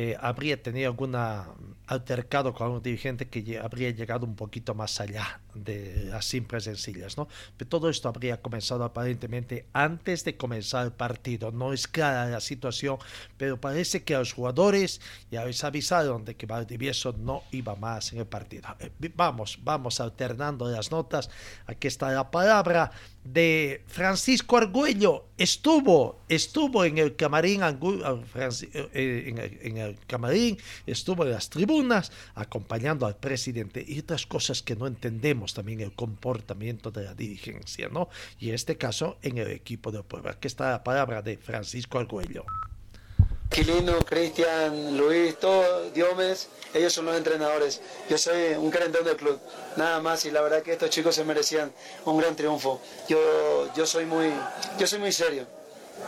eh, 0.00 0.16
habría 0.20 0.62
tenido 0.62 0.86
alguna 0.86 1.48
altercado 1.88 2.54
con 2.54 2.70
un 2.70 2.80
dirigente 2.80 3.26
que 3.28 3.58
habría 3.58 3.90
llegado 3.90 4.26
un 4.26 4.36
poquito 4.36 4.72
más 4.72 5.00
allá 5.00 5.40
de 5.54 6.04
las 6.04 6.24
simples 6.24 6.64
sencillas, 6.64 7.16
¿no? 7.16 7.26
Pero 7.56 7.68
todo 7.68 7.88
esto 7.88 8.08
habría 8.08 8.40
comenzado 8.40 8.84
aparentemente 8.84 9.66
antes 9.72 10.24
de 10.24 10.36
comenzar 10.36 10.84
el 10.84 10.92
partido. 10.92 11.50
No 11.50 11.72
es 11.72 11.88
clara 11.88 12.26
la 12.26 12.40
situación, 12.40 12.98
pero 13.36 13.60
parece 13.60 14.04
que 14.04 14.14
los 14.14 14.34
jugadores 14.34 15.00
ya 15.32 15.44
les 15.44 15.64
avisaron 15.64 16.24
de 16.24 16.36
que 16.36 16.46
Valdivieso 16.46 17.12
no 17.14 17.42
iba 17.50 17.74
más 17.74 18.12
en 18.12 18.20
el 18.20 18.26
partido. 18.26 18.68
Eh, 18.78 18.92
vamos, 19.16 19.58
vamos 19.64 19.98
alternando 19.98 20.68
las 20.68 20.92
notas. 20.92 21.28
Aquí 21.66 21.88
está 21.88 22.12
la 22.12 22.30
palabra 22.30 22.92
de 23.32 23.82
Francisco 23.86 24.56
Argüello. 24.56 25.26
Estuvo, 25.36 26.20
estuvo 26.28 26.84
en 26.84 26.98
el 26.98 27.16
camarín, 27.16 27.62
eh, 27.62 29.58
en 29.62 29.76
el 29.78 29.98
camarín, 30.06 30.58
estuvo 30.86 31.24
en 31.24 31.30
las 31.30 31.48
tribunas 31.50 32.10
acompañando 32.34 33.06
al 33.06 33.16
presidente 33.16 33.84
y 33.86 34.00
otras 34.00 34.26
cosas 34.26 34.62
que 34.62 34.76
no 34.76 34.86
entendemos 34.86 35.54
también 35.54 35.80
el 35.80 35.92
comportamiento 35.92 36.90
de 36.90 37.04
la 37.04 37.14
dirigencia, 37.14 37.88
¿no? 37.88 38.08
Y 38.38 38.48
en 38.48 38.54
este 38.54 38.76
caso 38.76 39.18
en 39.22 39.38
el 39.38 39.50
equipo 39.50 39.92
de 39.92 40.02
Puebla. 40.02 40.32
Aquí 40.32 40.48
está 40.48 40.70
la 40.70 40.84
palabra 40.84 41.22
de 41.22 41.36
Francisco 41.36 41.98
Argüello. 41.98 42.44
Quilino, 43.50 43.98
Cristian, 44.00 44.96
Luis, 44.96 45.38
todos, 45.38 45.92
Diomes, 45.92 46.48
ellos 46.74 46.92
son 46.92 47.06
los 47.06 47.16
entrenadores. 47.16 47.80
Yo 48.08 48.18
soy 48.18 48.52
un 48.52 48.70
carentón 48.70 49.04
del 49.04 49.16
club, 49.16 49.40
nada 49.76 50.00
más, 50.00 50.24
y 50.26 50.30
la 50.30 50.42
verdad 50.42 50.62
que 50.62 50.72
estos 50.72 50.90
chicos 50.90 51.14
se 51.14 51.24
merecían 51.24 51.72
un 52.04 52.18
gran 52.18 52.36
triunfo. 52.36 52.80
Yo, 53.08 53.72
yo 53.74 53.86
soy 53.86 54.04
muy, 54.04 54.30
yo 54.78 54.86
soy 54.86 54.98
muy 54.98 55.12
serio. 55.12 55.46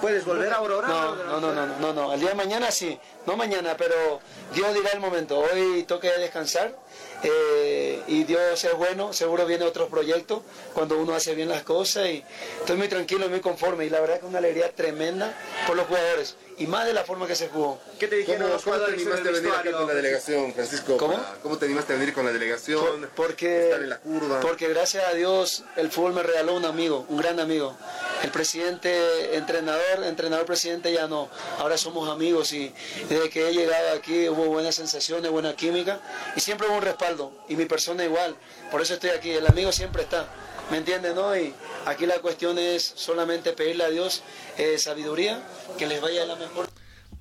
¿Puedes 0.00 0.24
volver 0.24 0.52
a 0.52 0.56
Aurora? 0.56 0.86
No, 0.86 1.16
no, 1.16 1.40
no, 1.40 1.52
no, 1.52 1.66
no, 1.78 1.92
no, 1.92 2.12
el 2.12 2.20
día 2.20 2.30
de 2.30 2.34
mañana 2.36 2.70
sí, 2.70 2.96
no 3.26 3.36
mañana, 3.36 3.76
pero 3.76 4.20
Dios 4.54 4.72
dirá 4.72 4.90
el 4.92 5.00
momento. 5.00 5.38
Hoy 5.40 5.82
toque 5.82 6.10
descansar 6.12 6.76
eh, 7.22 8.00
y 8.06 8.22
Dios 8.24 8.62
es 8.62 8.74
bueno, 8.74 9.12
seguro 9.12 9.46
viene 9.46 9.64
otros 9.64 9.88
proyectos 9.90 10.42
cuando 10.74 10.96
uno 10.96 11.14
hace 11.14 11.34
bien 11.34 11.48
las 11.48 11.64
cosas 11.64 12.06
y 12.06 12.24
estoy 12.60 12.76
muy 12.76 12.88
tranquilo 12.88 13.28
muy 13.28 13.40
conforme 13.40 13.84
y 13.84 13.90
la 13.90 14.00
verdad 14.00 14.20
que 14.20 14.26
es 14.26 14.28
una 14.28 14.38
alegría 14.38 14.72
tremenda 14.72 15.34
por 15.66 15.76
los 15.76 15.86
jugadores 15.86 16.36
y 16.60 16.66
más 16.66 16.84
de 16.84 16.92
la 16.92 17.04
forma 17.04 17.26
que 17.26 17.34
se 17.34 17.48
jugó. 17.48 17.80
¿Qué 17.98 18.06
te 18.06 18.16
dijeron 18.16 18.42
¿Cómo, 18.42 18.54
los 18.54 18.64
jugadores 18.64 19.02
¿Cómo 19.02 19.14
te 19.14 19.20
animaste 19.20 19.28
a 19.28 19.32
venir 19.32 19.50
acá 19.50 19.78
con 19.78 19.86
la 19.88 19.94
delegación, 19.94 20.52
Francisco? 20.52 20.96
¿Cómo? 20.98 21.18
¿Cómo 21.42 21.56
te 21.56 21.64
animaste 21.64 21.92
a 21.94 21.96
venir 21.96 22.12
con 22.12 22.26
la 22.26 22.32
delegación? 22.32 23.08
porque, 23.16 23.64
estar 23.64 23.82
en 23.82 23.88
la 23.88 23.98
curva. 23.98 24.40
porque 24.40 24.68
gracias 24.68 25.04
a 25.06 25.14
Dios 25.14 25.64
el 25.76 25.90
fútbol 25.90 26.12
me 26.12 26.22
regaló 26.22 26.54
un 26.54 26.66
amigo, 26.66 27.06
un 27.08 27.16
gran 27.16 27.40
amigo. 27.40 27.74
El 28.22 28.30
presidente, 28.30 29.36
entrenador, 29.36 30.04
entrenador, 30.04 30.44
presidente 30.44 30.92
ya 30.92 31.08
no. 31.08 31.30
Ahora 31.58 31.78
somos 31.78 32.10
amigos 32.10 32.52
y 32.52 32.70
desde 33.08 33.30
que 33.30 33.48
he 33.48 33.54
llegado 33.54 33.96
aquí 33.96 34.28
hubo 34.28 34.44
buenas 34.44 34.74
sensaciones, 34.74 35.30
buena 35.30 35.56
química 35.56 35.98
y 36.36 36.40
siempre 36.40 36.68
hubo 36.68 36.76
un 36.76 36.82
respaldo. 36.82 37.32
Y 37.48 37.56
mi 37.56 37.64
persona 37.64 38.04
igual. 38.04 38.36
Por 38.70 38.82
eso 38.82 38.92
estoy 38.92 39.10
aquí. 39.10 39.30
El 39.30 39.46
amigo 39.46 39.72
siempre 39.72 40.02
está. 40.02 40.28
¿Me 40.70 40.76
entienden? 40.78 41.16
No? 41.16 41.36
Y 41.36 41.52
aquí 41.86 42.06
la 42.06 42.20
cuestión 42.20 42.56
es 42.58 42.82
solamente 42.82 43.52
pedirle 43.52 43.84
a 43.84 43.90
Dios 43.90 44.22
eh, 44.56 44.78
sabiduría, 44.78 45.42
que 45.76 45.88
les 45.88 46.00
vaya 46.00 46.24
la 46.26 46.36
mejor. 46.36 46.68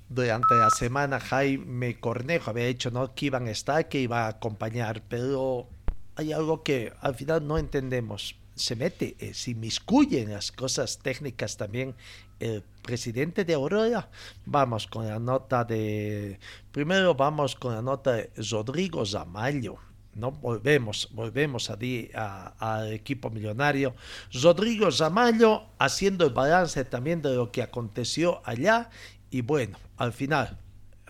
Durante 0.08 0.54
la 0.54 0.70
semana 0.70 1.18
Jaime 1.18 1.98
Cornejo 1.98 2.50
había 2.50 2.66
dicho 2.66 2.90
¿no? 2.90 3.14
que 3.14 3.26
iban 3.26 3.48
a 3.48 3.50
estar, 3.50 3.88
que 3.88 4.00
iba 4.00 4.26
a 4.26 4.28
acompañar, 4.28 5.02
pero 5.08 5.68
hay 6.14 6.32
algo 6.32 6.62
que 6.62 6.92
al 7.00 7.14
final 7.16 7.46
no 7.46 7.58
entendemos. 7.58 8.36
Se 8.54 8.76
mete, 8.76 9.16
eh, 9.18 9.34
se 9.34 9.52
inmiscuye 9.52 10.20
en 10.20 10.32
las 10.32 10.52
cosas 10.52 10.98
técnicas 10.98 11.56
también 11.56 11.96
el 12.38 12.62
presidente 12.82 13.44
de 13.44 13.54
Aurora. 13.54 14.10
Vamos 14.46 14.86
con 14.86 15.08
la 15.08 15.18
nota 15.18 15.64
de... 15.64 16.38
Primero 16.70 17.14
vamos 17.14 17.56
con 17.56 17.74
la 17.74 17.82
nota 17.82 18.12
de 18.12 18.30
Rodrigo 18.50 19.04
Zamayo. 19.04 19.78
¿No? 20.14 20.32
Volvemos, 20.32 21.08
volvemos 21.12 21.70
al 21.70 22.92
equipo 22.92 23.30
millonario. 23.30 23.94
Rodrigo 24.32 24.90
Zamayo 24.90 25.64
haciendo 25.78 26.26
el 26.26 26.32
balance 26.32 26.84
también 26.84 27.22
de 27.22 27.34
lo 27.34 27.50
que 27.50 27.62
aconteció 27.62 28.42
allá 28.44 28.90
y 29.30 29.42
bueno, 29.42 29.78
al 29.96 30.12
final 30.12 30.58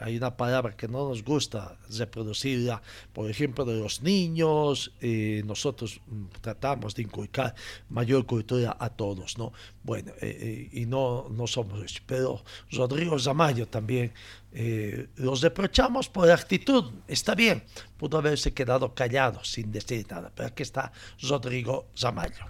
hay 0.00 0.16
una 0.16 0.36
palabra 0.36 0.76
que 0.76 0.88
no 0.88 1.08
nos 1.08 1.22
gusta 1.22 1.76
reproducirla, 1.90 2.82
por 3.12 3.30
ejemplo, 3.30 3.64
de 3.64 3.78
los 3.78 4.02
niños, 4.02 4.92
eh, 5.00 5.42
nosotros 5.44 6.00
mm, 6.06 6.24
tratamos 6.40 6.94
de 6.94 7.02
inculcar 7.02 7.54
mayor 7.90 8.24
cultura 8.24 8.76
a 8.80 8.88
todos, 8.88 9.36
¿no? 9.36 9.52
Bueno, 9.82 10.12
eh, 10.20 10.38
eh, 10.40 10.68
y 10.72 10.86
no, 10.86 11.28
no 11.30 11.46
somos 11.46 11.80
pero 12.06 12.42
Rodrigo 12.72 13.18
Zamayo 13.18 13.68
también 13.68 14.12
los 14.52 15.40
reprochamos 15.40 16.08
por 16.08 16.30
actitud, 16.30 16.92
está 17.06 17.34
bien, 17.34 17.64
pudo 17.96 18.18
haberse 18.18 18.52
quedado 18.52 18.94
callado 18.94 19.44
sin 19.44 19.70
decir 19.70 20.06
nada, 20.10 20.32
pero 20.34 20.48
aquí 20.48 20.62
está 20.62 20.92
Rodrigo 21.22 21.88
Zamayo. 21.96 22.44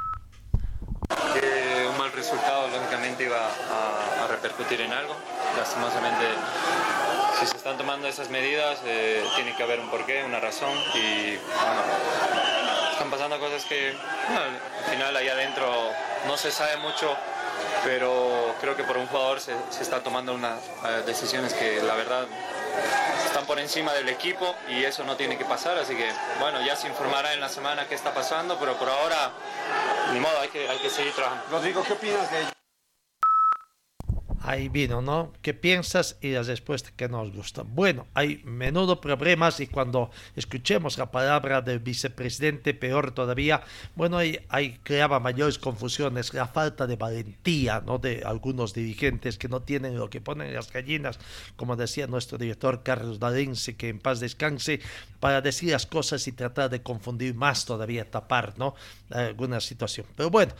un 1.90 1.98
mal 1.98 2.12
resultado 2.12 2.68
lógicamente 2.68 3.24
iba 3.24 3.46
a, 3.46 4.24
a 4.24 4.28
repercutir 4.28 4.80
en 4.80 4.92
algo, 4.92 5.14
lastimosamente 5.56 6.26
si 7.40 7.46
se 7.46 7.56
están 7.56 7.78
tomando 7.78 8.06
esas 8.06 8.28
medidas, 8.28 8.80
eh, 8.84 9.24
tiene 9.34 9.56
que 9.56 9.62
haber 9.62 9.80
un 9.80 9.88
porqué, 9.88 10.22
una 10.24 10.40
razón. 10.40 10.76
Y 10.94 11.36
bueno, 11.36 11.82
están 12.92 13.10
pasando 13.10 13.40
cosas 13.40 13.64
que 13.64 13.94
al 14.28 14.90
final 14.90 15.16
ahí 15.16 15.28
adentro 15.28 15.66
no 16.26 16.36
se 16.36 16.50
sabe 16.50 16.76
mucho, 16.76 17.16
pero 17.84 18.54
creo 18.60 18.76
que 18.76 18.84
por 18.84 18.96
un 18.96 19.06
jugador 19.06 19.40
se, 19.40 19.54
está 19.80 20.02
tomando 20.02 20.34
unas 20.34 20.58
eh, 20.86 21.02
decisiones 21.06 21.54
que 21.54 21.82
la 21.82 21.94
verdad 21.94 22.26
están 23.24 23.46
por 23.46 23.58
encima 23.58 23.92
del 23.92 24.08
equipo 24.08 24.54
y 24.68 24.84
eso 24.84 25.04
no 25.04 25.16
tiene 25.16 25.38
que 25.38 25.44
pasar, 25.44 25.78
así 25.78 25.94
que 25.94 26.10
bueno, 26.40 26.60
ya 26.64 26.76
se 26.76 26.88
informará 26.88 27.32
en 27.32 27.40
la 27.40 27.48
semana 27.48 27.86
qué 27.86 27.94
está 27.94 28.12
pasando, 28.12 28.58
pero 28.58 28.76
por 28.76 28.88
ahora, 28.88 29.30
ni 30.12 30.20
modo, 30.20 30.38
hay 30.40 30.48
que, 30.48 30.68
hay 30.68 30.78
que 30.78 30.90
seguir 30.90 31.12
trabajando. 31.12 31.44
Rodrigo, 31.50 31.82
¿qué 31.82 31.92
opinas 31.92 32.30
de? 32.30 32.49
Ahí 34.50 34.68
vino, 34.68 35.00
¿no? 35.00 35.32
¿Qué 35.42 35.54
piensas? 35.54 36.16
Y 36.20 36.32
la 36.32 36.42
respuesta 36.42 36.90
que 36.96 37.08
nos 37.08 37.32
gusta. 37.32 37.62
Bueno, 37.62 38.08
hay 38.14 38.42
menudo 38.44 39.00
problemas 39.00 39.60
y 39.60 39.68
cuando 39.68 40.10
escuchemos 40.34 40.98
la 40.98 41.10
palabra 41.12 41.60
del 41.60 41.78
vicepresidente, 41.78 42.74
peor 42.74 43.12
todavía, 43.12 43.62
bueno, 43.94 44.18
ahí, 44.18 44.40
ahí 44.48 44.80
creaba 44.82 45.20
mayores 45.20 45.58
confusiones, 45.58 46.34
la 46.34 46.48
falta 46.48 46.88
de 46.88 46.96
valentía, 46.96 47.80
¿no? 47.80 47.98
De 47.98 48.22
algunos 48.26 48.74
dirigentes 48.74 49.38
que 49.38 49.48
no 49.48 49.62
tienen 49.62 49.96
lo 49.96 50.10
que 50.10 50.20
ponen 50.20 50.52
las 50.52 50.72
gallinas, 50.72 51.20
como 51.54 51.76
decía 51.76 52.08
nuestro 52.08 52.36
director 52.36 52.82
Carlos 52.82 53.20
Dalense, 53.20 53.76
que 53.76 53.88
en 53.88 54.00
paz 54.00 54.18
descanse, 54.18 54.80
para 55.20 55.40
decir 55.40 55.70
las 55.70 55.86
cosas 55.86 56.26
y 56.26 56.32
tratar 56.32 56.70
de 56.70 56.82
confundir 56.82 57.34
más 57.36 57.66
todavía, 57.66 58.10
tapar, 58.10 58.54
¿no? 58.58 58.74
Alguna 59.10 59.60
situación. 59.60 60.06
Pero 60.16 60.28
bueno, 60.28 60.52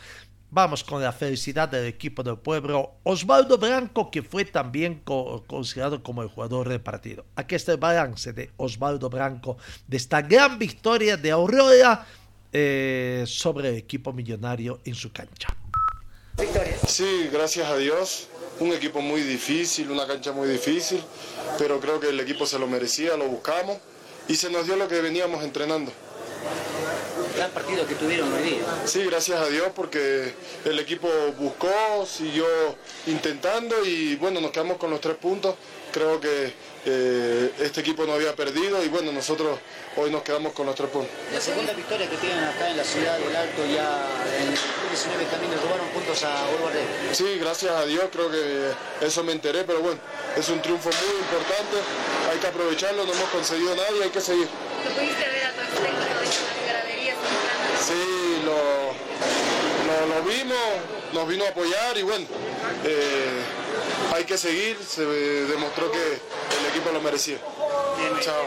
Vamos 0.53 0.83
con 0.83 1.01
la 1.01 1.13
felicidad 1.13 1.69
del 1.69 1.87
equipo 1.87 2.25
del 2.25 2.37
pueblo. 2.37 2.95
Osvaldo 3.05 3.57
Branco, 3.57 4.11
que 4.11 4.23
fue 4.23 4.45
también 4.45 5.01
considerado 5.05 6.03
como 6.03 6.23
el 6.23 6.29
jugador 6.29 6.69
del 6.69 6.81
partido. 6.81 7.25
Aquí 7.37 7.55
está 7.55 7.71
el 7.71 7.79
balance 7.79 8.33
de 8.33 8.51
Osvaldo 8.57 9.09
Branco 9.09 9.59
de 9.87 9.97
esta 9.97 10.23
gran 10.23 10.59
victoria 10.59 11.17
de 11.17 11.31
Aurora 11.31 12.05
eh, 12.53 13.23
sobre 13.29 13.69
el 13.69 13.77
equipo 13.77 14.13
millonario 14.13 14.81
en 14.85 14.97
su 14.97 15.13
cancha. 15.13 15.57
Sí, 16.85 17.29
gracias 17.33 17.69
a 17.69 17.77
Dios. 17.77 18.27
Un 18.59 18.73
equipo 18.73 19.01
muy 19.01 19.23
difícil, 19.23 19.89
una 19.89 20.05
cancha 20.05 20.33
muy 20.33 20.49
difícil, 20.49 21.01
pero 21.59 21.79
creo 21.79 22.01
que 22.01 22.09
el 22.09 22.19
equipo 22.19 22.45
se 22.45 22.59
lo 22.59 22.67
merecía, 22.67 23.17
lo 23.17 23.29
buscamos 23.29 23.79
y 24.27 24.35
se 24.35 24.51
nos 24.51 24.67
dio 24.67 24.75
lo 24.75 24.89
que 24.89 25.01
veníamos 25.01 25.45
entrenando 25.45 25.93
gran 27.41 27.53
partido 27.53 27.87
que 27.87 27.95
tuvieron 27.95 28.31
hoy 28.35 28.43
día. 28.43 28.65
Sí, 28.85 29.03
gracias 29.05 29.41
a 29.41 29.49
Dios 29.49 29.69
porque 29.75 30.35
el 30.67 30.79
equipo 30.79 31.09
buscó, 31.39 32.05
siguió 32.07 32.45
intentando 33.07 33.83
y 33.83 34.17
bueno, 34.17 34.43
nos 34.43 34.51
quedamos 34.51 34.77
con 34.77 34.91
los 34.91 35.01
tres 35.01 35.17
puntos. 35.17 35.55
Creo 35.91 36.21
que 36.21 36.53
eh, 36.85 37.51
este 37.61 37.81
equipo 37.81 38.05
no 38.05 38.13
había 38.13 38.37
perdido 38.37 38.85
y 38.85 38.89
bueno, 38.89 39.11
nosotros 39.11 39.59
hoy 39.97 40.11
nos 40.11 40.23
quedamos 40.23 40.53
con 40.53 40.67
los 40.67 40.75
tres 40.75 40.91
puntos. 40.91 41.11
La 41.33 41.41
segunda 41.41 41.73
victoria 41.73 42.11
que 42.11 42.17
tienen 42.19 42.45
acá 42.45 42.71
en 42.71 42.77
la 42.77 42.85
ciudad 42.85 43.19
del 43.19 43.35
Alto 43.35 43.65
ya 43.65 44.07
en 44.37 44.49
el 44.49 44.59
19 44.91 45.25
también 45.31 45.51
le 45.53 45.57
robaron 45.57 45.89
puntos 45.89 46.23
a 46.23 46.47
Uruguay. 46.55 46.85
Sí, 47.13 47.39
gracias 47.41 47.73
a 47.73 47.87
Dios, 47.87 48.05
creo 48.13 48.31
que 48.31 48.71
eso 49.01 49.25
me 49.25 49.33
enteré, 49.33 49.65
pero 49.65 49.81
bueno, 49.81 49.99
es 50.37 50.47
un 50.51 50.61
triunfo 50.61 50.91
muy 50.91 51.21
importante, 51.21 51.77
hay 52.31 52.39
que 52.39 52.47
aprovecharlo, 52.47 53.07
no 53.07 53.13
hemos 53.15 53.31
conseguido 53.31 53.75
nada 53.75 53.89
y 53.99 54.03
hay 54.03 54.11
que 54.11 54.21
seguir. 54.21 54.47
pudiste 54.95 55.25
ver 55.25 55.45
a 55.47 55.53
tu 55.53 56.20
Sí, 57.91 58.43
lo, 58.45 58.55
lo, 60.07 60.23
vimos, 60.23 60.57
nos 61.13 61.29
vino 61.29 61.45
a 61.45 61.49
apoyar 61.49 61.99
y 61.99 62.03
bueno, 62.03 62.25
eh, 62.85 63.43
hay 64.15 64.25
que 64.25 64.39
seguir, 64.39 64.77
se 64.77 65.05
demostró 65.05 65.91
que 65.91 65.99
el 65.99 66.67
equipo 66.71 66.93
lo 66.93 67.01
merecía. 67.01 67.39
Chao. 68.21 68.45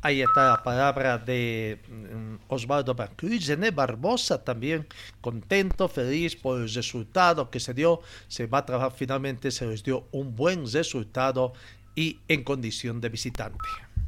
Ahí 0.00 0.22
está 0.22 0.48
la 0.48 0.62
palabra 0.62 1.18
de 1.18 1.78
mm, 1.86 2.36
Osvaldo 2.48 2.96
Zené 3.38 3.70
Barbosa 3.70 4.42
también 4.42 4.86
contento, 5.20 5.86
feliz 5.88 6.36
por 6.36 6.58
el 6.58 6.72
resultado 6.72 7.50
que 7.50 7.60
se 7.60 7.74
dio. 7.74 8.00
Se 8.26 8.46
va 8.46 8.58
a 8.58 8.64
trabajar 8.64 8.92
finalmente, 8.96 9.50
se 9.50 9.66
les 9.66 9.82
dio 9.82 10.06
un 10.12 10.34
buen 10.34 10.72
resultado 10.72 11.52
y 11.94 12.18
en 12.28 12.44
condición 12.44 13.02
de 13.02 13.10
visitante. 13.10 13.58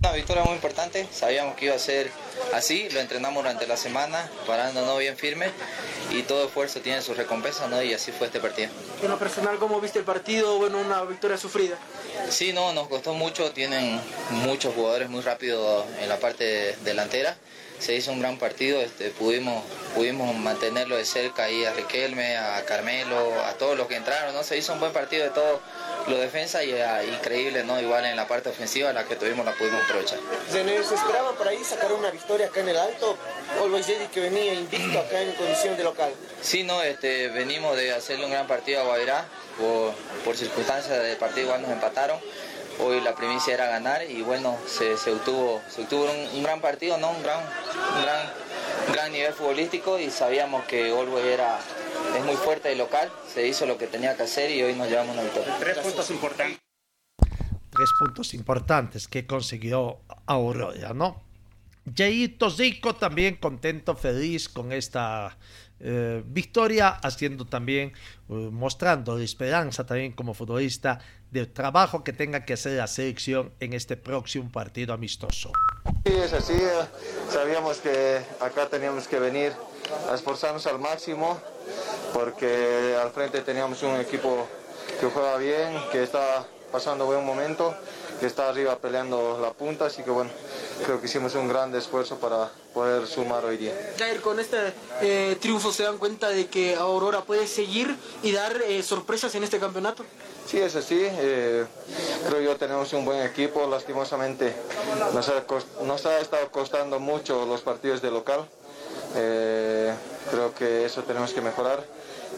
Una 0.05 0.15
victoria 0.15 0.43
muy 0.43 0.55
importante, 0.55 1.07
sabíamos 1.13 1.55
que 1.55 1.67
iba 1.67 1.77
a 1.77 1.79
ser 1.79 2.11
así, 2.53 2.89
lo 2.91 2.99
entrenamos 2.99 3.45
durante 3.45 3.69
la 3.69 3.77
semana, 3.77 4.29
parándonos 4.49 4.99
bien 4.99 5.17
firme 5.17 5.47
y 6.11 6.23
todo 6.23 6.47
esfuerzo 6.47 6.81
tiene 6.81 7.01
su 7.03 7.15
recompensa, 7.15 7.69
¿no? 7.69 7.81
Y 7.81 7.95
así 7.95 8.11
fue 8.11 8.27
este 8.27 8.41
partido. 8.41 8.69
En 9.01 9.09
lo 9.09 9.17
personal, 9.17 9.59
¿cómo 9.59 9.81
viste 9.81 10.01
el 10.01 10.05
partido? 10.05 10.59
Bueno, 10.59 10.81
una 10.81 11.05
victoria 11.05 11.37
sufrida. 11.37 11.77
Sí, 12.31 12.53
no, 12.53 12.73
nos 12.73 12.89
costó 12.89 13.15
mucho, 13.15 13.53
tienen 13.53 14.01
muchos 14.31 14.75
jugadores 14.75 15.09
muy 15.09 15.23
rápidos 15.23 15.85
en 16.01 16.09
la 16.09 16.19
parte 16.19 16.77
delantera. 16.83 17.37
Se 17.83 17.97
hizo 17.97 18.13
un 18.13 18.21
gran 18.21 18.39
partido, 18.39 18.81
este, 18.81 19.11
pudimos, 19.11 19.65
pudimos 19.97 20.33
mantenerlo 20.37 20.97
de 20.97 21.05
cerca 21.05 21.45
ahí 21.45 21.65
a 21.65 21.73
Riquelme, 21.73 22.37
a 22.37 22.65
Carmelo, 22.65 23.43
a 23.45 23.55
todos 23.55 23.77
los 23.77 23.89
que 23.89 23.97
entraron, 23.97 24.33
¿no? 24.33 24.45
Se 24.45 24.57
hizo 24.57 24.73
un 24.73 24.79
buen 24.79 24.93
partido 24.93 25.25
de 25.25 25.31
todos 25.31 25.59
los 26.07 26.21
defensas 26.21 26.63
y 26.63 26.71
ah, 26.75 27.03
increíble, 27.03 27.65
¿no? 27.65 27.81
Igual 27.81 28.05
en 28.05 28.15
la 28.15 28.29
parte 28.29 28.51
ofensiva 28.51 28.93
la 28.93 29.03
que 29.03 29.17
tuvimos 29.17 29.45
la 29.45 29.53
pudimos 29.55 29.83
aprovechar. 29.83 30.21
¿Se 30.49 30.61
esperaba 30.95 31.33
por 31.33 31.49
ahí 31.49 31.65
sacar 31.65 31.93
una 31.93 32.13
victoria 32.13 32.47
acá 32.47 32.61
en 32.61 32.69
el 32.69 32.77
Alto? 32.77 33.17
Always 33.61 33.89
Ready 33.89 34.07
que 34.07 34.21
venía 34.21 34.55
invicto 34.55 35.01
acá 35.01 35.21
en 35.21 35.33
condición 35.33 35.77
de 35.77 35.83
local. 35.83 36.13
Sí, 36.41 36.63
no, 36.63 36.85
este, 36.85 37.31
venimos 37.31 37.77
de 37.77 37.93
hacerle 37.93 38.27
un 38.27 38.31
gran 38.31 38.47
partido 38.47 38.83
a 38.83 38.85
Guavirá, 38.85 39.27
por, 39.59 39.93
por 40.25 40.37
circunstancias 40.37 41.03
del 41.03 41.17
partido 41.17 41.47
igual 41.47 41.63
nos 41.63 41.73
empataron. 41.73 42.21
Hoy 42.83 43.01
la 43.01 43.15
primicia 43.15 43.55
era 43.55 43.67
ganar 43.67 44.03
y 44.11 44.23
bueno, 44.23 44.59
se, 44.67 44.97
se 44.97 45.13
obtuvo, 45.13 45.63
se 45.69 45.83
obtuvo 45.83 46.05
un, 46.05 46.37
un 46.37 46.43
gran 46.43 46.61
partido, 46.61 46.99
¿no? 46.99 47.11
Un 47.11 47.23
gran, 47.23 47.39
un 47.39 48.03
gran, 48.03 48.27
un 48.89 48.93
gran 48.93 49.13
nivel 49.13 49.33
futbolístico 49.33 49.99
y 49.99 50.11
sabíamos 50.11 50.65
que 50.65 50.91
Always 50.91 51.25
era 51.25 51.61
es 52.17 52.25
muy 52.25 52.37
fuerte 52.37 52.69
de 52.69 52.77
local, 52.77 53.11
se 53.33 53.47
hizo 53.47 53.67
lo 53.67 53.79
que 53.79 53.87
tenía 53.87 54.17
que 54.17 54.25
hacer 54.25 54.51
y 54.51 54.63
hoy 54.63 54.75
nos 54.75 54.89
llevamos 54.89 55.15
una 55.15 55.23
victoria. 55.23 55.57
Tres 55.59 55.79
puntos 55.79 56.11
importantes. 56.11 56.59
Tres 57.71 57.91
puntos 57.99 58.35
importantes 58.35 59.09
que 59.09 59.27
consiguió 59.27 60.01
Aurora, 60.27 60.93
¿no? 60.93 61.23
Jaito 61.97 62.51
Zico 62.51 62.95
también 62.95 63.37
contento, 63.37 63.97
feliz 63.97 64.49
con 64.49 64.73
esta 64.73 65.37
eh, 65.85 66.23
victoria, 66.25 66.91
haciendo 66.91 67.45
también, 67.45 67.93
eh, 68.29 68.33
mostrando 68.53 69.19
esperanza 69.19 69.85
también 69.85 70.13
como 70.13 70.33
futbolista 70.33 71.01
del 71.31 71.53
trabajo 71.53 72.05
que 72.05 72.13
tenga 72.13 72.45
que 72.45 72.53
hacer 72.53 72.79
la 72.79 72.87
selección 72.87 73.53
en 73.59 73.73
este 73.73 73.97
próximo 73.97 74.51
partido 74.53 74.95
amistoso. 74.95 75.51
Sí, 76.07 76.13
es 76.13 76.33
así, 76.33 76.55
sabíamos 77.31 77.79
que 77.79 78.21
acá 78.41 78.69
teníamos 78.69 79.09
que 79.09 79.19
venir 79.19 79.53
a 80.09 80.15
esforzarnos 80.15 80.67
al 80.67 80.79
máximo 80.79 81.41
porque 82.13 82.97
al 83.03 83.11
frente 83.11 83.41
teníamos 83.41 83.83
un 83.83 83.97
equipo 83.97 84.47
que 85.01 85.07
juega 85.07 85.37
bien, 85.39 85.75
que 85.91 86.03
está 86.03 86.47
pasando 86.71 87.07
buen 87.07 87.25
momento, 87.25 87.75
que 88.23 88.29
está 88.29 88.49
arriba 88.49 88.79
peleando 88.79 89.41
la 89.43 89.53
punta, 89.53 89.87
así 89.87 90.05
que 90.05 90.11
bueno, 90.13 90.31
creo 90.85 91.01
que 91.01 91.07
hicimos 91.07 91.35
un 91.35 91.49
gran 91.49 91.75
esfuerzo 91.75 92.19
para 92.19 92.49
poder 92.73 93.05
sumar 93.09 93.45
hoy 93.45 93.57
día. 93.57 93.73
Jair, 93.99 94.21
con 94.21 94.39
este 94.39 94.73
eh, 95.01 95.37
triunfo 95.41 95.73
se 95.73 95.83
dan 95.83 95.99
cuenta 95.99 96.29
de 96.29 96.47
que 96.47 96.77
Aurora 96.77 97.23
puede 97.23 97.49
seguir 97.49 97.97
y 98.23 98.31
dar 98.31 98.63
eh, 98.63 98.81
sorpresas 98.85 99.35
en 99.35 99.43
este 99.43 99.59
campeonato. 99.59 100.05
Sí, 100.47 100.61
es 100.61 100.77
así. 100.77 101.01
Eh, 101.01 101.67
creo 102.29 102.41
yo 102.41 102.57
tenemos 102.57 102.93
un 102.93 103.05
buen 103.05 103.23
equipo. 103.23 103.67
Lastimosamente 103.67 104.55
nos 105.13 105.29
ha, 105.29 105.45
nos 105.85 106.07
ha 106.07 106.21
estado 106.21 106.49
costando 106.53 107.01
mucho 107.01 107.45
los 107.45 107.63
partidos 107.63 108.01
de 108.03 108.13
local. 108.13 108.47
Eh, 109.17 109.93
creo 110.31 110.55
que 110.55 110.85
eso 110.85 111.03
tenemos 111.03 111.33
que 111.33 111.41
mejorar. 111.41 111.85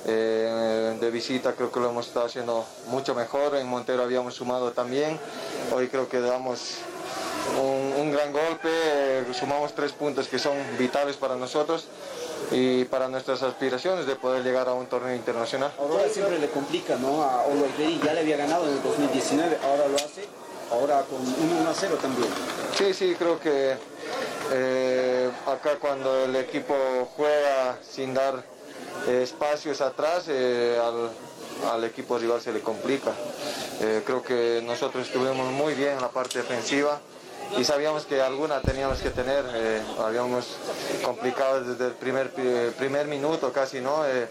Eh, 0.06 0.98
de 1.00 1.10
visita 1.10 1.52
creo 1.52 1.72
que 1.72 1.80
lo 1.80 1.88
hemos 1.88 2.08
estado 2.08 2.26
haciendo 2.26 2.66
mucho 2.88 3.14
mejor. 3.14 3.56
En 3.56 3.66
Montero 3.66 4.02
habíamos 4.02 4.34
sumado 4.34 4.72
también. 4.72 5.18
Hoy 5.72 5.88
creo 5.88 6.08
que 6.08 6.20
damos 6.20 6.76
un, 7.60 8.00
un 8.00 8.12
gran 8.12 8.32
golpe. 8.32 8.68
Eh, 8.68 9.24
sumamos 9.38 9.74
tres 9.74 9.92
puntos 9.92 10.28
que 10.28 10.38
son 10.38 10.54
vitales 10.78 11.16
para 11.16 11.36
nosotros 11.36 11.86
y 12.50 12.84
para 12.84 13.08
nuestras 13.08 13.42
aspiraciones 13.42 14.06
de 14.06 14.16
poder 14.16 14.42
llegar 14.42 14.68
a 14.68 14.74
un 14.74 14.86
torneo 14.86 15.14
internacional. 15.14 15.72
Aurora 15.78 16.08
siempre 16.08 16.38
le 16.38 16.48
complica 16.48 16.96
¿no? 16.96 17.22
a 17.22 17.44
Ready, 17.78 18.00
ya 18.04 18.12
le 18.12 18.20
había 18.20 18.36
ganado 18.36 18.66
en 18.66 18.74
el 18.74 18.82
2019, 18.82 19.58
ahora 19.62 19.88
lo 19.88 19.96
hace, 19.96 20.26
ahora 20.70 21.02
con 21.02 21.20
1 21.20 21.68
a 21.68 21.74
0 21.74 21.98
también. 22.00 22.28
Sí, 22.76 22.92
sí, 22.92 23.14
creo 23.18 23.40
que 23.40 23.76
eh, 24.52 25.30
acá 25.46 25.78
cuando 25.80 26.24
el 26.24 26.36
equipo 26.36 26.74
juega 27.16 27.78
sin 27.88 28.14
dar 28.14 28.44
eh, 29.08 29.22
espacios 29.22 29.80
atrás, 29.80 30.24
eh, 30.28 30.78
al, 30.82 31.10
al, 31.72 31.84
equipo 31.84 32.18
rival 32.18 32.40
se 32.40 32.52
le 32.52 32.60
complica. 32.60 33.12
Eh, 33.80 34.02
creo 34.04 34.22
que 34.22 34.62
nosotros 34.64 35.06
estuvimos 35.06 35.50
muy 35.52 35.74
bien 35.74 35.92
en 35.92 36.00
la 36.00 36.08
parte 36.08 36.38
defensiva 36.38 37.00
y 37.58 37.64
sabíamos 37.64 38.04
que 38.04 38.20
alguna 38.20 38.60
teníamos 38.60 38.98
que 38.98 39.10
tener, 39.10 39.44
eh, 39.54 39.82
habíamos 39.98 40.56
complicado 41.04 41.62
desde 41.62 41.86
el 41.86 41.92
primer, 41.92 42.30
primer 42.76 43.06
minuto 43.06 43.52
casi, 43.52 43.80
¿no? 43.80 44.06
Eh, 44.06 44.28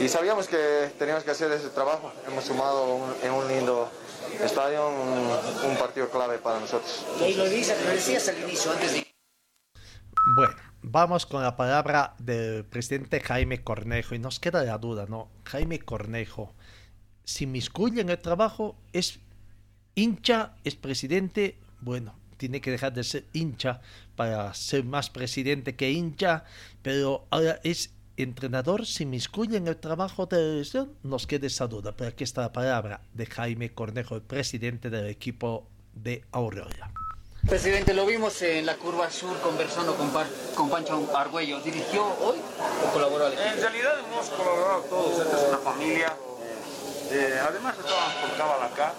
y 0.00 0.08
sabíamos 0.08 0.46
que 0.48 0.90
teníamos 0.98 1.24
que 1.24 1.30
hacer 1.30 1.50
ese 1.52 1.68
trabajo. 1.68 2.12
Hemos 2.26 2.44
sumado 2.44 2.94
un, 2.94 3.14
en 3.22 3.32
un 3.32 3.48
lindo 3.48 3.88
estadio 4.42 4.88
un, 4.88 5.70
un, 5.70 5.76
partido 5.76 6.08
clave 6.08 6.38
para 6.38 6.60
nosotros. 6.60 7.04
Y 7.26 7.34
lo 7.34 7.44
decías 7.44 8.28
al 8.28 8.38
inicio, 8.42 8.70
antes 8.72 8.92
de... 8.92 9.06
Bueno, 10.36 10.69
vamos 10.82 11.26
con 11.26 11.42
la 11.42 11.56
palabra 11.56 12.14
del 12.18 12.64
presidente 12.64 13.20
Jaime 13.20 13.62
Cornejo 13.62 14.14
y 14.14 14.18
nos 14.18 14.40
queda 14.40 14.64
la 14.64 14.78
duda, 14.78 15.06
¿no? 15.08 15.28
Jaime 15.44 15.78
Cornejo, 15.78 16.54
si 17.24 17.46
miscuye 17.46 18.00
en 18.00 18.10
el 18.10 18.18
trabajo, 18.18 18.76
es 18.92 19.20
hincha, 19.94 20.54
es 20.64 20.76
presidente, 20.76 21.58
bueno, 21.80 22.14
tiene 22.36 22.60
que 22.60 22.70
dejar 22.70 22.92
de 22.92 23.04
ser 23.04 23.26
hincha 23.32 23.80
para 24.16 24.52
ser 24.54 24.84
más 24.84 25.10
presidente 25.10 25.76
que 25.76 25.90
hincha, 25.90 26.44
pero 26.82 27.26
ahora 27.30 27.60
es 27.62 27.92
entrenador, 28.16 28.86
si 28.86 29.06
miscuye 29.06 29.56
en 29.56 29.68
el 29.68 29.76
trabajo 29.76 30.26
de 30.26 30.64
la 30.72 30.86
nos 31.02 31.26
queda 31.26 31.46
esa 31.46 31.66
duda. 31.66 31.94
Pero 31.96 32.10
aquí 32.10 32.24
está 32.24 32.42
la 32.42 32.52
palabra 32.52 33.02
de 33.14 33.26
Jaime 33.26 33.72
Cornejo, 33.72 34.14
el 34.16 34.22
presidente 34.22 34.90
del 34.90 35.06
equipo 35.06 35.68
de 35.94 36.24
Aurora. 36.32 36.92
Presidente, 37.48 37.94
lo 37.94 38.06
vimos 38.06 38.42
en 38.42 38.66
la 38.66 38.76
curva 38.76 39.10
sur 39.10 39.38
conversando 39.40 39.96
con, 39.96 40.10
Par 40.10 40.26
con 40.54 40.68
Pancho 40.70 41.10
Argüello. 41.14 41.60
¿Dirigió 41.60 42.04
hoy 42.04 42.38
o 42.86 42.92
colaboró? 42.92 43.28
En 43.28 43.60
realidad 43.60 43.98
hemos 43.98 44.28
colaborado 44.30 44.82
todos, 44.82 45.26
esta 45.26 45.36
es 45.36 45.48
una 45.48 45.58
familia. 45.58 46.14
Eh, 47.10 47.40
además 47.42 47.76
estábamos 47.76 48.14
por 48.14 48.36
Cábala 48.36 48.66
acá, 48.66 48.94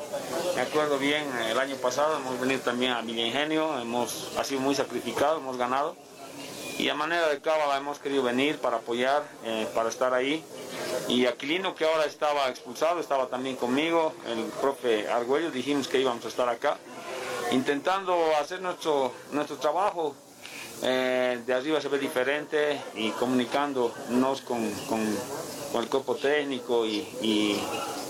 me 0.56 0.62
acuerdo 0.62 1.00
bien, 1.00 1.24
el 1.50 1.58
año 1.58 1.78
pasado 1.78 2.18
hemos 2.18 2.38
venido 2.42 2.60
también 2.60 2.92
a 2.92 3.02
Villa 3.02 3.26
Ingenio, 3.26 3.80
hemos 3.80 4.28
sido 4.44 4.60
muy 4.60 4.76
sacrificado, 4.76 5.38
hemos 5.38 5.56
ganado 5.58 5.96
y 6.78 6.90
a 6.90 6.96
manera 6.96 7.30
de 7.30 7.40
Cábala 7.40 7.78
hemos 7.78 8.00
querido 8.00 8.24
venir 8.24 8.58
para 8.58 8.78
apoyar, 8.78 9.24
eh, 9.46 9.68
para 9.76 9.90
estar 9.90 10.14
ahí. 10.14 10.44
Y 11.08 11.26
Aquilino 11.28 11.76
que 11.76 11.86
ahora 11.86 12.06
estaba 12.06 12.50
expulsado, 12.50 13.00
estaba 13.00 13.28
también 13.28 13.56
conmigo, 13.56 14.14
el 14.28 14.46
profe 14.60 15.08
Argüello, 15.08 15.52
dijimos 15.52 15.88
que 15.88 16.00
íbamos 16.00 16.26
a 16.26 16.28
estar 16.28 16.50
acá, 16.50 16.78
intentando 17.52 18.36
hacer 18.40 18.62
nuestro, 18.62 19.14
nuestro 19.32 19.58
trabajo. 19.58 20.16
Eh, 20.84 21.40
de 21.46 21.54
arriba 21.54 21.80
se 21.80 21.90
ve 21.90 22.00
diferente 22.00 22.82
y 22.96 23.12
comunicándonos 23.12 24.42
con, 24.42 24.68
con, 24.90 25.16
con 25.72 25.84
el 25.84 25.88
cuerpo 25.90 26.16
técnico 26.16 26.88
y, 26.88 27.08
y 27.22 27.62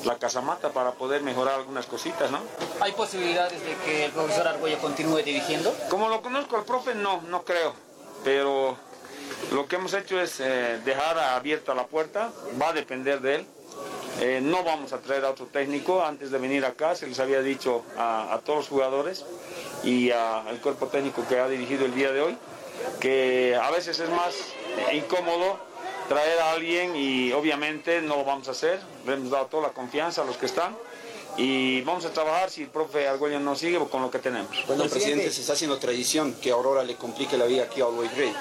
la 0.06 0.18
casamata 0.18 0.70
para 0.70 0.94
poder 0.94 1.22
mejorar 1.22 1.56
algunas 1.56 1.86
cositas, 1.86 2.32
¿no? 2.32 2.40
¿Hay 2.80 2.94
posibilidades 2.94 3.62
de 3.62 3.76
que 3.84 4.06
el 4.06 4.12
profesor 4.12 4.48
Argüello 4.48 4.80
continúe 4.80 5.18
dirigiendo? 5.18 5.76
Como 5.90 6.08
lo 6.08 6.22
conozco 6.22 6.56
al 6.56 6.64
profe, 6.64 6.96
no, 6.96 7.22
no 7.24 7.44
creo. 7.44 7.74
Pero 8.24 8.78
lo 9.52 9.68
que 9.68 9.76
hemos 9.76 9.94
hecho 9.94 10.22
es 10.22 10.40
eh, 10.40 10.80
dejar 10.86 11.20
abierta 11.20 11.74
la 11.74 11.88
puerta, 11.88 12.32
va 12.62 12.70
a 12.70 12.74
depender 12.74 13.20
de 13.20 13.36
él. 13.36 13.48
Eh, 14.22 14.40
no 14.42 14.64
vamos 14.64 14.94
a 14.94 15.00
traer 15.00 15.26
a 15.26 15.32
otro 15.32 15.48
técnico. 15.48 16.04
Antes 16.04 16.32
de 16.32 16.38
venir 16.38 16.64
acá 16.64 16.96
se 16.96 17.08
les 17.08 17.20
había 17.20 17.42
dicho 17.42 17.84
a, 17.98 18.34
a 18.34 18.40
todos 18.40 18.60
los 18.60 18.68
jugadores 18.70 19.26
y 19.84 20.12
al 20.12 20.62
cuerpo 20.62 20.88
técnico 20.88 21.26
que 21.28 21.40
ha 21.40 21.48
dirigido 21.50 21.86
el 21.86 21.96
día 21.96 22.12
de 22.12 22.22
hoy 22.22 22.38
que 23.00 23.58
a 23.62 23.70
veces 23.72 24.00
es 24.00 24.10
más 24.10 24.34
incómodo 24.94 25.60
traer 26.08 26.40
a 26.40 26.52
alguien 26.52 26.96
y 26.96 27.32
obviamente 27.32 28.02
no 28.02 28.18
lo 28.18 28.26
vamos 28.26 28.48
a 28.48 28.52
hacer. 28.52 28.80
Le 29.06 29.14
hemos 29.14 29.32
dado 29.32 29.46
toda 29.48 29.64
la 29.64 29.74
confianza 29.74 30.22
a 30.22 30.26
los 30.26 30.38
que 30.38 30.46
están 30.46 30.76
y 31.38 31.82
vamos 31.82 32.06
a 32.06 32.12
trabajar 32.12 32.50
si 32.50 32.64
el 32.64 32.70
profe 32.70 33.08
Argüello 33.08 33.40
no 33.40 33.56
sigue 33.56 33.80
con 33.90 34.02
lo 34.02 34.12
que 34.12 34.20
tenemos. 34.20 34.52
Bueno, 34.68 34.84
presidente, 34.88 35.32
se 35.32 35.41
está 35.41 35.54
haciendo 35.54 35.78
tradición 35.78 36.34
que 36.41 36.52
Aurora 36.52 36.84
le 36.84 36.95
complique 36.95 37.38
la 37.38 37.45
vida 37.45 37.64
aquí 37.64 37.82
a 37.82 37.86
Always 37.86 38.16
Ready. 38.16 38.34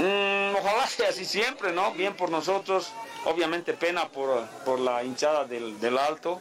Mm, 0.00 0.56
ojalá 0.56 0.86
sea 0.88 1.10
así 1.10 1.24
siempre, 1.24 1.72
¿no? 1.72 1.92
Bien 1.92 2.16
por 2.16 2.30
nosotros, 2.30 2.88
obviamente 3.24 3.74
pena 3.74 4.08
por, 4.08 4.46
por 4.64 4.78
la 4.78 5.02
hinchada 5.02 5.44
del, 5.44 5.78
del, 5.80 5.98
Alto, 5.98 6.40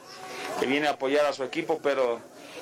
que 0.59 0.65
viene 0.65 0.87
a 0.87 0.91
apoyar 0.91 1.25
a 1.25 1.33
su 1.33 1.43
equipo, 1.43 1.79
pero 1.81 2.19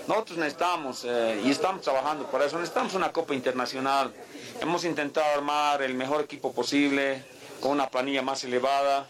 nosotros 0.07 0.37
necesitamos, 0.37 1.05
eh, 1.05 1.41
y 1.43 1.51
estamos 1.51 1.81
trabajando 1.81 2.25
para 2.27 2.45
eso, 2.45 2.57
necesitamos 2.57 2.93
una 2.93 3.11
Copa 3.11 3.33
Internacional. 3.33 4.13
Hemos 4.59 4.85
intentado 4.85 5.25
armar 5.33 5.81
el 5.81 5.93
mejor 5.93 6.21
equipo 6.21 6.53
posible, 6.53 7.23
con 7.61 7.71
una 7.71 7.89
planilla 7.89 8.21
más 8.21 8.43
elevada. 8.43 9.07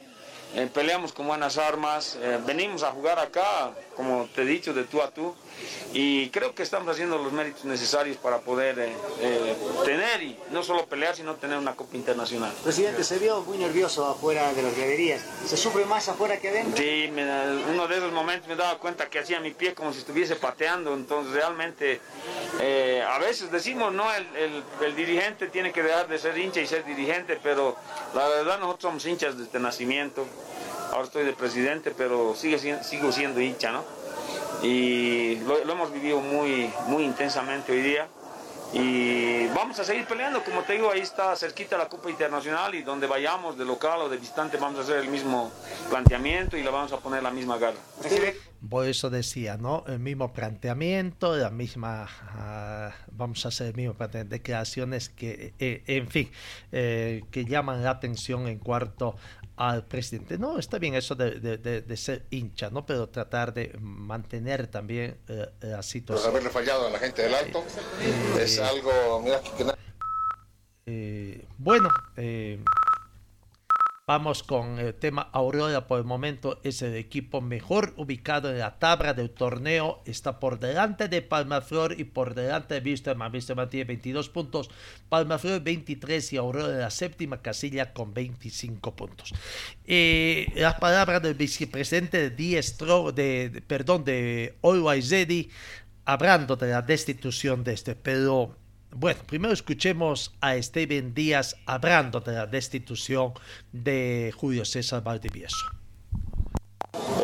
Eh, 0.53 0.70
peleamos 0.72 1.14
con 1.14 1.28
buenas 1.28 1.57
armas, 1.57 2.18
eh, 2.22 2.38
venimos 2.45 2.84
a 2.84 2.91
jugar 2.91 3.20
acá, 3.20 3.72
como 3.95 4.28
te 4.36 4.41
he 4.41 4.45
dicho, 4.45 4.74
de 4.74 4.84
tú 4.84 5.01
a 5.01 5.09
tú, 5.09 5.34
y 5.93 6.30
creo 6.30 6.53
que 6.55 6.64
estamos 6.64 6.88
haciendo 6.89 7.18
los 7.18 7.32
méritos 7.34 7.66
necesarios 7.66 8.18
para 8.18 8.39
poder 8.39 8.80
eh, 8.80 8.93
eh, 9.22 9.55
tener 9.86 10.22
y 10.24 10.38
no 10.51 10.64
solo 10.64 10.86
pelear, 10.86 11.16
sino 11.16 11.36
tener 11.36 11.57
una 11.57 11.76
Copa 11.76 11.95
Internacional. 11.95 12.51
Presidente, 12.64 13.03
se 13.03 13.20
vio 13.20 13.41
muy 13.41 13.57
nervioso 13.57 14.05
afuera 14.07 14.53
de 14.53 14.64
las 14.64 14.76
graderías. 14.76 15.22
¿Se 15.45 15.57
sufre 15.57 15.86
más 15.86 16.07
afuera 16.09 16.38
que 16.39 16.49
adentro? 16.49 16.78
Sí, 16.82 17.09
me 17.14 17.24
uno 17.72 17.88
de 17.88 17.97
esos 17.97 18.12
momentos 18.12 18.47
me 18.47 18.55
daba 18.55 18.78
cuenta 18.78 19.09
que 19.09 19.20
hacía 19.20 19.39
mi 19.39 19.51
pie 19.51 19.74
como 19.74 19.91
si 19.93 19.99
estuviese 19.99 20.36
pateando, 20.36 20.93
entonces 20.93 21.34
realmente 21.34 21.99
eh, 22.59 23.03
a 23.07 23.18
veces 23.20 23.51
decimos, 23.51 23.93
no, 23.93 24.12
el, 24.14 24.26
el- 24.36 24.64
el 24.86 24.95
dirigente 24.95 25.47
tiene 25.47 25.72
que 25.72 25.84
dejar 25.84 26.07
de 26.07 26.18
ser 26.20 26.38
hincha 26.38 26.59
y 26.62 26.68
ser 26.68 26.84
dirigente, 26.86 27.39
pero 27.41 27.76
la 28.16 28.28
verdad 28.28 28.59
nosotros 28.59 28.82
somos 28.91 29.05
hinchas 29.05 29.38
desde 29.38 29.59
nacimiento, 29.59 30.26
ahora 30.91 31.03
estoy 31.05 31.24
de 31.26 31.34
presidente, 31.34 31.91
pero 31.95 32.36
sigue, 32.36 32.59
sigo 32.84 33.12
siendo 33.12 33.39
hincha, 33.41 33.72
¿no? 33.72 33.84
Y 34.62 35.36
lo, 35.38 35.57
hemos 35.59 35.91
vivido 35.91 36.20
muy, 36.20 36.72
muy 36.88 37.03
intensamente 37.03 37.72
hoy 37.72 37.82
día. 37.82 38.07
Y 38.74 39.47
vamos 39.47 39.78
a 39.80 39.84
seguir 39.84 40.05
peleando, 40.05 40.43
como 40.43 40.62
te 40.62 40.74
digo, 40.74 40.89
ahí 40.91 41.01
está 41.01 41.36
cerquita 41.36 41.78
la 41.78 41.89
Copa 41.89 42.09
Internacional 42.09 42.74
y 42.74 42.84
donde 42.84 43.05
vayamos, 43.05 43.57
de 43.57 43.66
local 43.66 44.01
o 44.01 44.09
de 44.09 44.18
visitante, 44.18 44.57
vamos 44.57 44.80
a 44.80 44.84
hacer 44.84 44.97
el 44.97 45.09
mismo 45.09 45.51
planteamiento 45.89 46.55
y 46.55 46.64
le 46.64 46.70
vamos 46.70 46.93
a 46.93 46.97
poner 46.97 47.22
la 47.22 47.32
misma 47.32 47.57
gana. 47.57 47.78
Por 48.70 48.86
eso 48.88 49.09
decía, 49.09 49.57
¿no? 49.57 49.84
El 49.88 49.97
mismo 49.99 50.34
planteamiento, 50.34 51.36
la 51.36 51.49
misma, 51.49 52.07
ah, 52.30 52.91
vamos 53.12 53.43
a 53.45 53.47
hacer 53.49 53.68
el 53.68 53.74
mismo 53.76 53.95
planteamiento, 53.95 54.34
declaraciones 54.36 55.09
que, 55.09 55.53
eh, 55.57 55.82
en 55.88 56.07
fin, 56.07 56.32
eh, 56.72 57.24
que 57.32 57.45
llaman 57.45 57.84
la 57.84 57.89
atención 57.89 58.47
en 58.47 58.59
cuanto 58.59 59.16
al 59.57 59.86
presidente. 59.86 60.38
No, 60.38 60.59
está 60.59 60.78
bien 60.78 60.93
eso 60.93 61.16
de, 61.16 61.39
de- 61.39 61.57
de- 61.57 61.82
de 61.82 61.97
ser 61.97 62.26
hincha, 62.30 62.70
¿no? 62.70 62.86
Pero 62.86 63.09
tratar 63.09 63.51
de 63.53 63.76
mantener 63.80 64.68
también 64.68 65.18
eh, 65.28 65.47
la 65.62 65.82
situación. 65.82 66.30
haberle 66.30 66.49
fallado 66.51 66.86
a 66.88 66.91
la 66.91 66.99
gente 66.99 67.24
del 67.24 67.34
Alto 67.34 67.64
es 68.39 68.59
algo, 68.59 69.22
mira, 69.24 69.39
que, 69.57 69.66
Eh, 70.88 71.45
bueno, 71.57 71.89
eh, 72.18 72.59
vamos 74.08 74.43
con 74.43 74.78
el 74.78 74.93
tema 74.93 75.30
Aurora. 75.32 75.88
Por 75.88 75.99
el 75.99 76.06
momento 76.06 76.60
es 76.64 76.82
el 76.82 76.95
equipo 76.95 77.39
mejor 77.39 77.93
ubicado 77.95 78.49
en 78.49 78.60
la 78.60 78.78
tabla 78.78 79.14
del 79.14 79.30
torneo. 79.30 80.02
Está 80.06 80.38
por 80.38 80.60
delante 80.60 81.08
de 81.08 81.22
Palmaflor 81.22 81.97
y 81.97 82.04
por 82.04 82.34
delante 82.34 82.80
de 82.80 82.89
Wisterman. 82.89 83.32
Wisterman 83.32 83.70
tiene 83.70 83.86
22 83.86 84.28
puntos, 84.28 84.70
Palmaflor 85.08 85.62
23 85.62 86.34
y 86.34 86.38
Aurora 86.38 86.74
en 86.74 86.80
la 86.80 86.89
séptima 86.89 87.41
casilla 87.41 87.93
con 87.93 88.14
25 88.14 88.95
puntos. 88.97 89.34
Eh, 89.86 90.52
las 90.56 90.76
palabras 90.76 91.22
del 91.22 91.36
vicepresidente 91.36 92.30
de 92.30 92.62
de, 93.16 93.64
perdón, 93.66 94.04
de 94.04 94.58
Always 94.62 95.14
hablando 96.04 96.56
de 96.58 96.70
la 96.70 96.82
destitución 96.82 97.64
de 97.64 97.74
este, 97.74 97.95
pero 97.95 98.58
bueno, 98.94 99.22
primero 99.26 99.54
escuchemos 99.54 100.34
a 100.42 100.62
Steven 100.62 101.14
Díaz 101.14 101.56
hablando 101.66 102.20
de 102.20 102.34
la 102.34 102.46
destitución 102.46 103.34
de 103.72 104.34
Julio 104.36 104.66
César 104.66 105.04
Valdivieso. 105.04 105.66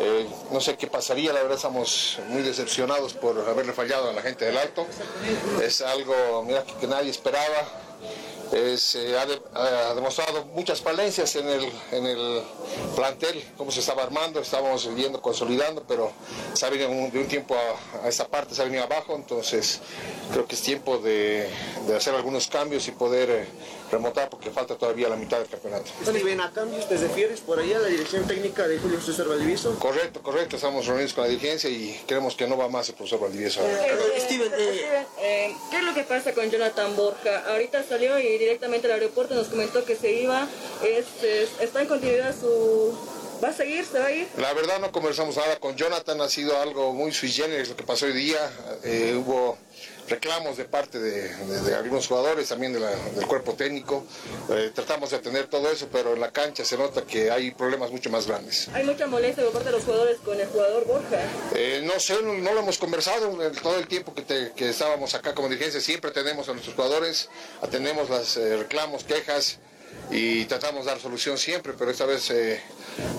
eh, 0.00 0.26
no 0.52 0.60
sé 0.60 0.76
qué 0.76 0.86
pasaría, 0.86 1.32
la 1.32 1.40
verdad 1.40 1.56
estamos 1.56 2.18
muy 2.28 2.42
decepcionados 2.42 3.14
por 3.14 3.38
haberle 3.48 3.72
fallado 3.72 4.10
a 4.10 4.12
la 4.12 4.22
gente 4.22 4.44
del 4.46 4.56
Alto. 4.56 4.86
Es 5.62 5.80
algo, 5.82 6.44
mira, 6.46 6.64
que, 6.64 6.74
que 6.74 6.86
nadie 6.86 7.10
esperaba. 7.10 7.87
Es, 8.52 8.94
eh, 8.94 9.18
ha, 9.18 9.26
de- 9.26 9.42
ha 9.52 9.94
demostrado 9.94 10.46
muchas 10.54 10.80
falencias 10.80 11.36
en 11.36 11.46
el, 11.48 11.70
en 11.92 12.06
el 12.06 12.42
plantel, 12.96 13.44
cómo 13.58 13.70
se 13.70 13.80
estaba 13.80 14.02
armando, 14.02 14.40
estábamos 14.40 14.94
viendo, 14.94 15.20
consolidando, 15.20 15.84
pero 15.86 16.12
se 16.54 16.64
ha 16.64 16.70
venido 16.70 16.88
de 16.88 17.18
un 17.20 17.28
tiempo 17.28 17.54
a, 17.54 18.06
a 18.06 18.08
esta 18.08 18.26
parte, 18.26 18.54
se 18.54 18.62
ha 18.62 18.64
venido 18.64 18.84
abajo, 18.84 19.14
entonces 19.16 19.80
creo 20.32 20.46
que 20.46 20.54
es 20.54 20.62
tiempo 20.62 20.96
de, 20.96 21.50
de 21.86 21.94
hacer 21.96 22.14
algunos 22.14 22.46
cambios 22.48 22.88
y 22.88 22.92
poder 22.92 23.28
eh, 23.30 23.46
remontar 23.90 24.28
porque 24.30 24.50
falta 24.50 24.76
todavía 24.76 25.08
la 25.08 25.16
mitad 25.16 25.38
del 25.38 25.48
campeonato. 25.48 25.90
ven 26.24 26.40
a 26.40 26.50
cambios? 26.52 26.88
¿Te 26.88 26.96
refieres 26.96 27.40
por 27.40 27.58
allá 27.58 27.76
a 27.76 27.80
la 27.80 27.88
dirección 27.88 28.26
técnica 28.26 28.66
de 28.68 28.78
Julio 28.78 29.00
César 29.00 29.26
Valdivieso? 29.28 29.78
Correcto, 29.78 30.22
correcto, 30.22 30.56
estamos 30.56 30.86
reunidos 30.86 31.12
con 31.14 31.24
la 31.24 31.30
dirigencia 31.30 31.70
y 31.70 32.00
creemos 32.06 32.34
que 32.34 32.46
no 32.46 32.56
va 32.56 32.68
más 32.68 32.88
el 32.88 32.94
profesor 32.94 33.20
Valdivieso. 33.20 33.60
ahora. 33.60 33.86
Eh, 33.86 34.20
Steven, 34.20 34.52
eh, 34.56 35.54
¿qué 35.70 35.76
es 35.78 35.82
lo 35.82 35.94
que 35.94 36.02
pasa 36.04 36.32
con 36.34 36.50
Jonathan 36.50 36.94
Borja? 36.96 37.44
Ahorita 37.50 37.82
salió 37.82 38.18
y 38.18 38.38
directamente 38.38 38.86
al 38.86 38.94
aeropuerto 38.94 39.34
nos 39.34 39.48
comentó 39.48 39.84
que 39.84 39.96
se 39.96 40.12
iba, 40.12 40.46
es, 40.84 41.06
es- 41.22 41.50
está 41.60 41.82
en 41.82 41.88
continuidad 41.88 42.34
su... 42.38 42.96
¿Va 43.42 43.50
a 43.50 43.52
seguir? 43.52 43.84
¿Se 43.86 44.00
va 44.00 44.06
a 44.06 44.10
ir? 44.10 44.26
La 44.36 44.52
verdad 44.52 44.80
no 44.80 44.90
conversamos 44.90 45.36
nada 45.36 45.56
con 45.60 45.76
Jonathan, 45.76 46.20
ha 46.20 46.28
sido 46.28 46.58
algo 46.60 46.92
muy 46.92 47.12
sui 47.12 47.30
generis 47.30 47.68
lo 47.68 47.76
que 47.76 47.84
pasó 47.84 48.06
hoy 48.06 48.12
día. 48.12 48.38
Eh, 48.82 49.14
hubo 49.16 49.56
reclamos 50.08 50.56
de 50.56 50.64
parte 50.64 50.98
de, 50.98 51.28
de- 51.34 51.60
de 51.62 51.74
algunos 51.74 52.06
jugadores, 52.06 52.48
también 52.48 52.72
de 52.72 52.80
la- 52.80 52.90
del 52.94 53.26
cuerpo 53.26 53.54
técnico. 53.54 54.04
Eh, 54.50 54.70
tratamos 54.74 55.10
de 55.10 55.16
atender 55.16 55.46
todo 55.46 55.70
eso, 55.70 55.88
pero 55.92 56.14
en 56.14 56.20
la 56.20 56.30
cancha 56.30 56.64
se 56.64 56.76
nota 56.78 57.02
que 57.02 57.30
hay 57.30 57.50
problemas 57.52 57.90
mucho 57.90 58.10
más 58.10 58.26
grandes. 58.26 58.68
Hay 58.74 58.84
mucha 58.84 59.06
molestia 59.06 59.44
por 59.44 59.52
parte 59.52 59.68
de 59.70 59.76
los 59.76 59.84
jugadores 59.84 60.18
con 60.24 60.40
el 60.40 60.46
jugador 60.48 60.86
Borja. 60.86 61.20
Eh, 61.54 61.82
no 61.84 61.98
sé, 62.00 62.20
no, 62.22 62.34
no 62.34 62.52
lo 62.54 62.60
hemos 62.60 62.78
conversado 62.78 63.42
en 63.44 63.52
todo 63.54 63.76
el 63.78 63.86
tiempo 63.86 64.14
que, 64.14 64.22
te- 64.22 64.52
que 64.52 64.70
estábamos 64.70 65.14
acá 65.14 65.34
como 65.34 65.48
dirigencia. 65.48 65.80
Siempre 65.80 66.10
atendemos 66.10 66.48
a 66.48 66.52
nuestros 66.52 66.74
jugadores, 66.74 67.28
atendemos 67.62 68.08
los 68.08 68.36
reclamos, 68.36 69.04
quejas 69.04 69.58
y 70.10 70.44
tratamos 70.46 70.84
de 70.86 70.90
dar 70.92 71.00
solución 71.00 71.36
siempre, 71.36 71.74
pero 71.78 71.90
esta 71.90 72.06
vez 72.06 72.30
eh, 72.30 72.60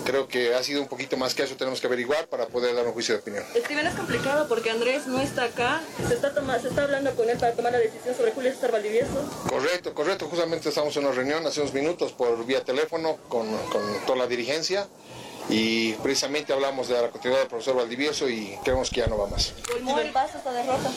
creo 0.05 0.27
que 0.27 0.55
ha 0.55 0.63
sido 0.63 0.81
un 0.81 0.87
poquito 0.87 1.17
más 1.17 1.35
que 1.35 1.43
eso. 1.43 1.55
Tenemos 1.55 1.79
que 1.79 1.87
averiguar 1.87 2.27
para 2.27 2.47
poder 2.47 2.73
dar 2.75 2.85
un 2.87 2.93
juicio 2.93 3.13
de 3.15 3.21
opinión. 3.21 3.43
Steven, 3.55 3.85
es 3.85 3.93
complicado 3.95 4.47
porque 4.47 4.71
Andrés 4.71 5.05
no 5.05 5.19
está 5.21 5.43
acá. 5.43 5.81
Se 6.07 6.15
está, 6.15 6.33
toma- 6.33 6.59
se 6.59 6.69
está 6.69 6.83
hablando 6.83 7.13
con 7.15 7.29
él 7.29 7.37
para 7.37 7.53
tomar 7.53 7.71
la 7.73 7.79
decisión 7.79 8.15
sobre 8.15 8.31
Julio 8.31 8.51
César 8.51 8.71
Valdivieso. 8.71 9.29
Correcto, 9.49 9.93
correcto. 9.93 10.27
Justamente 10.27 10.69
estamos 10.69 10.95
en 10.97 11.05
una 11.05 11.13
reunión 11.13 11.45
hace 11.45 11.61
unos 11.61 11.73
minutos 11.73 12.11
por 12.13 12.43
vía 12.45 12.63
teléfono 12.63 13.17
con, 13.29 13.47
con 13.67 13.81
toda 14.07 14.17
la 14.17 14.27
dirigencia 14.27 14.87
y 15.49 15.93
precisamente 15.93 16.53
hablamos 16.53 16.87
de 16.87 17.01
la 17.01 17.09
continuidad 17.09 17.41
del 17.41 17.49
profesor 17.49 17.75
Valdivieso 17.75 18.29
y 18.29 18.57
creemos 18.63 18.89
que 18.89 18.97
ya 19.01 19.07
no 19.07 19.17
va 19.17 19.27
más. 19.27 19.53
¿Cómo 19.83 19.97
pasa 20.13 20.37
esta 20.37 20.51
derrota? 20.51 20.91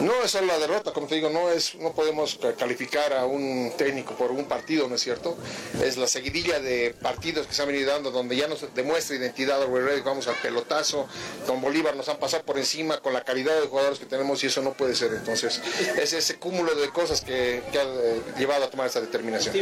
No 0.00 0.12
es 0.22 0.30
solo 0.30 0.46
la 0.48 0.58
derrota, 0.58 0.92
como 0.92 1.06
te 1.06 1.14
digo, 1.14 1.30
no 1.30 1.50
es, 1.50 1.74
no 1.76 1.92
podemos 1.92 2.36
ca- 2.40 2.54
calificar 2.54 3.12
a 3.14 3.24
un 3.26 3.72
técnico 3.76 4.14
por 4.14 4.30
un 4.30 4.44
partido, 4.46 4.88
¿no 4.88 4.96
es 4.96 5.02
cierto? 5.02 5.36
Es 5.82 5.96
la 5.96 6.06
seguidilla 6.06 6.60
de 6.60 6.94
partidos 7.00 7.46
que 7.46 7.54
se 7.54 7.62
han 7.62 7.68
venido 7.68 7.90
dando 7.92 8.10
donde 8.10 8.36
ya 8.36 8.46
nos 8.48 8.72
demuestra 8.74 9.16
identidad 9.16 9.60
vamos 10.04 10.28
al 10.28 10.34
pelotazo, 10.36 11.06
con 11.46 11.60
Bolívar 11.60 11.96
nos 11.96 12.08
han 12.08 12.18
pasado 12.18 12.42
por 12.44 12.58
encima 12.58 13.00
con 13.00 13.12
la 13.12 13.22
calidad 13.24 13.58
de 13.60 13.66
jugadores 13.68 13.98
que 13.98 14.06
tenemos 14.06 14.42
y 14.44 14.48
eso 14.48 14.60
no 14.62 14.72
puede 14.74 14.94
ser. 14.94 15.12
Entonces, 15.14 15.60
es 15.96 16.12
ese 16.12 16.36
cúmulo 16.38 16.74
de 16.74 16.88
cosas 16.90 17.20
que, 17.20 17.62
que 17.72 17.78
ha 17.78 17.84
eh, 17.84 18.20
llevado 18.38 18.64
a 18.64 18.70
tomar 18.70 18.86
esta 18.86 19.00
determinación. 19.00 19.54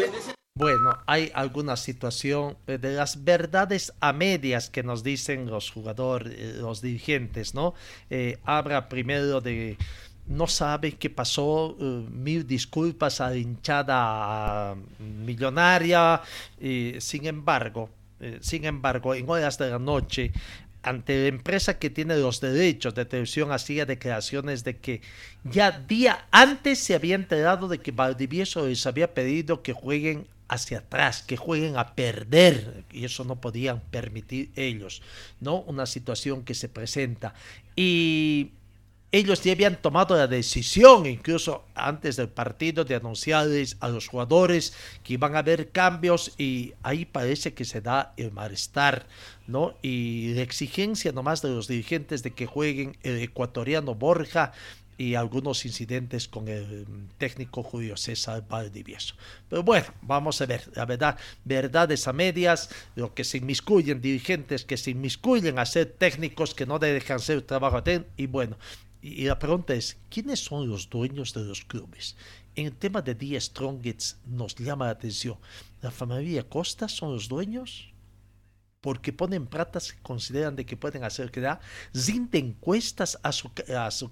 Bueno, 0.55 0.99
hay 1.07 1.33
alguna 1.35 1.77
situación 1.77 2.59
eh, 2.67 2.77
de 2.77 2.93
las 2.93 3.25
verdades 3.25 3.95
a 4.01 4.13
medias 4.13 4.69
que 4.69 4.83
nos 4.83 5.03
dicen 5.03 5.47
los 5.47 5.71
jugadores, 5.71 6.35
eh, 6.37 6.55
los 6.61 6.83
dirigentes, 6.83 7.55
¿no? 7.55 7.73
Eh, 8.11 8.39
habla 8.45 8.91
primero 8.91 9.41
de 9.41 9.79
no 10.27 10.47
sabe 10.47 10.93
qué 10.93 11.09
pasó, 11.09 11.75
eh, 11.81 12.07
mil 12.11 12.47
disculpas 12.47 13.23
a 13.23 13.31
la 13.31 13.37
hinchada 13.37 14.77
millonaria, 14.99 16.21
sin 16.99 17.27
embargo, 17.27 17.89
sin 18.41 18.65
embargo, 18.67 19.15
en 19.15 19.29
horas 19.29 19.59
de 19.59 19.71
la 19.71 19.79
noche, 19.79 20.33
ante 20.83 21.23
la 21.23 21.29
empresa 21.29 21.79
que 21.79 21.91
tiene 21.91 22.17
los 22.17 22.41
derechos 22.41 22.95
de 22.95 23.05
televisión 23.05 23.53
hacía 23.53 23.87
declaraciones 23.87 24.65
de 24.65 24.77
que 24.77 25.01
ya 25.45 25.71
día 25.73 26.27
antes 26.31 26.79
se 26.79 26.95
había 26.95 27.15
enterado 27.15 27.69
de 27.69 27.79
que 27.79 27.91
Valdivieso 27.93 28.67
les 28.67 28.87
había 28.87 29.15
pedido 29.15 29.63
que 29.63 29.73
jueguen 29.73 30.27
hacia 30.53 30.79
atrás, 30.79 31.23
que 31.23 31.37
jueguen 31.37 31.77
a 31.77 31.95
perder, 31.95 32.85
y 32.93 33.05
eso 33.05 33.25
no 33.25 33.41
podían 33.41 33.81
permitir 33.91 34.51
ellos, 34.55 35.03
¿no? 35.41 35.61
Una 35.61 35.87
situación 35.87 36.45
que 36.45 36.55
se 36.55 36.69
presenta. 36.69 37.35
Y 37.75 38.53
ellos 39.13 39.43
ya 39.43 39.53
habían 39.53 39.81
tomado 39.81 40.17
la 40.17 40.27
decisión, 40.27 41.05
incluso 41.05 41.67
antes 41.75 42.17
del 42.17 42.29
partido, 42.29 42.85
de 42.85 42.95
anunciarles 42.95 43.77
a 43.81 43.89
los 43.89 44.09
jugadores 44.09 44.75
que 45.05 45.15
iban 45.15 45.37
a 45.37 45.41
haber 45.41 45.71
cambios 45.71 46.33
y 46.39 46.73
ahí 46.83 47.05
parece 47.05 47.53
que 47.53 47.67
se 47.67 47.83
da 47.83 48.15
el 48.17 48.33
malestar, 48.33 49.07
¿no? 49.47 49.75
Y 49.83 50.33
la 50.35 50.43
exigencia 50.43 51.13
nomás 51.13 51.43
de 51.43 51.51
los 51.51 51.69
dirigentes 51.69 52.23
de 52.23 52.31
que 52.31 52.47
jueguen 52.47 52.97
el 53.03 53.19
ecuatoriano 53.19 53.95
Borja 53.95 54.53
y 54.99 55.15
algunos 55.15 55.65
incidentes 55.65 56.29
con 56.29 56.49
el 56.49 56.87
técnico 57.19 57.63
Julio 57.63 57.97
César 57.97 58.47
Valdivieso. 58.49 59.15
Pero 59.49 59.63
bueno, 59.63 59.87
vamos 60.03 60.41
a 60.41 60.47
ver, 60.47 60.71
la 60.75 60.85
verdad, 60.85 61.19
verdades 61.45 62.07
a 62.07 62.13
medias, 62.13 62.71
lo 62.95 63.15
que 63.15 63.25
se 63.25 63.39
inmiscuyen 63.39 64.01
dirigentes 64.01 64.65
que 64.65 64.77
se 64.77 64.91
inmiscuyen 64.91 65.59
a 65.59 65.67
ser 65.67 65.87
técnicos 65.87 66.55
que 66.55 66.67
no 66.67 66.79
dejan 66.79 67.17
hacer 67.17 67.43
trabajo 67.43 67.77
a 67.79 67.85
ten, 67.85 68.07
y 68.17 68.27
bueno, 68.27 68.57
y 69.01 69.25
la 69.25 69.39
pregunta 69.39 69.75
es, 69.75 69.99
¿quiénes 70.11 70.41
son 70.41 70.69
los 70.69 70.89
dueños 70.89 71.35
de 71.35 71.43
los 71.45 71.65
clubes? 71.65 72.17
En 72.55 72.67
el 72.67 72.77
tema 72.77 73.03
de 73.03 73.15
The 73.15 73.41
Strongest 73.41 74.25
nos 74.27 74.55
llama 74.55 74.87
la 74.87 74.93
atención, 74.93 75.39
¿la 75.81 75.91
familia 75.91 76.49
Costa 76.49 76.89
son 76.89 77.13
los 77.13 77.29
dueños? 77.29 77.92
Porque 78.83 79.13
ponen 79.13 79.47
pratas 79.47 79.93
que 79.93 80.03
consideran 80.03 80.57
de 80.57 80.67
que 80.67 80.77
pueden 80.77 81.05
hacer 81.05 81.31
que 81.31 81.41
da, 81.41 81.61
rinden 81.95 82.47
encuestas 82.47 83.17
a 83.23 83.33
su, 83.33 83.51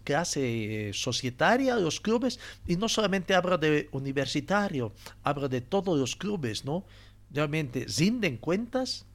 clase 0.03 0.93
societaria, 0.95 1.75
a 1.75 1.81
los 1.81 2.01
clubes, 2.01 2.39
y 2.67 2.77
no 2.77 2.89
solamente 2.89 3.35
hablo 3.35 3.59
de 3.59 3.89
universitario, 3.93 4.93
hablo 5.25 5.49
de 5.49 5.61
todos 5.61 5.99
los 5.99 6.15
clubes, 6.15 6.65
¿no? 6.65 6.85
Realmente 7.33 7.85
rinden 7.99 8.37
cuentas 8.37 9.07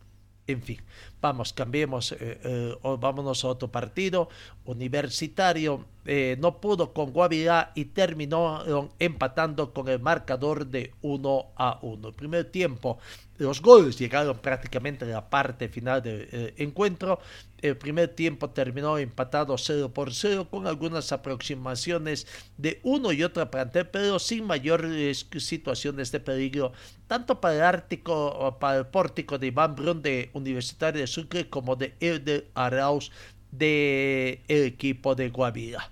en 0.48 0.62
fin, 0.62 0.78
vamos, 1.26 1.54
cambiemos, 1.54 2.12
eh, 2.12 2.18
eh, 2.44 2.76
vámonos 3.00 3.44
a 3.44 3.48
otro 3.48 3.68
partido. 3.72 4.30
Universitario 4.66 5.86
eh, 6.06 6.38
no 6.40 6.62
pudo 6.62 6.94
con 6.94 7.12
Guavirá 7.12 7.72
y 7.74 7.86
terminó 7.86 8.64
empatando 9.00 9.74
con 9.74 9.88
el 9.88 10.00
marcador 10.00 10.68
de 10.68 10.94
1 11.02 11.46
a 11.56 11.80
1. 11.82 12.08
El 12.10 12.14
primer 12.14 12.46
tiempo, 12.52 13.00
los 13.40 13.60
goles 13.60 13.98
llegaron 13.98 14.38
prácticamente 14.38 15.06
a 15.06 15.08
la 15.08 15.30
parte 15.30 15.68
final 15.68 16.04
del 16.04 16.54
encuentro. 16.58 17.20
El 17.60 17.78
primer 17.78 18.10
tiempo 18.10 18.52
terminó 18.52 19.00
empatado 19.00 19.58
0 19.58 19.92
por 19.92 20.14
0 20.14 20.48
con 20.52 20.68
algunas 20.68 21.12
aproximaciones 21.12 22.28
de 22.58 22.80
uno 22.84 23.12
y 23.12 23.24
otro 23.24 23.50
plantel, 23.50 23.88
pero 23.88 24.20
sin 24.20 24.46
mayores 24.46 25.26
situaciones 25.40 26.12
de 26.12 26.20
peligro, 26.20 26.74
tanto 27.08 27.42
para 27.42 27.56
el 27.56 27.62
Ártico, 27.64 28.58
para 28.60 28.78
el 28.80 28.86
pórtico 28.86 29.40
de 29.40 29.48
Iván 29.48 29.76
Brun 29.76 30.04
de 30.04 30.30
Universitario 30.34 31.02
de 31.02 31.08
Como 31.50 31.76
de 31.76 31.96
Elder 32.00 32.50
Arauz 32.56 33.12
del 33.52 34.40
equipo 34.48 35.16
de 35.16 35.30
Guavira. 35.30 35.92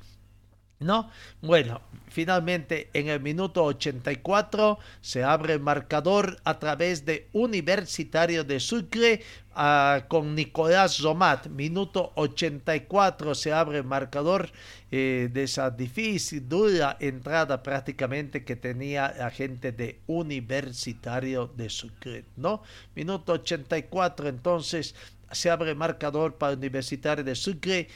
¿No? 0.83 1.09
Bueno, 1.41 1.81
finalmente 2.09 2.89
en 2.93 3.07
el 3.07 3.21
minuto 3.21 3.63
84 3.63 4.77
se 4.99 5.23
abre 5.23 5.53
el 5.53 5.61
marcador 5.61 6.37
a 6.43 6.59
través 6.59 7.05
de 7.05 7.29
Universitario 7.31 8.43
de 8.43 8.59
Sucre 8.59 9.23
ah, 9.55 10.03
con 10.09 10.35
Nicolás 10.35 10.97
Zomat. 10.97 11.47
Minuto 11.47 12.11
84 12.15 13.33
se 13.33 13.53
abre 13.53 13.77
el 13.77 13.85
marcador 13.85 14.51
eh, 14.91 15.29
de 15.31 15.43
esa 15.43 15.71
difícil, 15.71 16.47
dura 16.47 16.97
entrada 16.99 17.63
prácticamente 17.63 18.43
que 18.43 18.57
tenía 18.57 19.13
la 19.17 19.29
gente 19.29 19.71
de 19.71 20.01
Universitario 20.07 21.47
de 21.55 21.69
Sucre. 21.69 22.25
¿No? 22.35 22.61
Minuto 22.93 23.31
84 23.31 24.27
entonces 24.27 24.95
se 25.31 25.49
abre 25.49 25.73
marcador 25.75 26.35
para 26.35 26.53
Universitario 26.53 27.23
de 27.23 27.35
Sucre 27.35 27.87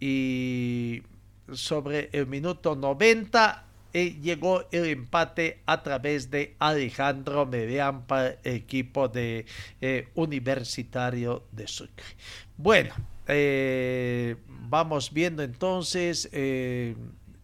y 0.00 1.02
sobre 1.52 2.08
el 2.12 2.26
minuto 2.26 2.74
90 2.74 3.64
eh, 3.96 4.18
llegó 4.20 4.64
el 4.72 4.86
empate 4.86 5.60
a 5.66 5.80
través 5.84 6.28
de 6.28 6.56
Alejandro 6.58 7.46
Median 7.46 8.06
para 8.08 8.30
el 8.42 8.56
equipo 8.56 9.06
de 9.06 9.46
eh, 9.80 10.08
Universitario 10.16 11.44
de 11.52 11.68
Sucre. 11.68 12.04
Bueno, 12.56 12.92
eh, 13.28 14.34
vamos 14.48 15.12
viendo 15.12 15.44
entonces 15.44 16.28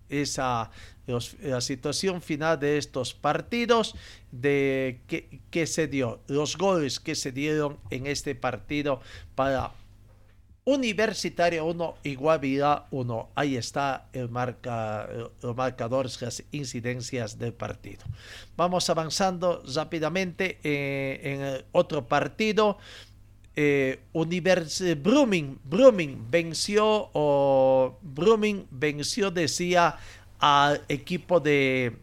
esa 0.08 0.70
la 1.06 1.60
situación 1.60 2.20
final 2.20 2.58
de 2.58 2.78
estos 2.78 3.14
partidos 3.14 3.94
de 4.32 5.00
que 5.50 5.66
se 5.66 5.86
dio, 5.86 6.20
los 6.26 6.56
goles 6.56 7.00
que 7.00 7.14
se 7.14 7.32
dieron 7.32 7.78
en 7.90 8.06
este 8.06 8.34
partido 8.34 9.00
para 9.34 9.72
Universitario 10.70 11.64
1 11.64 11.94
y 12.04 12.14
Guavirá 12.14 12.86
1. 12.92 13.30
Ahí 13.34 13.56
está 13.56 14.06
el, 14.12 14.28
marca, 14.28 15.08
el 15.42 15.54
marcador, 15.56 16.08
las 16.20 16.44
incidencias 16.52 17.38
del 17.40 17.52
partido. 17.52 18.04
Vamos 18.56 18.88
avanzando 18.88 19.64
rápidamente 19.74 20.58
eh, 20.62 21.20
en 21.24 21.64
otro 21.72 22.06
partido. 22.06 22.78
Eh, 23.56 23.98
Univers 24.12 24.84
Brumming 25.02 26.30
venció 26.30 27.10
o 27.14 27.98
Brumming 28.00 28.68
venció 28.70 29.32
decía 29.32 29.96
al 30.38 30.84
equipo 30.88 31.40
de 31.40 31.96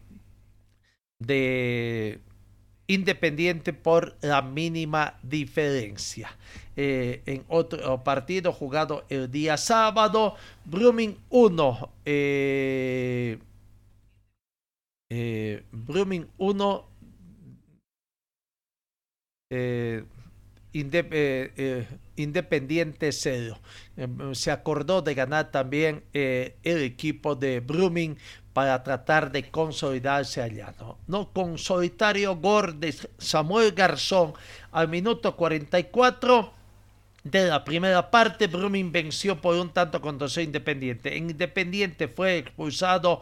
de 1.18 2.20
Independiente 2.90 3.74
por 3.74 4.16
la 4.22 4.40
mínima 4.40 5.18
diferencia. 5.22 6.30
Eh, 6.80 7.22
en 7.26 7.44
otro 7.48 8.04
partido 8.04 8.52
jugado 8.52 9.04
el 9.08 9.28
día 9.32 9.56
sábado. 9.56 10.36
Brumming 10.64 11.16
1. 11.28 11.90
Eh, 12.04 13.36
eh, 15.10 15.64
Brumming 15.72 16.28
1. 16.38 16.88
Independiente 22.14 23.10
0. 23.10 23.58
se 24.34 24.50
acordó 24.52 25.02
de 25.02 25.14
ganar 25.14 25.50
también 25.50 26.04
el 26.12 26.54
equipo 26.62 27.34
de 27.34 27.58
Brumming 27.58 28.18
para 28.52 28.84
tratar 28.84 29.32
de 29.32 29.50
consolidarse 29.50 30.42
allá. 30.42 30.72
No, 30.78 30.98
no 31.08 31.32
con 31.32 31.58
solitario 31.58 32.36
gol 32.36 32.78
de 32.78 32.94
Samuel 33.18 33.72
Garzón 33.72 34.34
al 34.70 34.86
minuto 34.86 35.34
44 35.34 36.57
de 37.24 37.46
la 37.46 37.64
primera 37.64 38.10
parte, 38.10 38.46
Brumming 38.46 38.92
venció 38.92 39.40
por 39.40 39.56
un 39.56 39.70
tanto 39.70 40.00
contra 40.00 40.28
su 40.28 40.40
Independiente. 40.40 41.16
En 41.16 41.30
Independiente 41.30 42.08
fue 42.08 42.38
expulsado 42.38 43.20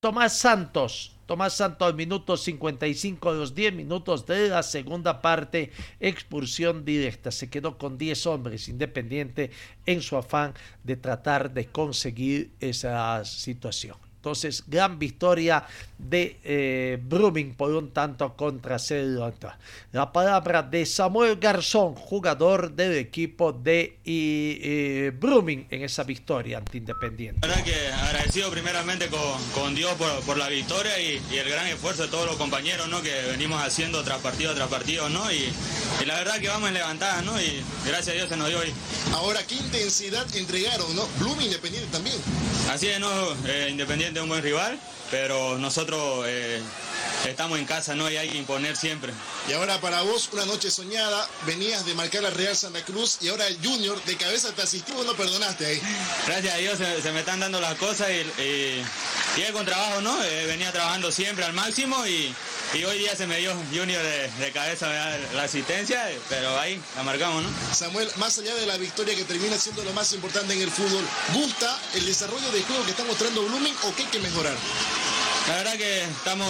Tomás 0.00 0.38
Santos. 0.38 1.12
Tomás 1.26 1.54
Santos 1.54 1.88
al 1.88 1.94
minuto 1.94 2.36
55 2.36 3.32
de 3.32 3.38
los 3.40 3.54
10 3.54 3.74
minutos 3.74 4.26
de 4.26 4.48
la 4.48 4.62
segunda 4.62 5.20
parte, 5.20 5.72
expulsión 5.98 6.84
directa. 6.84 7.32
Se 7.32 7.50
quedó 7.50 7.78
con 7.78 7.98
10 7.98 8.26
hombres 8.26 8.68
Independiente 8.68 9.50
en 9.86 10.02
su 10.02 10.16
afán 10.16 10.54
de 10.84 10.96
tratar 10.96 11.52
de 11.52 11.66
conseguir 11.66 12.52
esa 12.60 13.24
situación. 13.24 14.05
Entonces, 14.26 14.64
gran 14.66 14.98
victoria 14.98 15.64
de 15.98 16.40
eh, 16.42 16.98
Brumming 17.00 17.54
por 17.54 17.70
un 17.70 17.92
tanto 17.92 18.34
contra 18.34 18.76
Cero. 18.76 19.32
La 19.92 20.12
palabra 20.12 20.64
de 20.64 20.84
Samuel 20.84 21.36
Garzón, 21.36 21.94
jugador 21.94 22.72
del 22.72 22.96
equipo 22.96 23.52
de 23.52 24.00
y, 24.04 25.10
Brumming 25.10 25.68
en 25.70 25.84
esa 25.84 26.02
victoria 26.02 26.58
ante 26.58 26.78
Independiente. 26.78 27.46
La 27.46 27.54
verdad 27.54 27.64
que 27.64 27.92
agradecido 27.92 28.50
primeramente 28.50 29.08
con, 29.54 29.76
Dios 29.76 29.94
por, 29.94 30.36
la 30.36 30.48
victoria 30.48 30.98
y, 30.98 31.22
el 31.32 31.48
gran 31.48 31.68
esfuerzo 31.68 32.02
de 32.02 32.08
todos 32.08 32.26
los 32.26 32.36
compañeros 32.36 32.88
¿no? 32.88 33.00
que 33.02 33.12
venimos 33.30 33.62
haciendo 33.62 34.02
tras 34.02 34.18
partido 34.18 34.54
tras 34.56 34.68
partido. 34.68 35.08
¿no? 35.08 35.30
Y, 35.30 35.52
la 36.04 36.16
verdad 36.16 36.40
que 36.40 36.48
vamos 36.48 36.68
en 36.68 36.74
levantada 36.74 37.22
¿no? 37.22 37.40
y 37.40 37.62
gracias 37.86 38.08
a 38.08 38.12
Dios 38.12 38.28
se 38.28 38.36
nos 38.36 38.48
dio 38.48 38.58
hoy. 38.58 38.72
Ahora, 39.12 39.40
¿qué 39.46 39.54
intensidad 39.54 40.26
entregaron? 40.34 40.96
¿no? 40.96 41.06
Brumming 41.20 41.46
Independiente 41.46 41.88
también. 41.92 42.16
Así 42.68 42.88
es, 42.88 42.98
¿no? 42.98 43.08
Eh, 43.46 43.68
Independiente 43.70 44.15
un 44.22 44.28
buen 44.28 44.42
rival, 44.42 44.78
pero 45.10 45.58
nosotros 45.58 46.24
eh, 46.26 46.60
estamos 47.26 47.58
en 47.58 47.64
casa, 47.64 47.94
¿no? 47.94 48.10
Y 48.10 48.16
hay 48.16 48.28
que 48.28 48.38
imponer 48.38 48.76
siempre. 48.76 49.12
Y 49.48 49.52
ahora 49.52 49.80
para 49.80 50.02
vos, 50.02 50.28
una 50.32 50.44
noche 50.46 50.70
soñada, 50.70 51.28
venías 51.46 51.84
de 51.86 51.94
marcar 51.94 52.22
la 52.22 52.30
Real 52.30 52.56
Santa 52.56 52.84
Cruz 52.84 53.18
y 53.20 53.28
ahora 53.28 53.44
Junior 53.62 54.02
de 54.04 54.16
cabeza 54.16 54.52
te 54.52 54.62
asistió, 54.62 55.02
no 55.04 55.14
perdonaste 55.14 55.66
ahí. 55.66 55.80
Gracias 56.26 56.54
a 56.54 56.58
Dios 56.58 56.78
se, 57.02 57.12
me 57.12 57.20
están 57.20 57.40
dando 57.40 57.60
las 57.60 57.74
cosas 57.76 58.08
y, 58.10 58.82
y, 59.40 59.52
con 59.52 59.64
trabajo, 59.64 60.00
¿no? 60.00 60.22
Eh, 60.24 60.46
venía 60.46 60.72
trabajando 60.72 61.10
siempre 61.12 61.44
al 61.44 61.52
máximo 61.52 62.06
y, 62.06 62.34
y 62.74 62.84
hoy 62.84 62.98
día 62.98 63.14
se 63.14 63.26
me 63.26 63.38
dio 63.38 63.54
Junior 63.72 64.02
de, 64.02 64.52
cabeza 64.52 64.88
la 65.34 65.42
asistencia, 65.42 66.08
pero 66.28 66.58
ahí 66.58 66.80
la 66.96 67.02
marcamos, 67.02 67.42
¿no? 67.42 67.50
Samuel, 67.74 68.08
más 68.16 68.38
allá 68.38 68.54
de 68.54 68.66
la 68.66 68.76
victoria 68.76 69.14
que 69.14 69.24
termina 69.24 69.56
siendo 69.58 69.84
lo 69.84 69.92
más 69.92 70.12
importante 70.12 70.54
en 70.54 70.62
el 70.62 70.70
fútbol, 70.70 71.04
¿gusta 71.34 71.78
el 71.94 72.06
desarrollo 72.06 72.50
de 72.52 72.62
juego 72.62 72.84
que 72.84 72.90
está 72.90 73.04
mostrando 73.04 73.42
Blooming 73.42 73.74
o 73.84 73.94
qué 73.94 74.02
hay 74.04 74.08
que 74.08 74.18
mejorar? 74.20 74.54
La 75.48 75.56
verdad 75.56 75.76
que 75.76 76.02
estamos 76.02 76.48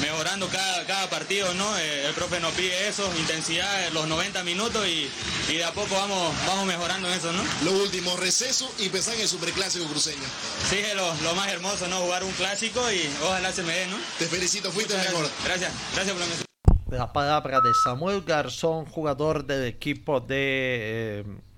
mejorando 0.00 0.48
cada, 0.48 1.08
partido, 1.08 1.52
¿no? 1.54 1.78
Eh, 1.78 2.06
el 2.06 2.14
profe 2.14 2.40
nos 2.40 2.52
pide 2.52 2.88
eso, 2.88 3.10
intensidad, 3.18 3.90
los 3.92 4.06
90 4.06 4.42
minutos 4.44 4.86
y, 4.86 5.08
de 5.52 5.64
a 5.64 5.72
poco 5.72 5.94
vamos, 5.94 6.34
vamos 6.46 6.66
mejorando 6.66 7.08
en 7.08 7.14
eso, 7.14 7.32
¿no? 7.32 7.42
Lo 7.64 7.72
último, 7.82 8.16
receso 8.16 8.70
y 8.78 8.88
pensar 8.88 9.14
en 9.14 9.22
el 9.22 9.28
superclásico 9.28 9.86
cruceño. 9.86 10.22
Sí, 10.68 10.78
es 10.78 10.94
lo, 10.94 11.34
más 11.34 11.48
hermoso, 11.48 11.88
¿no? 11.88 12.00
Jugar 12.00 12.24
un 12.24 12.32
clásico 12.32 12.80
y 12.92 13.08
ojalá 13.24 13.52
se 13.52 13.62
me 13.62 13.72
dé, 13.72 13.86
¿no? 13.86 13.96
Te 14.18 14.26
felicito, 14.26 14.70
fuiste 14.70 14.96
mejor. 14.96 15.28
Gracias, 15.44 15.72
gracias 15.94 16.16
por 16.16 16.26
la 16.90 16.98
La 16.98 17.12
palabra 17.12 17.60
de 17.60 17.70
Samuel 17.84 18.22
Garzón, 18.22 18.86
jugador 18.86 19.44
del 19.44 19.66
equipo 19.66 20.20
de... 20.20 21.24
Eh, 21.24 21.49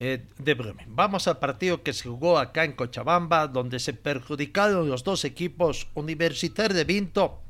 eh, 0.00 0.24
de 0.38 0.54
Bremen. 0.54 0.94
Vamos 0.94 1.26
al 1.26 1.38
partido 1.38 1.82
que 1.82 1.92
se 1.92 2.08
jugó 2.08 2.38
acá 2.38 2.62
en 2.64 2.72
Cochabamba, 2.74 3.48
donde 3.48 3.80
se 3.80 3.94
perjudicaron 3.94 4.88
los 4.88 5.02
dos 5.02 5.24
equipos, 5.24 5.88
Universitario 5.94 6.76
de 6.76 6.84
Vinto 6.84 7.42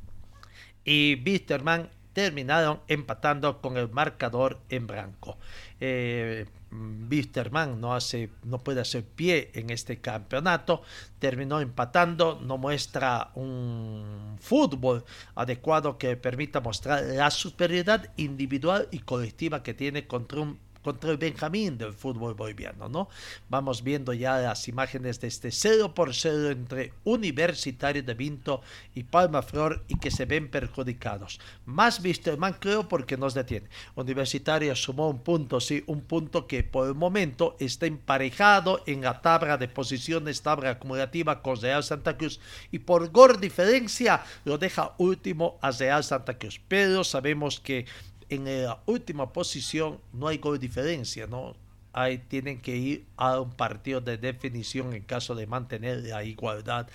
y 0.82 1.22
Wisterman 1.22 1.90
terminaron 2.14 2.80
empatando 2.88 3.60
con 3.60 3.76
el 3.76 3.90
marcador 3.90 4.60
en 4.70 4.86
blanco. 4.86 5.36
Eh, 5.78 6.46
no, 6.70 7.98
no 8.44 8.58
puede 8.58 8.80
hacer 8.80 9.04
pie 9.04 9.50
en 9.54 9.70
este 9.70 10.00
campeonato, 10.00 10.82
terminó 11.18 11.60
empatando, 11.60 12.40
no 12.42 12.58
muestra 12.58 13.30
un 13.34 14.36
fútbol 14.40 15.04
adecuado 15.34 15.98
que 15.98 16.16
permita 16.16 16.60
mostrar 16.60 17.02
la 17.04 17.30
superioridad 17.30 18.10
individual 18.16 18.88
y 18.90 19.00
colectiva 19.00 19.62
que 19.62 19.74
tiene 19.74 20.06
contra 20.06 20.40
un 20.40 20.58
contra 20.82 21.10
el 21.10 21.16
Benjamín 21.16 21.76
del 21.78 21.92
fútbol 21.92 22.34
boliviano, 22.34 22.88
¿no? 22.88 23.08
Vamos 23.48 23.82
viendo 23.82 24.12
ya 24.12 24.38
las 24.38 24.68
imágenes 24.68 25.20
de 25.20 25.28
este 25.28 25.50
0 25.50 25.94
por 25.94 26.14
0 26.14 26.50
entre 26.50 26.92
Universitario 27.04 28.02
de 28.02 28.14
Vinto 28.14 28.62
y 28.94 29.04
Palma 29.04 29.42
Flor 29.42 29.84
y 29.88 29.98
que 29.98 30.10
se 30.10 30.24
ven 30.24 30.50
perjudicados. 30.50 31.40
Más 31.64 32.00
Wisterman 32.00 32.54
creo 32.54 32.88
porque 32.88 33.16
nos 33.16 33.34
detiene. 33.34 33.68
Universitario 33.94 34.74
sumó 34.76 35.08
un 35.08 35.20
punto, 35.20 35.60
sí, 35.60 35.82
un 35.86 36.02
punto 36.02 36.46
que 36.46 36.62
por 36.62 36.88
el 36.88 36.94
momento 36.94 37.56
está 37.58 37.86
emparejado 37.86 38.82
en 38.86 39.02
la 39.02 39.20
tabla 39.20 39.56
de 39.56 39.68
posiciones, 39.68 40.42
tabla 40.42 40.70
acumulativa 40.70 41.42
con 41.42 41.60
Real 41.60 41.82
Santa 41.82 42.16
Cruz 42.16 42.40
y 42.70 42.78
por 42.80 43.10
gol 43.10 43.40
diferencia 43.40 44.22
lo 44.44 44.58
deja 44.58 44.94
último 44.98 45.58
a 45.60 45.70
Real 45.70 46.04
Santa 46.04 46.38
Cruz. 46.38 46.60
Pero 46.68 47.04
sabemos 47.04 47.60
que 47.60 47.86
en 48.28 48.64
la 48.64 48.80
última 48.86 49.32
posición 49.32 50.00
no 50.12 50.28
hay 50.28 50.38
gol 50.38 50.58
diferencia, 50.58 51.26
¿no? 51.26 51.54
Ahí 51.92 52.18
tienen 52.18 52.60
que 52.60 52.76
ir 52.76 53.06
a 53.16 53.40
un 53.40 53.50
partido 53.50 54.00
de 54.00 54.18
definición 54.18 54.92
en 54.92 55.02
caso 55.02 55.34
de 55.34 55.46
mantener 55.46 55.98
la 55.98 56.22
igualdad 56.22 56.86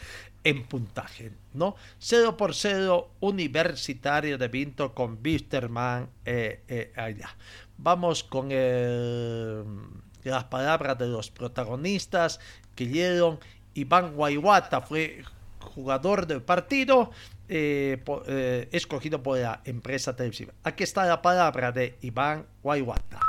en 0.43 0.63
puntaje, 0.63 1.31
¿no? 1.53 1.75
0 1.99 2.37
por 2.37 2.53
0, 2.53 3.09
Universitario 3.19 4.37
de 4.37 4.47
Vinto 4.47 4.93
con 4.93 5.19
Wisterman 5.23 6.09
eh, 6.25 6.61
eh, 6.67 6.93
allá. 6.95 7.35
Vamos 7.77 8.23
con 8.23 8.49
las 8.49 10.43
palabras 10.45 10.97
de 10.97 11.07
los 11.07 11.31
protagonistas 11.31 12.39
que 12.75 12.85
dieron. 12.85 13.39
Iván 13.73 14.13
Guayuata 14.15 14.81
fue 14.81 15.23
jugador 15.59 16.27
del 16.27 16.41
partido 16.41 17.11
eh, 17.49 18.01
po, 18.03 18.23
eh, 18.27 18.69
escogido 18.71 19.21
por 19.21 19.39
la 19.39 19.61
empresa 19.65 20.15
televisiva. 20.15 20.53
Aquí 20.63 20.83
está 20.83 21.05
la 21.05 21.21
palabra 21.21 21.71
de 21.71 21.97
Iván 22.01 22.45
Guayuata. 22.61 23.19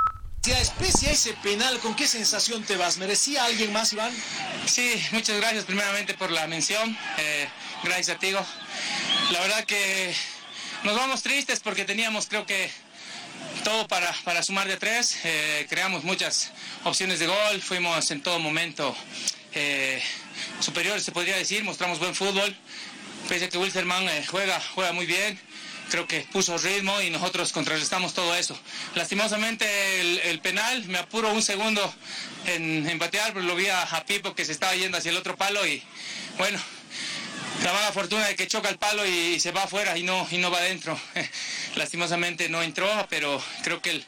Si 0.42 0.52
especia 0.52 1.10
ese 1.10 1.32
penal, 1.42 1.78
¿con 1.78 1.96
qué 1.96 2.06
sensación 2.06 2.62
te 2.64 2.76
vas? 2.76 2.98
¿Merecía 2.98 3.44
alguien 3.44 3.72
más, 3.72 3.92
Iván? 3.94 4.12
Sí, 4.66 5.02
muchas 5.12 5.38
gracias 5.38 5.64
primeramente 5.64 6.12
por 6.12 6.30
la 6.30 6.46
mención. 6.46 6.96
Eh, 7.16 7.48
gracias 7.82 8.16
a 8.16 8.18
ti. 8.18 8.30
La 8.30 9.40
verdad 9.40 9.64
que 9.64 10.14
nos 10.82 10.94
vamos 10.96 11.22
tristes 11.22 11.60
porque 11.60 11.86
teníamos, 11.86 12.26
creo 12.26 12.44
que, 12.44 12.70
todo 13.64 13.88
para, 13.88 14.14
para 14.24 14.42
sumar 14.42 14.68
de 14.68 14.76
tres. 14.76 15.18
Eh, 15.24 15.66
creamos 15.68 16.04
muchas 16.04 16.52
opciones 16.84 17.18
de 17.18 17.26
gol, 17.26 17.62
fuimos 17.62 18.10
en 18.10 18.22
todo 18.22 18.38
momento 18.38 18.94
eh, 19.54 20.02
superiores, 20.60 21.04
se 21.04 21.12
podría 21.12 21.36
decir, 21.36 21.64
mostramos 21.64 21.98
buen 21.98 22.14
fútbol. 22.14 22.54
Pese 23.28 23.48
que 23.48 23.58
Wilterman 23.58 24.08
eh, 24.08 24.24
juega, 24.28 24.60
juega 24.74 24.92
muy 24.92 25.06
bien, 25.06 25.38
creo 25.90 26.06
que 26.06 26.20
puso 26.32 26.58
ritmo 26.58 27.00
y 27.00 27.10
nosotros 27.10 27.52
contrarrestamos 27.52 28.12
todo 28.12 28.34
eso. 28.34 28.58
Lastimosamente 28.94 30.30
el, 30.30 30.40
penal, 30.40 30.84
me 30.86 30.98
apuro 30.98 31.32
un 31.32 31.42
segundo 31.42 31.80
en, 32.46 32.88
en 32.88 32.98
patear, 32.98 33.32
pero 33.32 33.44
lo 33.46 33.56
vi 33.56 33.68
a, 33.68 33.82
a, 33.82 34.04
Pipo 34.04 34.34
que 34.34 34.44
se 34.44 34.52
estaba 34.52 34.74
yendo 34.74 34.98
hacia 34.98 35.10
el 35.10 35.16
otro 35.16 35.36
palo 35.36 35.66
y 35.66 35.82
bueno, 36.36 36.58
la 37.62 37.72
mala 37.72 37.92
fortuna 37.92 38.26
de 38.26 38.36
que 38.36 38.46
choca 38.46 38.68
el 38.68 38.76
palo 38.76 39.06
y, 39.06 39.40
se 39.40 39.52
va 39.52 39.62
afuera 39.64 39.96
y 39.96 40.02
no, 40.02 40.26
y 40.30 40.38
no 40.38 40.50
va 40.50 40.58
adentro. 40.58 40.98
Lastimosamente 41.76 42.48
no 42.48 42.62
entró, 42.62 42.88
pero 43.08 43.42
creo 43.62 43.80
que 43.80 43.90
el, 43.90 44.06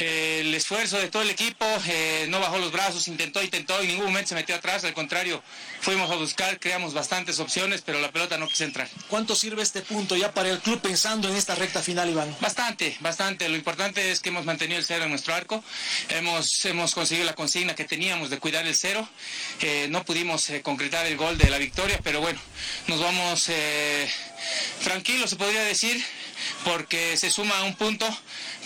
el 0.00 0.52
esfuerzo 0.54 0.98
de 0.98 1.08
todo 1.08 1.22
el 1.22 1.30
equipo, 1.30 1.66
eh, 1.86 2.26
no 2.28 2.40
bajó 2.40 2.58
los 2.58 2.72
brazos, 2.72 3.06
intentó, 3.08 3.42
intentó, 3.42 3.80
y 3.80 3.84
en 3.84 3.92
ningún 3.92 4.06
momento 4.06 4.30
se 4.30 4.34
metió 4.34 4.54
atrás, 4.56 4.84
al 4.84 4.94
contrario, 4.94 5.42
fuimos 5.80 6.10
a 6.10 6.16
buscar, 6.16 6.58
creamos 6.58 6.94
bastantes 6.94 7.38
opciones, 7.38 7.82
pero 7.82 8.00
la 8.00 8.10
pelota 8.10 8.36
no 8.36 8.48
quiso 8.48 8.64
entrar. 8.64 8.88
¿Cuánto 9.08 9.36
sirve 9.36 9.62
este 9.62 9.82
punto 9.82 10.16
ya 10.16 10.32
para 10.32 10.50
el 10.50 10.58
club 10.58 10.80
pensando 10.80 11.28
en 11.28 11.36
esta 11.36 11.54
recta 11.54 11.82
final, 11.82 12.10
Iván? 12.10 12.34
Bastante, 12.40 12.96
bastante. 13.00 13.48
Lo 13.48 13.56
importante 13.56 14.10
es 14.10 14.20
que 14.20 14.30
hemos 14.30 14.44
mantenido 14.44 14.78
el 14.78 14.84
cero 14.84 15.04
en 15.04 15.10
nuestro 15.10 15.34
arco, 15.34 15.62
hemos, 16.08 16.64
hemos 16.64 16.94
conseguido 16.94 17.26
la 17.26 17.34
consigna 17.34 17.74
que 17.74 17.84
teníamos 17.84 18.30
de 18.30 18.38
cuidar 18.38 18.66
el 18.66 18.74
cero, 18.74 19.08
eh, 19.60 19.86
no 19.90 20.04
pudimos 20.04 20.50
eh, 20.50 20.62
concretar 20.62 21.06
el 21.06 21.16
gol 21.16 21.38
de 21.38 21.50
la 21.50 21.58
victoria, 21.58 22.00
pero 22.02 22.20
bueno, 22.20 22.40
nos 22.88 23.00
vamos 23.00 23.50
tranquilos, 24.82 25.30
se 25.30 25.36
podría 25.36 25.62
decir, 25.62 26.04
porque 26.64 27.16
se 27.16 27.30
suma 27.30 27.62
un 27.62 27.74
punto, 27.74 28.06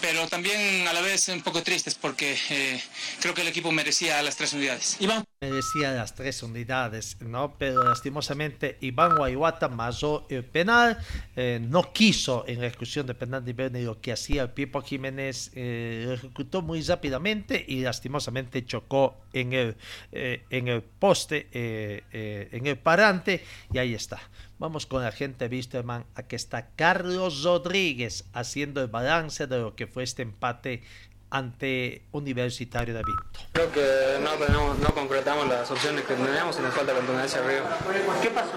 pero 0.01 0.27
también 0.29 0.87
a 0.87 0.93
la 0.93 1.01
vez 1.01 1.29
un 1.29 1.43
poco 1.43 1.63
tristes 1.63 1.95
porque 1.95 2.37
eh, 2.51 2.81
creo 3.21 3.35
que 3.35 3.43
el 3.43 3.49
equipo 3.49 3.73
merecía 3.73 4.23
las 4.23 4.37
tres 4.37 4.53
unidades. 4.53 4.97
Iván. 5.01 5.25
Merecía 5.41 5.93
las 5.93 6.17
tres 6.17 6.43
unidades, 6.43 7.17
¿no? 7.21 7.55
Pero 7.59 7.85
lastimosamente 7.85 8.77
Iván 8.81 9.15
Guayuata 9.15 9.69
masó 9.69 10.27
el 10.31 10.45
penal, 10.45 10.99
eh, 11.37 11.61
no 11.63 11.93
quiso 11.93 12.45
en 12.49 12.61
la 12.61 12.67
ejecución 12.67 13.07
de 13.07 13.15
penal 13.15 13.45
de 13.45 13.53
Berni 13.53 13.83
lo 13.83 14.01
que 14.01 14.11
hacía 14.11 14.43
el 14.43 14.51
Pipo 14.51 14.83
Jiménez, 14.83 15.53
eh, 15.55 16.03
lo 16.07 16.15
ejecutó 16.15 16.61
muy 16.61 16.83
rápidamente 16.83 17.65
y 17.69 17.83
lastimosamente 17.83 18.67
chocó 18.67 19.21
en 19.33 19.53
el, 19.53 19.77
eh, 20.11 20.45
en 20.51 20.67
el 20.67 20.83
poste, 20.83 21.49
en 21.53 22.67
el 22.67 22.79
parante 22.79 23.45
y 23.73 23.79
ahí 23.79 23.95
está. 23.95 24.21
Vamos 24.59 24.87
con 24.87 25.05
la 25.05 25.13
gente 25.13 25.47
Wisterman. 25.47 26.05
Aquí 26.17 26.35
está 26.35 26.71
Carlos 26.75 27.45
Rodríguez 27.45 28.25
haciendo 28.33 28.83
el 28.83 28.89
balance 28.89 29.47
de 29.47 29.59
lo 29.59 29.77
que 29.77 29.87
fue 29.89 30.05
este 30.05 30.23
empate 30.23 30.83
ante 31.31 32.03
Universitario 32.13 32.95
de 32.95 33.03
Vinto. 33.05 33.41
Creo 33.53 33.73
que 33.73 34.19
no, 34.23 34.31
tenemos, 34.33 34.79
no 34.79 34.89
concretamos 34.95 35.49
las 35.49 35.71
opciones 35.71 36.05
que 36.05 36.15
teníamos 36.15 36.59
y 36.59 36.63
nos 36.63 36.75
falta 36.75 36.93
contundencia 36.95 37.41
arriba. 37.41 37.79
¿Qué 38.23 38.31
pasó? 38.31 38.53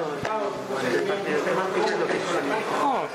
No, 2.80 3.07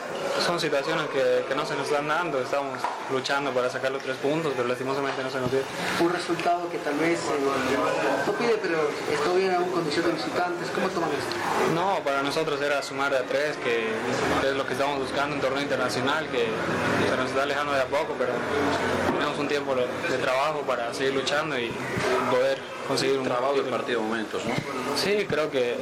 son 0.44 0.60
situaciones 0.60 1.08
que, 1.08 1.44
que, 1.48 1.54
no 1.54 1.64
se 1.64 1.74
nos 1.74 1.88
están 1.88 2.06
dando, 2.06 2.40
estamos 2.40 2.78
luchando 3.10 3.52
para 3.52 3.70
sacar 3.70 3.90
los 3.90 4.02
tres 4.02 4.16
puntos, 4.18 4.52
pero 4.56 4.68
lastimosamente 4.68 5.22
no 5.22 5.30
se 5.30 5.40
nos 5.40 5.50
dio. 5.50 5.60
Un 6.00 6.12
resultado 6.12 6.68
que 6.70 6.78
tal 6.78 6.94
vez 6.98 7.20
eh, 7.20 8.26
no 8.26 8.32
pide, 8.34 8.58
pero 8.62 8.88
esto 9.10 9.34
viene 9.34 9.54
a 9.54 9.58
una 9.60 9.72
condición 9.72 10.06
de 10.06 10.12
visitantes, 10.12 10.68
¿cómo 10.74 10.88
toman 10.88 11.10
esto? 11.10 11.74
No, 11.74 12.00
para 12.04 12.22
nosotros 12.22 12.60
era 12.60 12.82
sumar 12.82 13.10
de 13.12 13.18
a 13.18 13.22
tres, 13.22 13.56
que 13.56 13.88
es 14.48 14.54
lo 14.54 14.66
que 14.66 14.74
estamos 14.74 14.98
buscando 14.98 15.36
en 15.36 15.40
torneo 15.40 15.62
internacional, 15.62 16.28
que 16.28 16.46
se 17.08 17.16
nos 17.16 17.30
está 17.30 17.42
alejando 17.42 17.72
de 17.72 17.80
a 17.80 17.86
poco, 17.86 18.14
pero 18.18 18.32
tenemos 19.36 19.38
un 19.38 19.48
tiempo 19.48 19.74
de 19.74 20.18
trabajo 20.18 20.60
para 20.62 20.92
seguir 20.94 21.14
luchando 21.14 21.58
y 21.58 21.70
poder 22.30 22.58
conseguir 22.88 23.18
un 23.18 23.24
trabajo 23.24 23.54
de 23.54 23.70
partido 23.70 24.00
momentos, 24.00 24.42
¿no? 24.44 24.54
Sí, 24.96 25.26
creo 25.28 25.50
que 25.50 25.76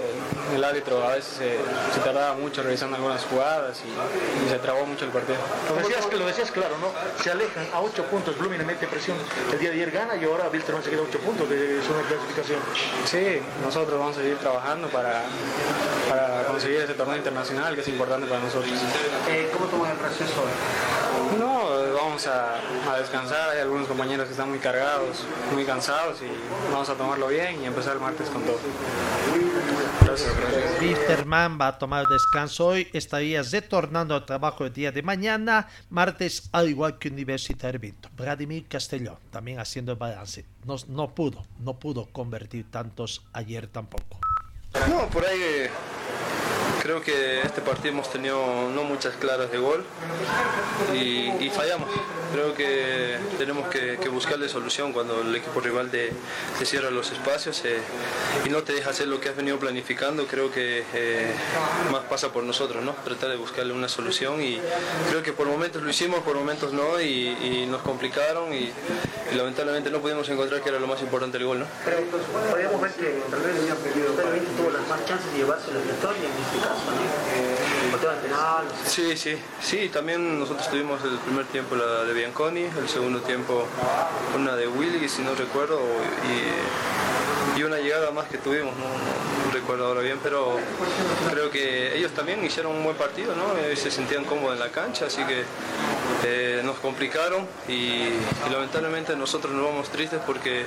el 0.55 0.65
árbitro 0.65 1.05
a 1.05 1.15
veces 1.15 1.35
se, 1.39 1.59
se 1.95 2.01
tardaba 2.01 2.35
mucho 2.35 2.63
revisando 2.63 2.97
algunas 2.97 3.25
jugadas 3.25 3.83
y, 3.85 4.47
y, 4.47 4.49
se 4.49 4.59
trabó 4.59 4.87
mucho 4.87 5.05
el 5.05 5.11
partido. 5.11 5.39
Lo 5.69 5.77
decías, 5.77 6.13
lo 6.13 6.27
decías 6.27 6.51
claro, 6.51 6.77
¿no? 6.79 6.89
Se 7.23 7.31
alejan 7.31 7.67
a 7.73 7.81
8 7.81 8.05
puntos, 8.05 8.39
Blooming 8.39 8.65
mete 8.67 8.87
presión. 8.87 9.17
El 9.53 9.59
día 9.59 9.71
de 9.71 9.77
ayer 9.77 9.91
gana 9.91 10.17
y 10.17 10.25
ahora 10.25 10.49
Wilterman 10.53 10.83
se 10.83 10.91
queda 10.91 11.01
a 11.01 11.05
8 11.05 11.19
puntos 11.19 11.49
de 11.49 11.81
su 11.83 11.93
clasificación. 11.93 12.61
Sí, 13.05 13.41
nosotros 13.63 13.99
vamos 13.99 14.17
a 14.17 14.21
seguir 14.21 14.37
trabajando 14.39 14.89
para, 14.89 15.23
para 16.09 16.45
conseguir 16.45 16.81
ese 16.81 16.95
torneo 16.95 17.17
internacional 17.17 17.75
que 17.75 17.83
es 17.83 17.89
importante 17.89 18.27
para 18.27 18.41
nosotros. 18.41 18.73
Eh, 19.29 19.51
¿Cómo 19.53 19.67
toman 19.67 19.93
el 19.93 19.99
receso? 19.99 20.45
No, 21.39 21.84
vamos 22.05 22.27
a, 22.27 22.57
a, 22.91 22.99
descansar, 22.99 23.51
hay 23.51 23.61
algunos 23.61 23.89
compañeros 23.89 24.27
que 24.27 24.33
están 24.33 24.51
muy 24.51 24.59
cargados, 24.59 25.25
muy 25.53 25.65
cansados 25.65 26.19
y 26.23 26.71
vamos 26.71 26.89
a 26.89 26.95
tomarlo 26.95 27.29
bien 27.29 27.63
y 27.63 27.65
empezar 27.65 27.95
el 27.95 28.01
martes 28.01 28.29
con 28.29 28.43
todo. 28.43 28.59
Gracias. 30.03 30.33
Wisterman 30.81 31.59
va 31.59 31.69
a 31.69 31.79
tomar 31.79 32.07
descanso 32.07 32.67
hoy, 32.67 32.89
estaría 32.93 33.43
retornando 33.43 34.15
al 34.15 34.27
trabajo 34.27 34.67
el 34.67 34.73
día 34.73 34.93
de 34.93 35.03
mañana, 35.03 35.69
martes, 35.89 36.51
al 36.53 36.69
igual 36.69 36.99
que 36.99 37.09
Universitario 37.09 37.81
Vinto. 37.81 38.11
Vladimir 38.17 38.67
Castellón, 38.69 39.17
también 39.31 39.59
haciendo 39.59 39.93
el 39.93 39.99
balance. 39.99 40.45
No, 40.65 40.77
no 40.89 41.15
pudo, 41.15 41.47
no 41.61 41.79
pudo 41.79 42.07
convertir 42.13 42.71
tantos 42.71 43.25
ayer 43.33 43.67
tampoco. 43.67 44.19
No, 44.89 45.09
por 45.09 45.25
ahí 45.25 45.69
creo 46.85 47.01
que 47.01 47.41
este 47.41 47.63
partido 47.63 47.95
hemos 47.95 48.13
tenido 48.13 48.69
no 48.69 48.85
muchas 48.85 49.17
claras 49.17 49.51
de 49.51 49.57
gol 49.57 49.83
y, 50.93 51.49
fallamos. 51.49 51.89
Creo 52.33 52.53
que 52.53 53.17
tenemos 53.39 53.69
que, 53.69 53.97
buscarle 54.11 54.49
solución 54.49 54.93
cuando 54.93 55.23
el 55.23 55.35
equipo 55.35 55.61
rival 55.61 55.91
te, 55.91 56.13
cierra 56.65 56.91
los 56.91 57.11
espacios 57.11 57.65
eh, 57.65 57.79
y 58.45 58.51
no 58.51 58.63
te 58.63 58.75
deja 58.75 58.91
hacer 58.91 59.09
lo 59.09 59.19
que 59.19 59.31
has 59.31 59.37
venido 59.37 59.59
planificando. 59.59 60.27
Creo 60.27 60.51
que 60.53 60.85
eh, 60.93 61.33
más 61.91 62.03
pasa 62.03 62.33
por 62.33 62.45
nosotros, 62.45 62.85
¿no? 62.85 62.93
Tratar 63.05 63.31
de 63.31 63.37
buscarle 63.37 63.73
una 63.73 63.89
solución 63.89 64.43
y 64.43 64.61
creo 65.09 65.23
que 65.23 65.33
por 65.33 65.47
momentos 65.47 65.83
lo 65.83 65.89
hicimos, 65.89 66.21
por 66.21 66.37
momentos 66.37 66.75
no 66.75 67.01
y, 67.01 67.67
nos 67.71 67.81
complicaron 67.81 68.53
y, 68.53 68.71
lamentablemente 69.35 69.91
no 69.91 70.01
pudimos 70.01 70.29
encontrar 70.29 70.61
que 70.61 70.69
era 70.69 70.79
lo 70.79 70.87
más 70.87 71.01
importante 71.01 71.39
el 71.39 71.45
gol, 71.47 71.61
¿no? 71.61 71.67
Pero 71.85 71.97
podríamos 72.51 72.81
ver 72.81 72.93
que 72.93 73.23
tal 73.31 73.41
vez 74.33 74.43
tuvo 74.57 74.71
las 74.71 74.87
más 74.87 75.05
chances 75.07 75.33
de 75.33 75.39
llevarse 75.39 75.73
la 75.73 75.81
victoria 75.81 76.23
en 76.23 76.59
este. 76.59 76.74
Sí, 78.87 79.17
sí, 79.17 79.37
sí, 79.61 79.89
también 79.89 80.39
nosotros 80.39 80.69
tuvimos 80.71 81.03
el 81.05 81.19
primer 81.19 81.47
tiempo 81.47 81.75
la 81.75 82.05
de 82.05 82.13
Bianconi, 82.13 82.63
el 82.63 82.89
segundo 82.89 83.21
tiempo 83.21 83.67
una 84.37 84.57
de 84.57 84.69
Willy, 84.69 85.09
si 85.09 85.23
no 85.23 85.35
recuerdo, 85.35 85.79
y, 85.79 87.24
y 87.57 87.63
una 87.63 87.79
llegada 87.79 88.11
más 88.11 88.27
que 88.29 88.39
tuvimos, 88.39 88.75
no, 88.77 88.85
no 88.85 89.53
recuerdo 89.53 89.87
ahora 89.87 90.01
bien, 90.01 90.19
pero 90.23 90.57
creo 91.31 91.51
que 91.51 91.97
ellos 91.97 92.13
también 92.13 92.45
hicieron 92.45 92.73
un 92.77 92.85
buen 92.85 92.97
partido, 92.97 93.35
¿no? 93.37 93.57
Eh, 93.59 93.77
se 93.77 93.91
sentían 93.91 94.25
cómodos 94.25 94.55
en 94.55 94.61
la 94.61 94.69
cancha, 94.71 95.07
así 95.07 95.23
que 95.25 95.45
eh, 96.25 96.61
nos 96.65 96.77
complicaron 96.79 97.47
y, 97.69 97.73
y 97.73 98.21
lamentablemente 98.51 99.15
nosotros 99.17 99.53
nos 99.53 99.65
vamos 99.67 99.89
tristes 99.91 100.21
porque 100.27 100.65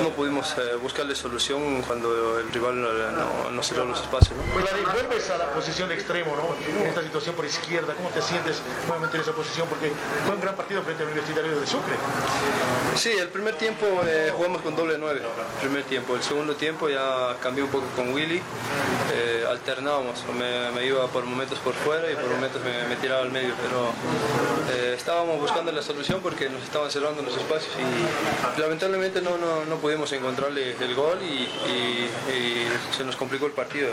no 0.00 0.10
pudimos 0.10 0.54
eh, 0.58 0.76
buscarle 0.80 1.14
solución 1.14 1.82
cuando 1.82 2.38
el 2.38 2.50
rival 2.52 2.80
no, 2.80 2.92
no- 2.92 3.50
no 3.50 3.62
cerró 3.62 3.84
los 3.84 4.00
espacios. 4.00 4.36
¿no? 4.36 4.42
Pues 4.54 4.64
David, 4.64 4.84
vuelves 4.92 5.28
a 5.30 5.38
la 5.38 5.52
posición 5.52 5.88
de 5.88 5.94
extremo, 5.96 6.34
¿no? 6.36 6.56
En 6.80 6.86
esta 6.86 7.02
situación 7.02 7.34
por 7.34 7.44
izquierda, 7.44 7.94
¿cómo 7.94 8.08
te 8.10 8.22
sientes 8.22 8.62
nuevamente 8.86 9.16
en 9.18 9.22
esa 9.22 9.32
posición? 9.32 9.68
Porque 9.68 9.92
fue 10.26 10.34
un 10.34 10.40
gran 10.40 10.54
partido 10.56 10.82
frente 10.82 11.02
al 11.02 11.08
Universitario 11.10 11.60
de 11.60 11.66
Sucre. 11.66 11.94
Sí, 12.96 13.10
el 13.18 13.28
primer 13.28 13.54
tiempo 13.56 13.86
eh, 14.06 14.32
jugamos 14.34 14.62
con 14.62 14.74
doble 14.76 14.96
9, 14.98 15.20
primer 15.60 15.82
tiempo. 15.84 16.01
El 16.08 16.22
segundo 16.22 16.54
tiempo 16.54 16.88
ya 16.88 17.36
cambié 17.40 17.64
un 17.64 17.70
poco 17.70 17.86
con 17.96 18.12
Willy, 18.12 18.40
eh, 19.14 19.44
alternábamos, 19.48 20.24
me, 20.38 20.86
iba 20.86 21.06
por 21.08 21.24
momentos 21.24 21.58
por 21.60 21.74
fuera 21.74 22.10
y 22.10 22.14
por 22.14 22.26
momentos 22.26 22.60
me, 22.62 22.96
tiraba 22.96 23.22
al 23.22 23.30
medio, 23.30 23.54
pero 23.62 23.92
eh, 24.76 24.94
estábamos 24.96 25.40
buscando 25.40 25.72
la 25.72 25.82
solución 25.82 26.20
porque 26.22 26.50
nos 26.50 26.62
estaban 26.62 26.90
cerrando 26.90 27.22
los 27.22 27.36
espacios 27.36 27.74
y 27.78 28.60
lamentablemente 28.60 29.22
no, 29.22 29.38
no, 29.38 29.64
no 29.64 29.76
pudimos 29.76 30.12
encontrarle 30.12 30.76
el 30.78 30.94
gol 30.94 31.18
y 31.22 31.48
se 32.96 33.04
nos 33.04 33.16
complicó 33.16 33.46
el 33.46 33.52
partido. 33.52 33.88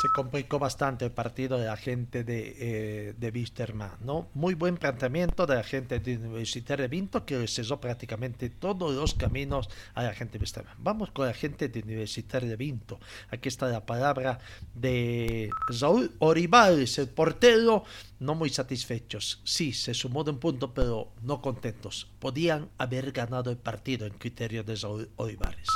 Se 0.00 0.08
complicó 0.10 0.60
bastante 0.60 1.06
el 1.06 1.10
partido 1.10 1.58
de 1.58 1.66
la 1.66 1.76
gente 1.76 2.22
de, 2.22 2.54
eh, 2.60 3.14
de 3.18 3.30
Wisterman, 3.30 3.96
¿no? 4.00 4.28
Muy 4.32 4.54
buen 4.54 4.76
planteamiento 4.76 5.44
de 5.44 5.56
la 5.56 5.64
gente 5.64 5.98
de 5.98 6.18
Universitario 6.18 6.84
de 6.84 6.88
Vinto 6.88 7.26
que 7.26 7.48
cesó 7.48 7.80
prácticamente 7.80 8.48
todos 8.48 8.94
los 8.94 9.14
caminos 9.14 9.68
a 9.94 10.04
la 10.04 10.14
gente 10.14 10.38
de 10.38 10.42
Wisterman. 10.42 10.76
Vamos 10.78 11.10
con 11.10 11.26
la 11.26 11.34
gente 11.34 11.68
de 11.68 11.80
Universitario 11.80 12.48
de 12.48 12.54
Vinto. 12.54 13.00
Aquí 13.30 13.48
está 13.48 13.66
la 13.66 13.86
palabra 13.86 14.38
de 14.72 15.50
Saúl 15.72 16.12
Oribales, 16.20 16.96
el 16.98 17.08
portero, 17.08 17.82
no 18.20 18.36
muy 18.36 18.50
satisfechos. 18.50 19.40
Sí, 19.42 19.72
se 19.72 19.94
sumó 19.94 20.22
de 20.22 20.30
un 20.30 20.38
punto, 20.38 20.72
pero 20.74 21.10
no 21.22 21.42
contentos. 21.42 22.08
Podían 22.20 22.68
haber 22.78 23.10
ganado 23.10 23.50
el 23.50 23.56
partido 23.56 24.06
en 24.06 24.12
criterio 24.12 24.62
de 24.62 24.76
Saúl 24.76 25.10
Oribales. 25.16 25.66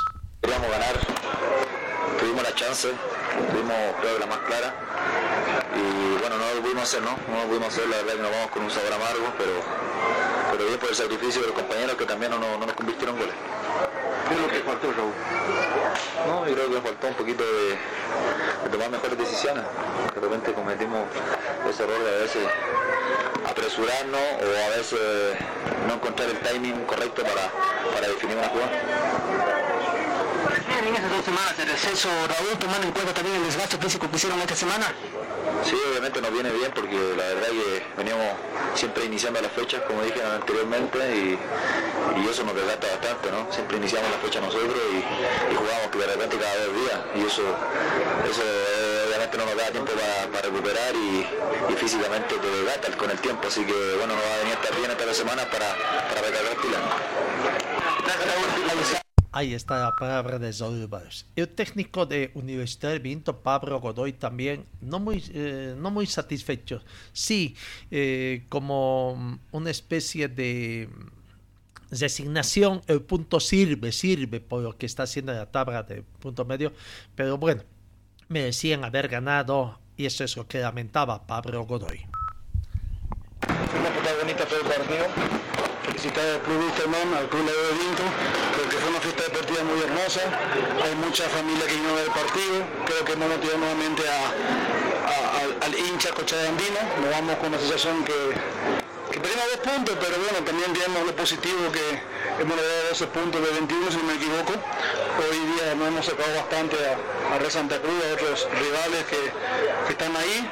Queríamos 0.40 0.70
ganar, 0.70 0.94
tuvimos 2.20 2.42
la 2.44 2.54
chance, 2.54 2.88
tuvimos 3.51 3.76
creo 4.01 4.18
la 4.18 4.26
más 4.26 4.39
clara 4.47 4.74
y 5.74 6.18
bueno, 6.20 6.37
no 6.39 6.55
lo 6.55 6.61
pudimos 6.62 6.83
hacer, 6.85 7.03
¿no? 7.03 7.16
No 7.28 7.43
lo 7.43 7.49
pudimos 7.49 7.68
hacer, 7.68 7.89
la 7.89 7.97
verdad 7.99 8.12
que 8.14 8.22
nos 8.22 8.30
vamos 8.30 8.51
con 8.51 8.62
un 8.64 8.70
sabor 8.70 8.93
amargo, 8.93 9.26
pero, 9.39 9.53
pero 10.53 10.64
bien 10.66 10.78
por 10.78 10.89
el 10.91 10.95
sacrificio 10.97 11.41
de 11.43 11.49
los 11.49 11.57
compañeros 11.57 11.97
que 11.97 12.05
también 12.05 12.30
no, 12.33 12.39
nos- 12.39 12.59
no 12.59 12.66
nos 12.66 12.74
convirtieron 12.76 13.16
goles. 13.18 13.35
¿Qué 14.28 14.35
es 14.35 14.41
lo 14.41 14.49
que 14.49 14.61
faltó, 14.61 14.93
Raúl? 14.93 15.12
No, 16.26 16.47
yo 16.49 16.55
creo 16.55 16.70
que 16.70 16.80
faltó 16.80 17.07
un 17.09 17.14
poquito 17.14 17.43
de, 17.45 17.68
de 18.64 18.68
tomar 18.70 18.91
mejores 18.91 19.18
decisiones. 19.18 19.64
De 20.14 20.20
repente 20.20 20.53
cometimos 20.53 21.01
ese 21.68 21.83
error 21.83 22.03
de 22.05 22.11
a 22.16 22.18
veces 22.22 22.47
apresurarnos 23.49 24.20
o 24.20 24.72
a 24.72 24.76
veces 24.76 25.37
no 25.89 25.95
encontrar 25.95 26.28
el 26.30 26.39
timing 26.39 26.85
correcto 26.85 27.22
para, 27.22 27.51
para 27.93 28.07
definir 28.09 28.37
una 28.37 28.49
jugada. 28.49 28.70
En 30.57 30.94
esas 30.94 31.11
dos 31.11 31.24
semanas 31.24 31.57
de 31.57 31.64
receso, 31.64 32.09
Raúl, 32.28 32.59
tomando 32.59 32.86
en 32.86 32.92
cuenta 32.92 33.14
también 33.14 33.36
el 33.36 33.44
desgaste 33.44 33.78
físico 33.78 34.11
que 34.11 34.16
hicieron 34.16 34.38
esta 34.40 34.57
semana? 34.57 34.92
Sí, 35.64 35.76
obviamente 35.90 36.20
nos 36.20 36.32
viene 36.32 36.50
bien 36.50 36.72
porque 36.74 36.96
la 37.16 37.24
verdad 37.34 37.48
que 37.48 37.82
veníamos 37.96 38.26
siempre 38.74 39.05
iniciando 39.05 39.40
las 39.40 39.53
fechas, 39.53 39.82
como 39.86 40.03
dije 40.03 40.22
anteriormente, 40.22 40.98
y, 40.98 41.38
y 42.20 42.28
eso 42.28 42.42
nos 42.44 42.55
desgasta 42.55 42.88
bastante, 42.88 43.30
¿no? 43.30 43.53
Siempre 43.53 43.76
iniciamos 43.76 44.11
la 44.11 44.18
fecha 44.18 44.40
nosotros 44.40 44.76
y, 44.92 44.96
y 45.53 45.57
jugamos 45.57 45.86
que 45.90 45.98
de 45.98 46.07
repente 46.07 46.36
cada 46.36 46.66
dos 46.66 46.74
días, 46.74 47.00
y 47.14 47.20
eso, 47.26 47.42
eso 48.28 48.42
eh, 48.42 49.05
obviamente 49.07 49.38
no 49.38 49.46
nos 49.46 49.57
da 49.57 49.70
tiempo 49.70 49.92
para, 49.92 50.26
para 50.32 50.48
recuperar 50.48 50.94
y, 50.94 51.26
y 51.72 51.76
físicamente 51.76 52.34
te 52.34 52.48
desgasta 52.48 52.96
con 52.96 53.11
el 53.11 53.18
tiempo, 53.20 53.48
así 53.48 53.64
que 53.64 53.94
bueno, 53.96 54.14
nos 54.14 54.24
va 54.24 54.34
a 54.34 54.38
venir 54.38 54.55
estar 54.55 54.76
bien 54.76 54.90
estas 54.90 55.07
dos 55.07 55.16
semanas 55.16 55.46
para, 55.46 55.76
para 56.09 56.20
recargar 56.20 56.57
pilas. 56.57 56.82
Ahí 59.35 59.55
está 59.55 59.78
la 59.80 59.97
palabra 59.97 60.39
de 60.39 60.87
Valls. 60.87 61.26
El 61.37 61.49
técnico 61.49 62.05
de 62.05 62.30
Universidad 62.35 62.91
de 62.91 62.99
Vinto, 62.99 63.41
Pablo 63.41 63.80
Godoy, 63.80 64.12
también 64.12 64.66
no 64.83 65.01
muy, 65.01 65.24
eh, 65.33 65.74
no 65.78 65.91
muy 65.91 66.07
satisfecho. 66.07 66.83
Sí, 67.14 67.57
eh, 67.91 68.45
como 68.51 69.39
una 69.51 69.70
especie 69.70 70.28
de 70.28 70.91
resignación, 71.91 72.83
el 72.87 73.01
punto 73.03 73.41
sirve, 73.41 73.91
sirve 73.93 74.41
por 74.41 74.62
lo 74.62 74.76
que 74.76 74.85
está 74.85 75.05
haciendo 75.05 75.33
la 75.33 75.51
tabla 75.51 75.83
de 75.83 76.03
punto 76.03 76.45
medio, 76.45 76.72
pero 77.14 77.39
bueno, 77.39 77.62
merecían 78.28 78.85
haber 78.85 79.09
ganado 79.09 79.78
y 79.97 80.07
eso 80.07 80.24
es 80.24 80.37
lo 80.37 80.47
que 80.47 80.61
lamentaba 80.61 81.26
Pablo 81.26 81.64
Godoy. 81.64 82.07
Una 83.49 83.91
protagonista 83.91 84.45
todo 84.47 84.61
el 84.61 84.66
partido. 84.66 85.07
Felicitar 85.83 86.24
al 86.24 86.41
Club 86.41 87.45
de 87.45 87.53
Vinto, 87.74 88.05
porque 88.57 88.76
fue 88.76 88.91
una 88.91 89.01
fiesta 89.01 89.22
deportiva 89.24 89.61
muy 89.72 89.82
hermosa. 89.82 90.20
Hay 90.84 90.94
mucha 90.96 91.28
familia 91.28 91.66
que 91.66 91.74
vino 91.74 91.90
a 91.90 91.94
ver 91.94 92.04
el 92.04 92.12
partido. 92.12 92.56
Creo 92.86 93.04
que 93.04 93.12
hemos 93.12 93.28
motivado 93.28 93.58
nuevamente 93.58 94.02
a, 94.08 95.64
al, 95.64 95.74
hincha 95.74 96.10
Cocha 96.10 96.36
Andino. 96.48 96.80
Nos 97.00 97.10
vamos 97.10 97.36
con 97.36 97.48
una 97.48 97.58
sensación 97.58 98.04
que, 98.04 98.12
que 99.10 99.20
perdimos 99.20 99.44
dos 99.56 99.72
puntos, 99.72 99.96
pero 100.00 100.16
bueno, 100.18 100.44
también 100.44 100.72
vemos 100.72 101.06
lo 101.06 101.16
positivo 101.16 101.72
que 101.72 102.02
hemos 102.42 102.56
logrado 102.56 102.88
12 102.90 103.06
puntos 103.08 103.40
de 103.40 103.50
21, 103.50 103.90
si 103.90 103.96
no 103.96 104.04
me 104.04 104.14
equivoco. 104.14 104.52
Hoy 104.52 105.38
día 105.54 105.74
nos 105.74 105.88
hemos 105.88 106.06
sacado 106.06 106.34
bastante 106.34 106.76
a, 106.84 107.34
a 107.34 107.38
Real 107.38 107.50
Santa 107.50 107.80
Cruz, 107.80 107.96
a 108.04 108.14
otros 108.14 108.48
rivales 108.52 109.04
que, 109.08 109.20
que 109.86 109.92
están 109.92 110.16
ahí 110.16 110.48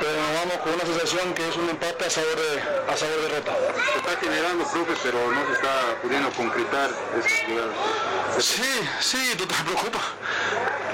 pero 0.00 0.16
nos 0.16 0.41
con 0.62 0.74
una 0.74 0.84
sensación 0.84 1.34
que 1.34 1.48
es 1.48 1.56
un 1.56 1.68
empate 1.68 2.04
a 2.06 2.10
sabor 2.10 2.36
de, 2.36 2.92
a 2.92 2.96
sabor 2.96 3.16
de 3.16 3.22
derrota. 3.28 3.52
Se 3.92 3.98
está 3.98 4.16
generando, 4.20 4.64
profe, 4.64 4.92
pero 5.02 5.18
no 5.32 5.46
se 5.46 5.52
está 5.52 5.96
pudiendo 6.02 6.30
concretar 6.30 6.90
esas 7.18 7.32
jugadas. 7.46 7.74
Sí, 8.38 8.72
sí, 9.00 9.34
tú 9.36 9.46
te 9.46 9.54
preocupas. 9.64 10.02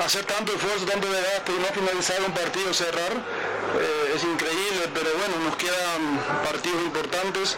Hacer 0.05 0.25
tanto 0.25 0.53
esfuerzo, 0.53 0.87
tanto 0.87 1.11
desgaste 1.11 1.53
y 1.53 1.59
no 1.59 1.67
finalizar 1.67 2.21
un 2.23 2.33
partido, 2.33 2.73
cerrar, 2.73 3.13
eh, 3.13 4.13
es 4.15 4.23
increíble, 4.25 4.89
pero 4.95 5.11
bueno, 5.19 5.45
nos 5.49 5.57
quedan 5.57 6.19
partidos 6.45 6.81
importantes. 6.83 7.57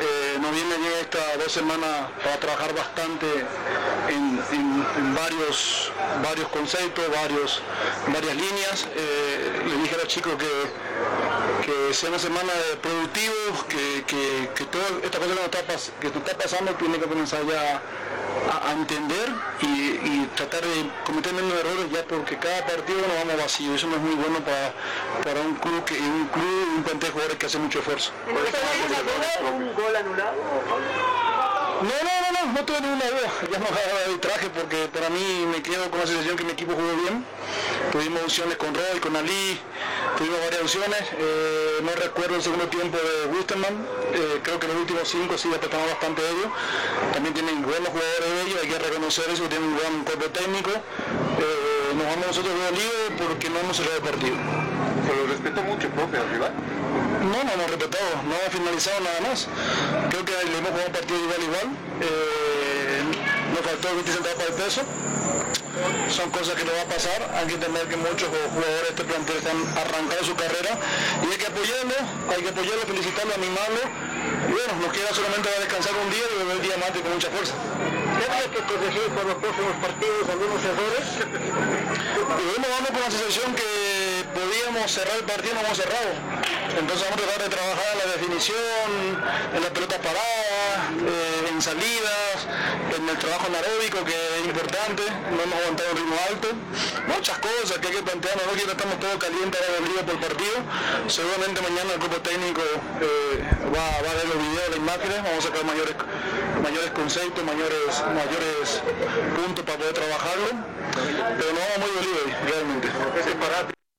Eh, 0.00 0.38
nos 0.40 0.50
viene 0.52 0.76
bien 0.78 0.92
estas 1.00 1.38
dos 1.38 1.52
semanas 1.52 2.08
para 2.24 2.38
trabajar 2.40 2.74
bastante 2.74 3.26
en, 4.08 4.42
en- 4.52 4.86
en 4.96 5.14
varios, 5.14 5.92
varios 6.24 6.48
conceptos, 6.48 7.04
varios, 7.14 7.60
varias 8.06 8.34
líneas. 8.36 8.86
Eh, 8.96 9.62
le 9.66 9.76
dije 9.82 9.94
a 9.96 9.98
los 9.98 10.08
chicos 10.08 10.32
que, 10.38 10.46
que 11.62 11.94
sea 11.94 12.08
una 12.10 12.18
semana 12.18 12.52
de 12.52 12.76
productivos, 12.76 13.64
que, 13.68 14.04
que, 14.06 14.50
que 14.54 14.64
toda 14.66 14.84
esta 15.02 15.18
cosa 15.18 15.30
que 15.30 15.34
nos 15.34 15.44
está, 15.44 15.62
que 16.00 16.34
pasando 16.34 16.74
tiene 16.74 16.98
que 16.98 17.06
comenzar 17.06 17.44
ya 17.46 17.80
a, 18.50 18.68
a 18.68 18.72
entender 18.72 19.28
y, 19.60 19.66
y 19.66 20.30
tratar 20.34 20.62
de 20.62 20.90
cometer 21.06 21.32
menos 21.32 21.52
errores 21.52 21.90
ya 21.92 22.04
porque 22.04 22.36
cada 22.38 22.66
partido 22.66 22.98
nos 23.06 23.16
vamos 23.16 23.36
vacío. 23.42 23.74
Eso 23.74 23.86
no 23.86 23.96
es 23.96 24.02
muy 24.02 24.14
bueno 24.16 24.40
para, 24.40 24.74
para 25.22 25.40
un 25.40 25.54
club 25.56 25.84
que 25.84 25.94
un 25.98 26.28
club 26.28 26.76
un 26.76 26.82
plantel 26.82 27.08
de 27.08 27.12
jugadores 27.12 27.38
que 27.38 27.46
hace 27.46 27.58
mucho 27.58 27.78
esfuerzo. 27.78 28.12
¿Un 29.54 29.74
gol 29.74 29.96
anulado? 29.96 30.32
No, 31.82 31.88
no, 31.88 32.12
no, 32.22 32.46
no, 32.46 32.52
no 32.52 32.64
tuve 32.64 32.80
ninguna 32.80 33.04
duda. 33.06 33.32
Ya 33.50 33.58
no 33.58 33.66
hablaba 33.66 34.00
de 34.08 34.18
traje 34.18 34.50
porque 34.50 34.88
para 34.92 35.10
mí 35.10 35.46
me 35.50 35.62
quedo 35.62 35.90
con 35.90 36.00
la 36.00 36.06
sensación 36.06 36.36
que 36.36 36.44
mi 36.44 36.52
equipo 36.52 36.72
jugó 36.74 36.94
bien. 37.02 37.24
Tuvimos 37.92 38.22
opciones 38.22 38.56
con 38.56 38.74
Roy, 38.74 39.00
con 39.00 39.14
Ali, 39.14 39.60
tuvimos 40.16 40.40
varias 40.40 40.62
opciones. 40.62 41.04
Eh, 41.12 41.84
no 41.84 41.92
recuerdo 41.92 42.36
el 42.36 42.42
segundo 42.42 42.66
tiempo 42.68 42.96
de 42.96 43.36
Wisterman. 43.36 43.74
Eh, 44.14 44.40
creo 44.42 44.58
que 44.58 44.66
los 44.66 44.76
últimos 44.76 45.06
cinco 45.06 45.36
sí 45.36 45.52
apretamos 45.54 45.90
bastante 45.90 46.22
de 46.22 46.30
ellos. 46.30 46.48
También 47.12 47.34
tienen 47.34 47.60
buenos 47.60 47.90
jugadores 47.90 48.30
de 48.32 48.42
ellos, 48.48 48.58
hay 48.62 48.68
que 48.70 48.78
reconocer 48.78 49.28
eso, 49.28 49.44
tienen 49.44 49.68
un 49.68 49.76
buen 49.76 50.04
cuerpo 50.04 50.24
técnico. 50.32 50.70
Eh, 50.72 51.92
nos 51.92 52.06
vamos 52.06 52.26
nosotros 52.32 52.54
dolidos 52.64 53.28
porque 53.28 53.50
no 53.50 53.60
hemos 53.60 53.76
cerrado 53.76 53.96
el 53.96 54.04
partido. 54.08 54.36
Se 54.40 55.12
lo 55.12 55.26
respetó 55.28 55.60
mucho, 55.60 55.88
profe, 55.90 56.16
al 56.16 56.30
rival. 56.32 56.52
No, 57.28 57.44
no 57.44 57.50
hemos 57.52 57.68
respetado, 57.76 58.08
no 58.24 58.32
hemos 58.40 58.52
finalizado 58.56 59.00
nada 59.04 59.20
más. 59.20 59.48
Creo 60.08 60.24
que 60.24 60.32
le 60.32 60.56
hemos 60.64 60.70
jugado 60.72 60.88
un 60.88 60.96
partido 60.96 61.18
igual 61.20 61.42
igual. 61.44 61.68
Nos 63.52 63.60
faltó 63.60 63.92
20 63.92 64.12
centavos 64.12 64.36
para 64.40 64.48
el 64.48 64.56
peso. 64.56 64.80
Son 66.08 66.30
cosas 66.30 66.54
que 66.54 66.64
nos 66.64 66.74
va 66.74 66.82
a 66.82 66.90
pasar. 66.90 67.20
Hay 67.34 67.46
que 67.46 67.54
entender 67.54 67.88
que 67.88 67.96
muchos 67.96 68.28
jugadores 68.28 68.82
de 68.82 68.88
este 68.90 69.04
plantel 69.04 69.36
están 69.36 69.58
arrancando 69.76 70.24
su 70.24 70.34
carrera 70.34 70.78
y 71.22 71.32
hay 71.32 71.38
que 71.38 71.46
apoyarlo, 71.46 71.94
hay 72.30 72.42
que 72.42 72.48
apoyarlo, 72.48 72.82
felicitarlo, 72.86 73.34
animarlo. 73.34 73.82
Y 74.48 74.52
bueno, 74.52 74.72
nos 74.82 74.92
queda 74.92 75.10
solamente 75.14 75.48
descansar 75.60 75.92
un 75.96 76.10
día 76.10 76.26
y 76.26 76.38
volver 76.38 76.56
el 76.56 76.62
día 76.62 76.76
martes 76.76 77.02
con 77.02 77.12
mucha 77.12 77.30
fuerza. 77.30 77.54
¿Tendría 78.22 78.48
que 78.50 78.60
corregir 78.66 79.08
por 79.14 79.24
los 79.26 79.36
próximos 79.42 79.74
partidos 79.82 80.22
algunos 80.28 80.60
errores? 80.62 81.04
Y 81.18 82.44
bueno, 82.52 82.66
vamos 82.70 82.90
con 82.90 83.00
la 83.00 83.10
sensación 83.10 83.54
que 83.54 83.91
podíamos 84.34 84.90
cerrar 84.90 85.16
el 85.16 85.24
partido, 85.24 85.54
no 85.54 85.60
hemos 85.60 85.76
cerrado. 85.76 86.10
Entonces 86.78 87.04
vamos 87.04 87.20
a 87.20 87.26
tratar 87.26 87.42
de 87.42 87.48
trabajar 87.48 87.92
la 88.00 88.12
definición, 88.12 88.88
en 89.54 89.60
las 89.60 89.70
pelotas 89.70 89.98
paradas, 89.98 90.78
eh, 91.04 91.48
en 91.52 91.60
salidas, 91.60 92.36
en 92.96 93.08
el 93.08 93.18
trabajo 93.18 93.46
anaeróbico 93.46 94.04
que 94.04 94.16
es 94.40 94.46
importante, 94.46 95.02
no 95.04 95.42
hemos 95.42 95.58
aguantado 95.60 95.90
un 95.92 95.96
ritmo 95.96 96.16
alto, 96.28 96.48
muchas 97.08 97.38
cosas 97.38 97.78
que 97.78 97.88
hay 97.88 97.94
que 97.96 98.02
plantear, 98.02 98.36
no 98.36 98.72
estamos 98.72 99.00
todos 99.00 99.16
calientes 99.16 99.60
ahora 99.60 99.74
del 99.74 99.84
río 99.84 100.02
por 100.06 100.16
partido. 100.20 100.56
Seguramente 101.08 101.60
mañana 101.60 101.92
el 101.92 102.00
grupo 102.00 102.16
técnico 102.20 102.62
eh, 103.00 103.44
va, 103.68 103.84
a 103.98 104.02
ver 104.02 104.26
los 104.32 104.38
videos, 104.40 104.68
las 104.70 104.78
imágenes, 104.78 105.16
vamos 105.22 105.44
a 105.44 105.48
sacar 105.48 105.64
mayores, 105.64 105.94
mayores 106.62 106.90
conceptos, 106.92 107.44
mayores, 107.44 107.90
mayores 108.16 108.80
puntos 109.36 109.64
para 109.64 109.78
poder 109.78 109.92
trabajarlo. 109.92 110.48
Pero 111.36 111.52
no 111.52 111.60
vamos 111.60 111.78
muy 111.84 111.90
dolidos 112.00 112.24
realmente. 112.48 112.88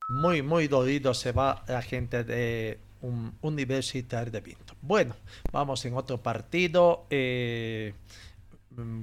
Muy, 0.10 0.42
muy 0.42 0.68
dolido 0.68 1.14
se 1.14 1.32
va 1.32 1.64
la 1.68 1.82
gente 1.82 2.24
de 2.24 2.80
un 3.02 3.38
Universitario 3.42 4.32
de 4.32 4.42
Vinto. 4.42 4.76
Bueno, 4.82 5.16
vamos 5.52 5.84
en 5.86 5.96
otro 5.96 6.22
partido. 6.22 7.06
Eh, 7.10 7.94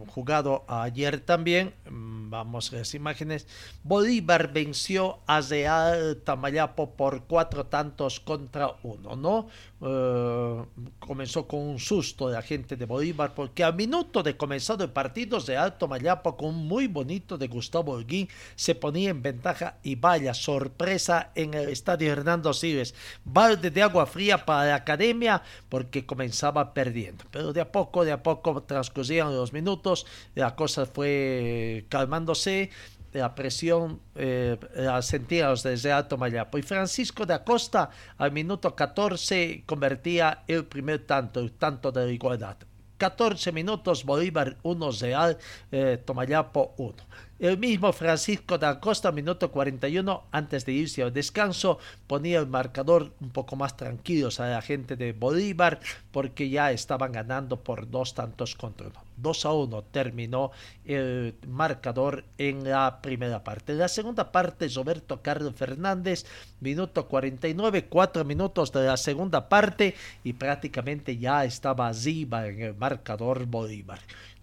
jugado 0.09 0.65
ayer 0.69 1.21
también. 1.21 1.75
Mm, 1.89 2.31
vamos 2.31 2.73
a 2.73 2.77
las 2.77 2.95
imágenes. 2.95 3.47
Bolívar 3.83 4.53
venció 4.53 5.21
a 5.27 5.41
Real 5.41 6.19
Tamayapo 6.25 6.91
por 6.91 7.25
cuatro 7.25 7.67
tantos 7.67 8.21
contra 8.21 8.77
uno, 8.83 9.17
¿no? 9.17 9.49
Eh, 9.83 10.65
comenzó 10.99 11.47
con 11.47 11.61
un 11.61 11.79
susto 11.79 12.29
de 12.29 12.35
la 12.35 12.43
gente 12.43 12.77
de 12.77 12.85
Bolívar 12.85 13.35
porque 13.35 13.65
a 13.65 13.73
minuto 13.73 14.23
de 14.23 14.37
comenzado 14.37 14.85
el 14.85 14.91
partido 14.91 15.41
Real 15.41 15.79
Tamayapo 15.79 16.37
con 16.37 16.51
un 16.51 16.69
muy 16.69 16.87
bonito 16.87 17.39
de 17.39 17.49
Gustavo 17.49 17.93
Holguín 17.93 18.29
se 18.57 18.75
ponía 18.75 19.11
en 19.11 19.23
ventaja 19.23 19.79
y 19.83 19.95
vaya 19.95 20.35
sorpresa 20.35 21.31
en 21.35 21.55
el 21.55 21.69
estadio 21.69 22.13
Hernando 22.13 22.53
Siles. 22.53 22.95
Balde 23.25 23.71
de 23.71 23.83
agua 23.83 24.07
fría 24.07 24.45
para 24.45 24.69
la 24.69 24.75
academia 24.77 25.43
porque 25.69 26.05
comenzaba 26.05 26.75
perdiendo. 26.75 27.25
Pero 27.31 27.53
de 27.53 27.61
a 27.61 27.73
poco, 27.73 28.05
de 28.05 28.13
a 28.13 28.23
poco 28.23 28.63
transcurrieron 28.63 29.35
los 29.35 29.53
minutos 29.53 29.60
minutos, 29.61 30.07
la 30.35 30.55
cosa 30.55 30.87
fue 30.87 31.87
calmándose, 31.89 32.71
la 33.13 33.35
presión 33.35 34.01
eh, 34.15 34.57
la 34.75 35.03
sentíamos 35.03 35.63
desde 35.63 35.93
Alto 35.93 36.17
Mayapo. 36.17 36.59
Y 36.59 36.63
Francisco 36.63 37.27
de 37.27 37.35
Acosta 37.35 37.91
al 38.19 38.33
minuto 38.33 38.75
14 38.75 39.65
convertía 39.67 40.45
el 40.47 40.65
primer 40.65 41.07
tanto, 41.07 41.41
el 41.41 41.53
tanto 41.53 41.91
de 41.91 42.13
igualdad. 42.13 42.57
14 42.99 43.51
minutos 43.53 44.05
Bolívar 44.05 44.59
1 44.63 44.91
Real, 45.01 45.39
eh, 45.73 45.99
Tomayapo 46.05 46.75
1. 46.77 46.95
El 47.41 47.57
mismo 47.57 47.91
Francisco 47.95 48.59
da 48.59 48.79
Costa, 48.81 49.13
minuto 49.13 49.51
41, 49.51 50.25
antes 50.31 50.67
de 50.67 50.73
irse 50.73 51.03
al 51.03 51.15
descanso, 51.15 51.79
ponía 52.07 52.39
el 52.39 52.47
marcador 52.47 53.15
un 53.19 53.31
poco 53.31 53.57
más 53.57 53.79
tranquilos 53.79 54.41
a 54.41 54.51
la 54.51 54.61
gente 54.61 54.95
de 54.95 55.15
Bolívar 55.15 55.81
porque 56.13 56.51
ya 56.51 56.71
estaban 56.71 57.13
ganando 57.13 57.57
por 57.57 57.91
dos 57.91 58.13
tantos 58.13 58.55
contra 58.57 58.89
uno. 58.89 59.01
2 59.17 59.47
a 59.47 59.53
1 59.53 59.83
terminó 59.91 60.51
el 60.85 61.35
marcador 61.47 62.25
en 62.39 62.65
la 62.65 63.01
primera 63.03 63.45
parte. 63.45 63.75
La 63.75 63.89
segunda 63.89 64.33
parte, 64.33 64.69
Roberto 64.69 65.21
Carlos 65.23 65.55
Fernández, 65.55 66.27
minuto 66.61 67.07
49, 67.07 67.87
cuatro 67.87 68.25
minutos 68.25 68.73
de 68.73 68.87
la 68.87 68.97
segunda 68.97 69.49
parte 69.49 69.95
y 70.25 70.33
prácticamente 70.35 71.17
ya 71.17 71.45
estaba 71.45 71.89
arriba 71.89 72.47
en 72.47 72.63
el 72.63 72.75
marcador 72.75 73.47
Bolívar. 73.47 74.01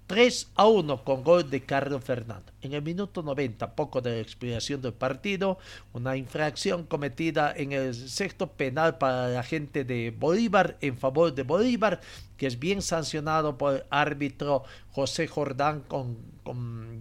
3 0.08 0.52
a 0.56 0.68
1 0.68 1.04
con 1.04 1.24
gol 1.24 1.50
de 1.50 1.64
Carlos 1.64 2.04
Fernando. 2.04 2.54
En 2.62 2.74
el 2.74 2.82
minuto 2.82 3.24
90, 3.24 3.76
poco 3.76 4.00
de 4.00 4.12
la 4.12 4.20
expiración 4.20 4.82
del 4.82 4.94
partido, 4.94 5.60
una 5.94 6.16
infracción 6.16 6.86
cometida 6.86 7.54
en 7.56 7.74
el 7.74 7.94
sexto 7.94 8.48
penal 8.48 8.98
para 8.98 9.28
la 9.28 9.44
gente 9.44 9.84
de 9.84 10.16
Bolívar 10.18 10.78
en 10.80 10.98
favor 10.98 11.36
de 11.36 11.44
Bolívar, 11.44 12.00
que 12.38 12.48
es 12.48 12.58
bien 12.58 12.82
sancionado 12.82 13.58
por 13.58 13.76
el 13.76 13.84
árbitro 13.90 14.64
José 14.92 15.28
Jordán 15.28 15.82
con, 15.82 16.18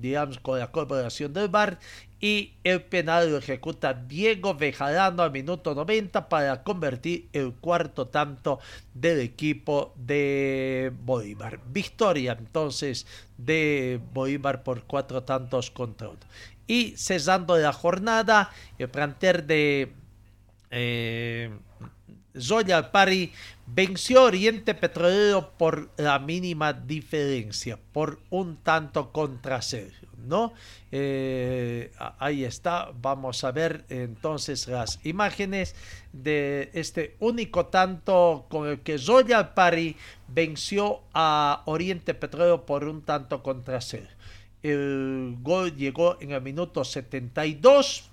digamos, 0.01 0.39
con 0.39 0.59
la 0.59 0.71
colaboración 0.71 1.33
del 1.33 1.49
VAR 1.49 1.79
y 2.21 2.55
el 2.65 2.83
penal 2.83 3.31
lo 3.31 3.39
ejecuta 3.39 3.93
Diego 3.93 4.55
Bejarano 4.55 5.23
al 5.23 5.33
minuto 5.33 5.75
90 5.75 6.29
para 6.29 6.63
convertir 6.63 7.29
el 7.33 7.53
cuarto 7.53 8.09
tanto 8.09 8.59
del 8.95 9.21
equipo 9.21 9.93
de 9.97 10.93
Bolívar. 11.03 11.61
Victoria 11.69 12.37
entonces 12.39 13.07
de 13.37 14.01
Bolívar 14.13 14.63
por 14.63 14.85
cuatro 14.85 15.23
tantos 15.25 15.71
contra 15.71 16.09
uno. 16.09 16.21
Y 16.67 16.95
cesando 16.97 17.57
la 17.59 17.73
jornada, 17.73 18.51
el 18.79 18.89
planter 18.89 19.45
de 19.47 19.93
eh, 20.71 21.51
Zoya 22.39 22.91
Pari 22.93 23.33
venció 23.67 24.25
Oriente 24.25 24.75
Petrolero 24.75 25.53
por 25.57 25.91
la 25.97 26.19
mínima 26.19 26.73
diferencia, 26.73 27.79
por 27.93 28.21
un 28.31 28.57
tanto 28.57 29.13
contra 29.13 29.63
Sergio. 29.63 30.07
¿no? 30.27 30.53
Eh, 30.91 31.93
ahí 32.19 32.45
está, 32.45 32.91
vamos 33.01 33.45
a 33.45 33.53
ver 33.53 33.85
entonces 33.89 34.67
las 34.69 35.05
imágenes 35.05 35.75
de 36.13 36.71
este 36.75 37.17
único 37.21 37.67
tanto 37.67 38.47
con 38.49 38.69
el 38.69 38.81
que 38.81 38.99
Zoya 38.99 39.55
Pari 39.55 39.97
venció 40.29 41.03
a 41.15 41.63
Oriente 41.67 42.15
Petróleo 42.15 42.67
por 42.67 42.85
un 42.85 43.03
tanto 43.03 43.43
contra 43.43 43.81
cero. 43.81 44.09
El 44.63 45.37
gol 45.43 45.77
llegó 45.77 46.21
en 46.21 46.33
el 46.33 46.43
minuto 46.43 46.83
72 46.83 48.11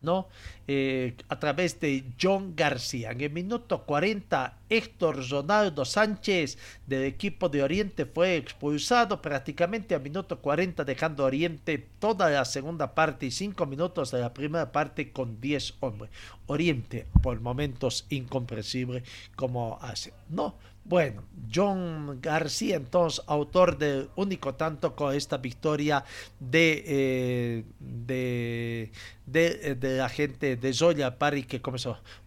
¿no? 0.00 0.28
Eh, 0.66 1.16
a 1.28 1.38
través 1.38 1.80
de 1.80 2.04
John 2.20 2.54
García. 2.54 3.10
En 3.10 3.20
el 3.20 3.30
minuto 3.30 3.84
40, 3.84 4.58
Héctor 4.68 5.28
Ronaldo 5.28 5.84
Sánchez 5.84 6.58
del 6.86 7.04
equipo 7.04 7.48
de 7.48 7.62
Oriente 7.62 8.06
fue 8.06 8.36
expulsado 8.36 9.20
prácticamente 9.22 9.94
a 9.94 9.98
minuto 9.98 10.40
40, 10.40 10.84
dejando 10.84 11.24
Oriente 11.24 11.78
toda 11.98 12.30
la 12.30 12.44
segunda 12.44 12.94
parte 12.94 13.26
y 13.26 13.30
cinco 13.30 13.66
minutos 13.66 14.10
de 14.10 14.20
la 14.20 14.34
primera 14.34 14.70
parte 14.70 15.10
con 15.10 15.40
10 15.40 15.74
hombres. 15.80 16.10
Oriente, 16.46 17.06
por 17.22 17.40
momentos 17.40 18.06
incomprensible 18.10 19.02
como 19.36 19.78
hace. 19.80 20.12
No, 20.28 20.54
bueno, 20.88 21.22
John 21.54 22.18
García, 22.20 22.76
entonces, 22.76 23.22
autor 23.26 23.76
del 23.76 24.08
único 24.16 24.54
tanto 24.54 24.96
con 24.96 25.14
esta 25.14 25.36
victoria 25.36 26.04
de, 26.40 26.84
eh, 26.86 27.64
de, 27.78 28.90
de, 29.26 29.96
la 29.98 30.08
gente 30.08 30.56
de 30.56 30.72
Zoya 30.72 31.18
Pari, 31.18 31.44
que 31.44 31.60
como 31.60 31.76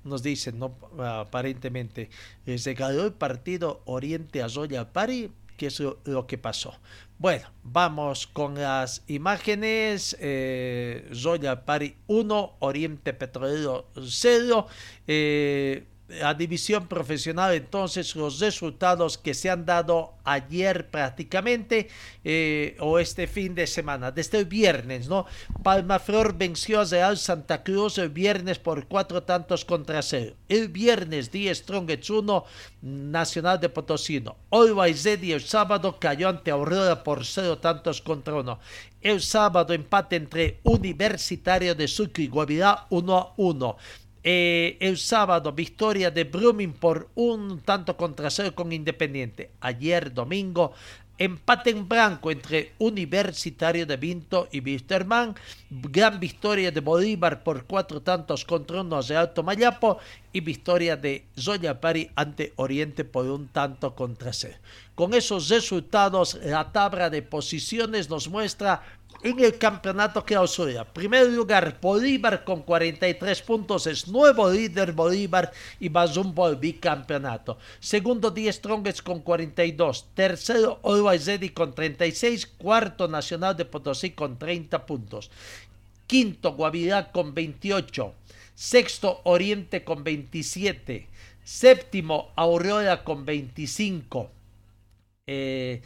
nos 0.03 0.21
dicen, 0.21 0.59
¿no? 0.59 0.75
aparentemente, 0.99 2.09
se 2.55 2.73
ganó 2.75 3.05
el 3.05 3.13
partido 3.13 3.81
Oriente 3.85 4.43
a 4.43 4.49
Zoya 4.49 4.93
Pari, 4.93 5.31
que 5.57 5.67
es 5.67 5.79
lo, 5.79 6.27
que 6.27 6.37
pasó. 6.37 6.73
Bueno, 7.19 7.47
vamos 7.61 8.25
con 8.25 8.55
las 8.55 9.03
imágenes. 9.07 10.17
Eh, 10.19 11.07
Zoya 11.13 11.65
Pari 11.65 11.95
1, 12.07 12.55
Oriente 12.59 13.13
Petrolero 13.13 13.85
0. 13.95 14.67
Eh, 15.05 15.85
la 16.19 16.33
división 16.33 16.87
profesional, 16.87 17.53
entonces 17.53 18.15
los 18.15 18.39
resultados 18.39 19.17
que 19.17 19.33
se 19.33 19.49
han 19.49 19.65
dado 19.65 20.13
ayer 20.23 20.89
prácticamente 20.89 21.89
eh, 22.23 22.75
o 22.79 22.99
este 22.99 23.27
fin 23.27 23.55
de 23.55 23.67
semana, 23.67 24.11
desde 24.11 24.39
el 24.39 24.45
viernes, 24.45 25.07
¿no? 25.07 25.25
Palmaflor 25.63 26.37
venció 26.37 26.81
a 26.81 26.85
Real 26.85 27.17
Santa 27.17 27.63
Cruz 27.63 27.97
el 27.97 28.09
viernes 28.09 28.59
por 28.59 28.87
cuatro 28.87 29.23
tantos 29.23 29.65
contra 29.65 30.01
cero. 30.01 30.35
El 30.49 30.69
viernes, 30.69 31.31
día 31.31 31.53
Strongets 31.53 32.09
1, 32.09 32.45
Nacional 32.81 33.59
de 33.59 33.69
Potosino. 33.69 34.35
Always 34.51 35.03
Ready 35.03 35.31
el 35.31 35.41
sábado 35.41 35.97
cayó 35.99 36.29
ante 36.29 36.51
Aurora 36.51 37.03
por 37.03 37.25
cero 37.25 37.57
tantos 37.57 38.01
contra 38.01 38.35
uno. 38.35 38.59
El 39.01 39.21
sábado 39.21 39.73
empate 39.73 40.15
entre 40.15 40.59
Universitario 40.63 41.73
de 41.73 41.87
Sucre 41.87 42.25
y 42.25 42.27
Guavirá 42.27 42.85
1 42.89 43.17
a 43.17 43.33
1. 43.35 43.77
Eh, 44.23 44.77
el 44.79 44.97
sábado, 44.99 45.51
victoria 45.51 46.11
de 46.11 46.25
Brumming 46.25 46.73
por 46.73 47.09
un 47.15 47.59
tanto 47.61 47.97
contra 47.97 48.29
cero 48.29 48.53
con 48.53 48.71
Independiente. 48.71 49.49
Ayer, 49.61 50.13
domingo, 50.13 50.73
empate 51.17 51.71
en 51.71 51.87
blanco 51.87 52.29
entre 52.29 52.73
Universitario 52.77 53.87
de 53.87 53.97
Vinto 53.97 54.47
y 54.51 54.59
Wisterman. 54.59 55.33
Gran 55.69 56.19
victoria 56.19 56.71
de 56.71 56.81
Bolívar 56.81 57.43
por 57.43 57.65
cuatro 57.65 58.01
tantos 58.01 58.45
contra 58.45 58.81
uno 58.81 59.01
de 59.01 59.17
Alto 59.17 59.41
Mayapo. 59.41 59.97
Y 60.31 60.41
victoria 60.41 60.95
de 60.95 61.25
Zoya 61.37 61.81
Pari 61.81 62.11
ante 62.15 62.53
Oriente 62.57 63.03
por 63.03 63.25
un 63.25 63.47
tanto 63.47 63.95
contra 63.95 64.33
cero. 64.33 64.57
Con 64.93 65.15
esos 65.15 65.49
resultados, 65.49 66.39
la 66.43 66.71
tabla 66.71 67.09
de 67.09 67.23
posiciones 67.23 68.07
nos 68.07 68.29
muestra 68.29 68.83
en 69.23 69.39
el 69.39 69.57
campeonato 69.57 70.23
clausura. 70.23 70.85
Primer 70.85 71.27
lugar, 71.27 71.77
Bolívar 71.81 72.43
con 72.43 72.63
43 72.63 73.41
puntos, 73.41 73.87
es 73.87 74.07
nuevo 74.07 74.49
líder 74.49 74.93
Bolívar 74.93 75.51
y 75.79 75.89
rumbo 75.89 76.45
al 76.45 76.55
bicampeonato. 76.55 77.57
Segundo, 77.79 78.31
Die 78.31 78.51
Strongest 78.51 79.01
con 79.01 79.21
42. 79.21 80.07
Tercero, 80.13 80.79
Always 80.83 81.25
Ready 81.27 81.49
con 81.49 81.73
36. 81.73 82.47
Cuarto, 82.57 83.07
Nacional 83.07 83.55
de 83.55 83.65
Potosí 83.65 84.11
con 84.11 84.37
30 84.37 84.85
puntos. 84.85 85.29
Quinto, 86.07 86.53
Guavirá 86.55 87.11
con 87.11 87.33
28. 87.33 88.13
Sexto, 88.55 89.21
Oriente 89.23 89.83
con 89.83 90.03
27. 90.03 91.07
Séptimo, 91.43 92.31
Aurora 92.35 93.03
con 93.03 93.25
25. 93.25 94.29
Eh, 95.27 95.81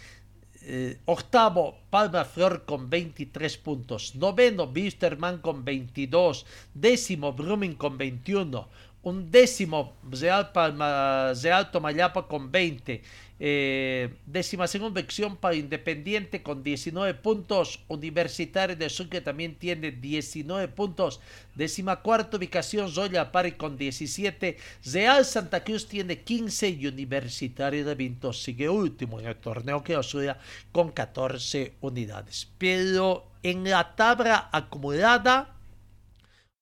eh, 0.65 0.97
octavo, 1.05 1.77
Palma 1.89 2.25
Flor 2.25 2.65
con 2.65 2.89
23 2.89 3.57
puntos. 3.57 4.15
Noveno, 4.15 4.65
Bisterman 4.67 5.39
con 5.39 5.63
22. 5.63 6.45
Décimo, 6.73 7.33
Brumming 7.33 7.77
con 7.77 7.97
21. 7.97 8.67
Un 9.05 9.29
décimo, 9.29 9.93
Real, 10.09 10.51
Palma, 10.51 11.31
Real 11.39 11.69
Tomayapa 11.69 12.27
con 12.27 12.51
20. 12.51 13.03
Eh, 13.37 14.15
décima 14.25 14.65
segunda 14.65 14.99
sección 14.99 15.37
para 15.37 15.53
Independiente 15.53 16.41
con 16.41 16.63
19 16.63 17.13
puntos. 17.13 17.81
Universitario 17.87 18.75
de 18.75 18.89
Sucre 18.89 19.21
también 19.21 19.59
tiene 19.59 19.91
19 19.91 20.69
puntos. 20.69 21.21
Décima 21.53 22.01
cuarta 22.01 22.37
ubicación 22.37 22.89
Zoya 22.89 23.31
Pari 23.31 23.51
con 23.51 23.77
17. 23.77 24.57
Real 24.91 25.23
Santa 25.23 25.63
Cruz 25.63 25.87
tiene 25.87 26.21
15 26.21 26.69
y 26.69 26.87
Universitario 26.87 27.85
de 27.85 27.93
Vinto 27.93 28.33
sigue 28.33 28.67
último 28.67 29.19
en 29.19 29.27
el 29.27 29.35
torneo 29.35 29.83
que 29.83 29.95
Osura 29.95 30.39
con 30.71 30.89
14 30.89 31.75
unidades. 31.81 32.47
Pero 32.57 33.27
en 33.43 33.69
la 33.69 33.95
tabla 33.95 34.49
acumulada, 34.51 35.53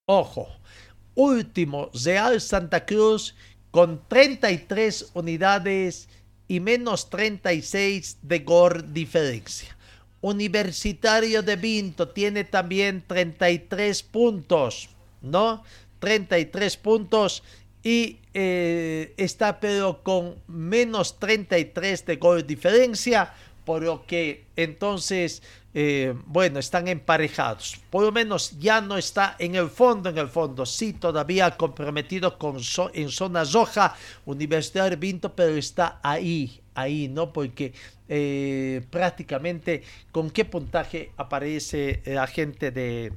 ojo, 0.07 0.49
último 1.15 1.89
Real 2.03 2.39
Santa 2.41 2.85
Cruz 2.85 3.35
con 3.71 4.01
33 4.07 5.11
unidades 5.13 6.07
y 6.47 6.59
menos 6.59 7.09
36 7.09 8.17
de 8.21 8.39
gol 8.39 8.93
diferencia. 8.93 9.75
Universitario 10.21 11.41
de 11.41 11.55
Vinto 11.55 12.09
tiene 12.09 12.43
también 12.43 13.03
33 13.05 14.03
puntos, 14.03 14.89
¿no? 15.21 15.63
33 15.99 16.77
puntos 16.77 17.43
y 17.83 18.19
eh, 18.33 19.13
está 19.17 19.59
pero 19.59 20.01
con 20.03 20.35
menos 20.47 21.19
33 21.19 22.05
de 22.05 22.15
gol 22.15 22.47
diferencia, 22.47 23.33
por 23.65 23.83
lo 23.83 24.05
que 24.05 24.45
entonces, 24.55 25.43
eh, 25.73 26.13
bueno, 26.25 26.59
están 26.59 26.87
emparejados. 26.87 27.79
Por 27.89 28.03
lo 28.03 28.11
menos 28.11 28.59
ya 28.59 28.81
no 28.81 28.97
está 28.97 29.35
en 29.39 29.55
el 29.55 29.69
fondo, 29.69 30.09
en 30.09 30.17
el 30.17 30.29
fondo, 30.29 30.65
sí, 30.65 30.93
todavía 30.93 31.51
comprometido 31.51 32.37
con 32.37 32.57
en 32.93 33.09
zona 33.09 33.43
roja, 33.43 33.95
Universidad 34.25 34.89
de 34.89 34.95
Vinto, 34.95 35.35
pero 35.35 35.55
está 35.55 35.99
ahí, 36.03 36.61
ahí, 36.75 37.07
¿no? 37.07 37.33
Porque 37.33 37.73
eh, 38.07 38.85
prácticamente 38.89 39.83
con 40.11 40.29
qué 40.29 40.45
puntaje 40.45 41.11
aparece 41.17 42.01
la 42.05 42.27
gente 42.27 42.71
de 42.71 43.11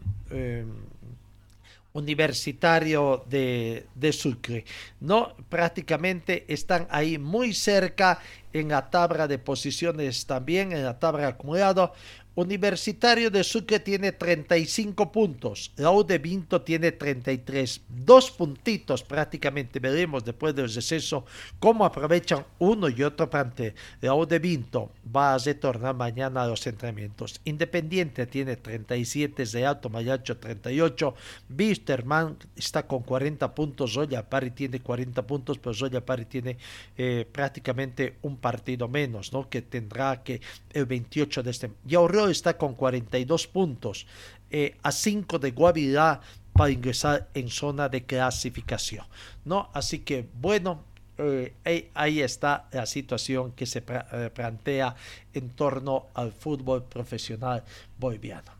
universitario 1.96 3.24
de, 3.28 3.86
de, 3.94 4.12
Sucre. 4.12 4.64
No, 5.00 5.34
prácticamente 5.48 6.44
están 6.46 6.86
ahí 6.90 7.18
muy 7.18 7.54
cerca 7.54 8.20
en 8.52 8.68
la 8.68 8.90
tabla 8.90 9.26
de 9.26 9.38
posiciones 9.38 10.26
también, 10.26 10.72
en 10.72 10.84
la 10.84 10.98
tabla 10.98 11.28
acumulada. 11.28 11.92
Universitario 12.36 13.30
de 13.30 13.42
Sucre 13.42 13.80
tiene 13.80 14.12
35 14.12 15.10
puntos, 15.10 15.72
la 15.76 15.90
de 16.06 16.18
Vinto 16.18 16.60
tiene 16.60 16.92
33, 16.92 17.80
dos 17.88 18.30
puntitos 18.30 19.02
prácticamente. 19.02 19.80
Veremos 19.80 20.22
después 20.22 20.54
del 20.54 20.72
receso 20.72 21.24
cómo 21.58 21.86
aprovechan 21.86 22.44
uno 22.58 22.90
y 22.90 23.02
otro 23.02 23.30
plantel. 23.30 23.74
La 24.02 24.14
U 24.14 24.26
de 24.26 24.38
Vinto 24.38 24.92
va 25.14 25.34
a 25.34 25.38
retornar 25.38 25.94
mañana 25.94 26.42
a 26.42 26.46
los 26.46 26.66
entrenamientos. 26.66 27.40
Independiente 27.44 28.26
tiene 28.26 28.56
37, 28.56 29.46
de 29.46 29.64
Alto 29.64 29.88
Mayacho 29.88 30.36
38, 30.36 31.14
Bisterman 31.48 32.36
está 32.54 32.86
con 32.86 33.02
40 33.02 33.54
puntos, 33.54 33.94
Zoya 33.94 34.28
Pari 34.28 34.50
tiene 34.50 34.80
40 34.80 35.26
puntos, 35.26 35.58
pero 35.58 35.72
Zoya 35.72 36.04
Pari 36.04 36.26
tiene 36.26 36.58
eh, 36.98 37.26
prácticamente 37.32 38.16
un 38.20 38.36
partido 38.36 38.88
menos, 38.88 39.32
¿no? 39.32 39.48
Que 39.48 39.62
tendrá 39.62 40.22
que 40.22 40.42
el 40.74 40.84
28 40.84 41.42
de 41.42 41.50
este. 41.50 41.70
Y 41.88 41.94
está 42.28 42.56
con 42.56 42.74
42 42.74 43.46
puntos, 43.46 44.06
eh, 44.50 44.76
a 44.82 44.92
5 44.92 45.38
de 45.38 45.50
Guavirá 45.50 46.20
para 46.52 46.70
ingresar 46.70 47.28
en 47.34 47.48
zona 47.48 47.88
de 47.88 48.04
clasificación. 48.04 49.04
¿no? 49.44 49.70
Así 49.74 50.00
que 50.00 50.28
bueno, 50.34 50.84
eh, 51.18 51.54
ahí 51.94 52.20
está 52.20 52.68
la 52.72 52.86
situación 52.86 53.52
que 53.52 53.66
se 53.66 53.82
eh, 53.88 54.30
plantea 54.32 54.94
en 55.32 55.50
torno 55.50 56.06
al 56.14 56.32
fútbol 56.32 56.84
profesional 56.84 57.64
boliviano. 57.98 58.52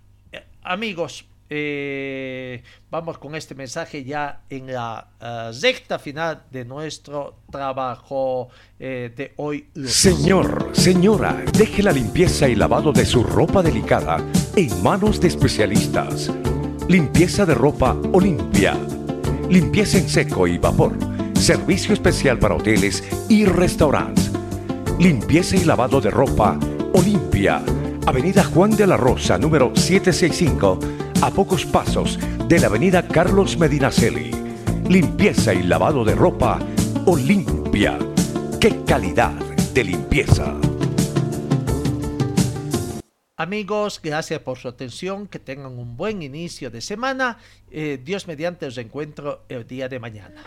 amigos, 0.63 1.25
eh, 1.49 2.63
vamos 2.91 3.19
con 3.19 3.35
este 3.35 3.55
mensaje 3.55 4.05
ya 4.05 4.43
en 4.51 4.73
la 4.73 5.09
uh, 5.21 5.63
recta 5.63 5.99
final 5.99 6.43
de 6.51 6.65
nuestro 6.65 7.39
trabajo 7.51 8.49
eh, 8.81 9.13
de 9.17 9.33
hoy. 9.37 9.69
Señor, 9.87 10.71
señora, 10.73 11.45
deje 11.53 11.83
la 11.83 11.93
limpieza 11.93 12.49
y 12.49 12.57
lavado 12.57 12.93
de 12.93 13.05
su 13.05 13.23
ropa 13.23 13.63
delicada 13.63 14.19
en 14.57 14.83
manos 14.83 15.21
de 15.21 15.29
especialistas. 15.29 16.33
Limpieza 16.89 17.47
de 17.47 17.55
ropa 17.55 17.97
Olimpia. 18.13 18.77
Limpieza 19.49 19.99
en 19.99 20.09
seco 20.09 20.47
y 20.47 20.59
vapor. 20.59 20.93
Servicio 21.35 21.93
especial 21.93 22.39
para 22.39 22.57
hoteles 22.57 23.05
y 23.29 23.45
restaurantes. 23.45 24.33
Limpieza 24.99 25.57
y 25.57 25.65
lavado 25.65 26.01
de 26.01 26.11
ropa 26.11 26.59
Olimpia. 26.95 27.63
Avenida 28.07 28.45
Juan 28.45 28.71
de 28.77 28.87
la 28.87 28.97
Rosa, 28.97 29.37
número 29.37 29.73
765 29.75 30.79
a 31.23 31.31
pocos 31.31 31.65
pasos 31.65 32.19
de 32.47 32.59
la 32.59 32.67
avenida 32.67 33.07
Carlos 33.07 33.57
Medinaceli. 33.57 34.31
Limpieza 34.89 35.55
y 35.55 35.63
lavado 35.63 36.05
de 36.05 36.15
ropa 36.15 36.59
Olimpia. 37.07 37.99
¡Qué 38.61 38.83
calidad 38.85 39.33
de 39.73 39.85
limpieza! 39.85 40.55
Amigos, 43.39 44.01
gracias 44.03 44.41
por 44.41 44.59
su 44.59 44.69
atención, 44.69 45.27
que 45.27 45.39
tengan 45.39 45.79
un 45.79 45.97
buen 45.97 46.23
inicio 46.23 46.71
de 46.71 46.81
semana. 46.81 47.39
Eh, 47.71 48.01
Dios 48.03 48.27
mediante 48.27 48.67
os 48.67 48.79
encuentro 48.79 49.45
el 49.49 49.67
día 49.67 49.89
de 49.89 49.99
mañana. 49.99 50.43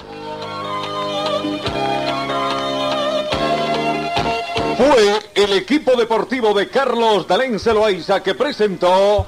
Fue 4.76 5.20
el 5.36 5.54
equipo 5.54 5.96
deportivo 5.96 6.54
de 6.54 6.68
Carlos 6.70 7.28
Dalén 7.28 7.60
Celoaiza 7.60 8.24
que 8.24 8.34
presentó 8.34 9.28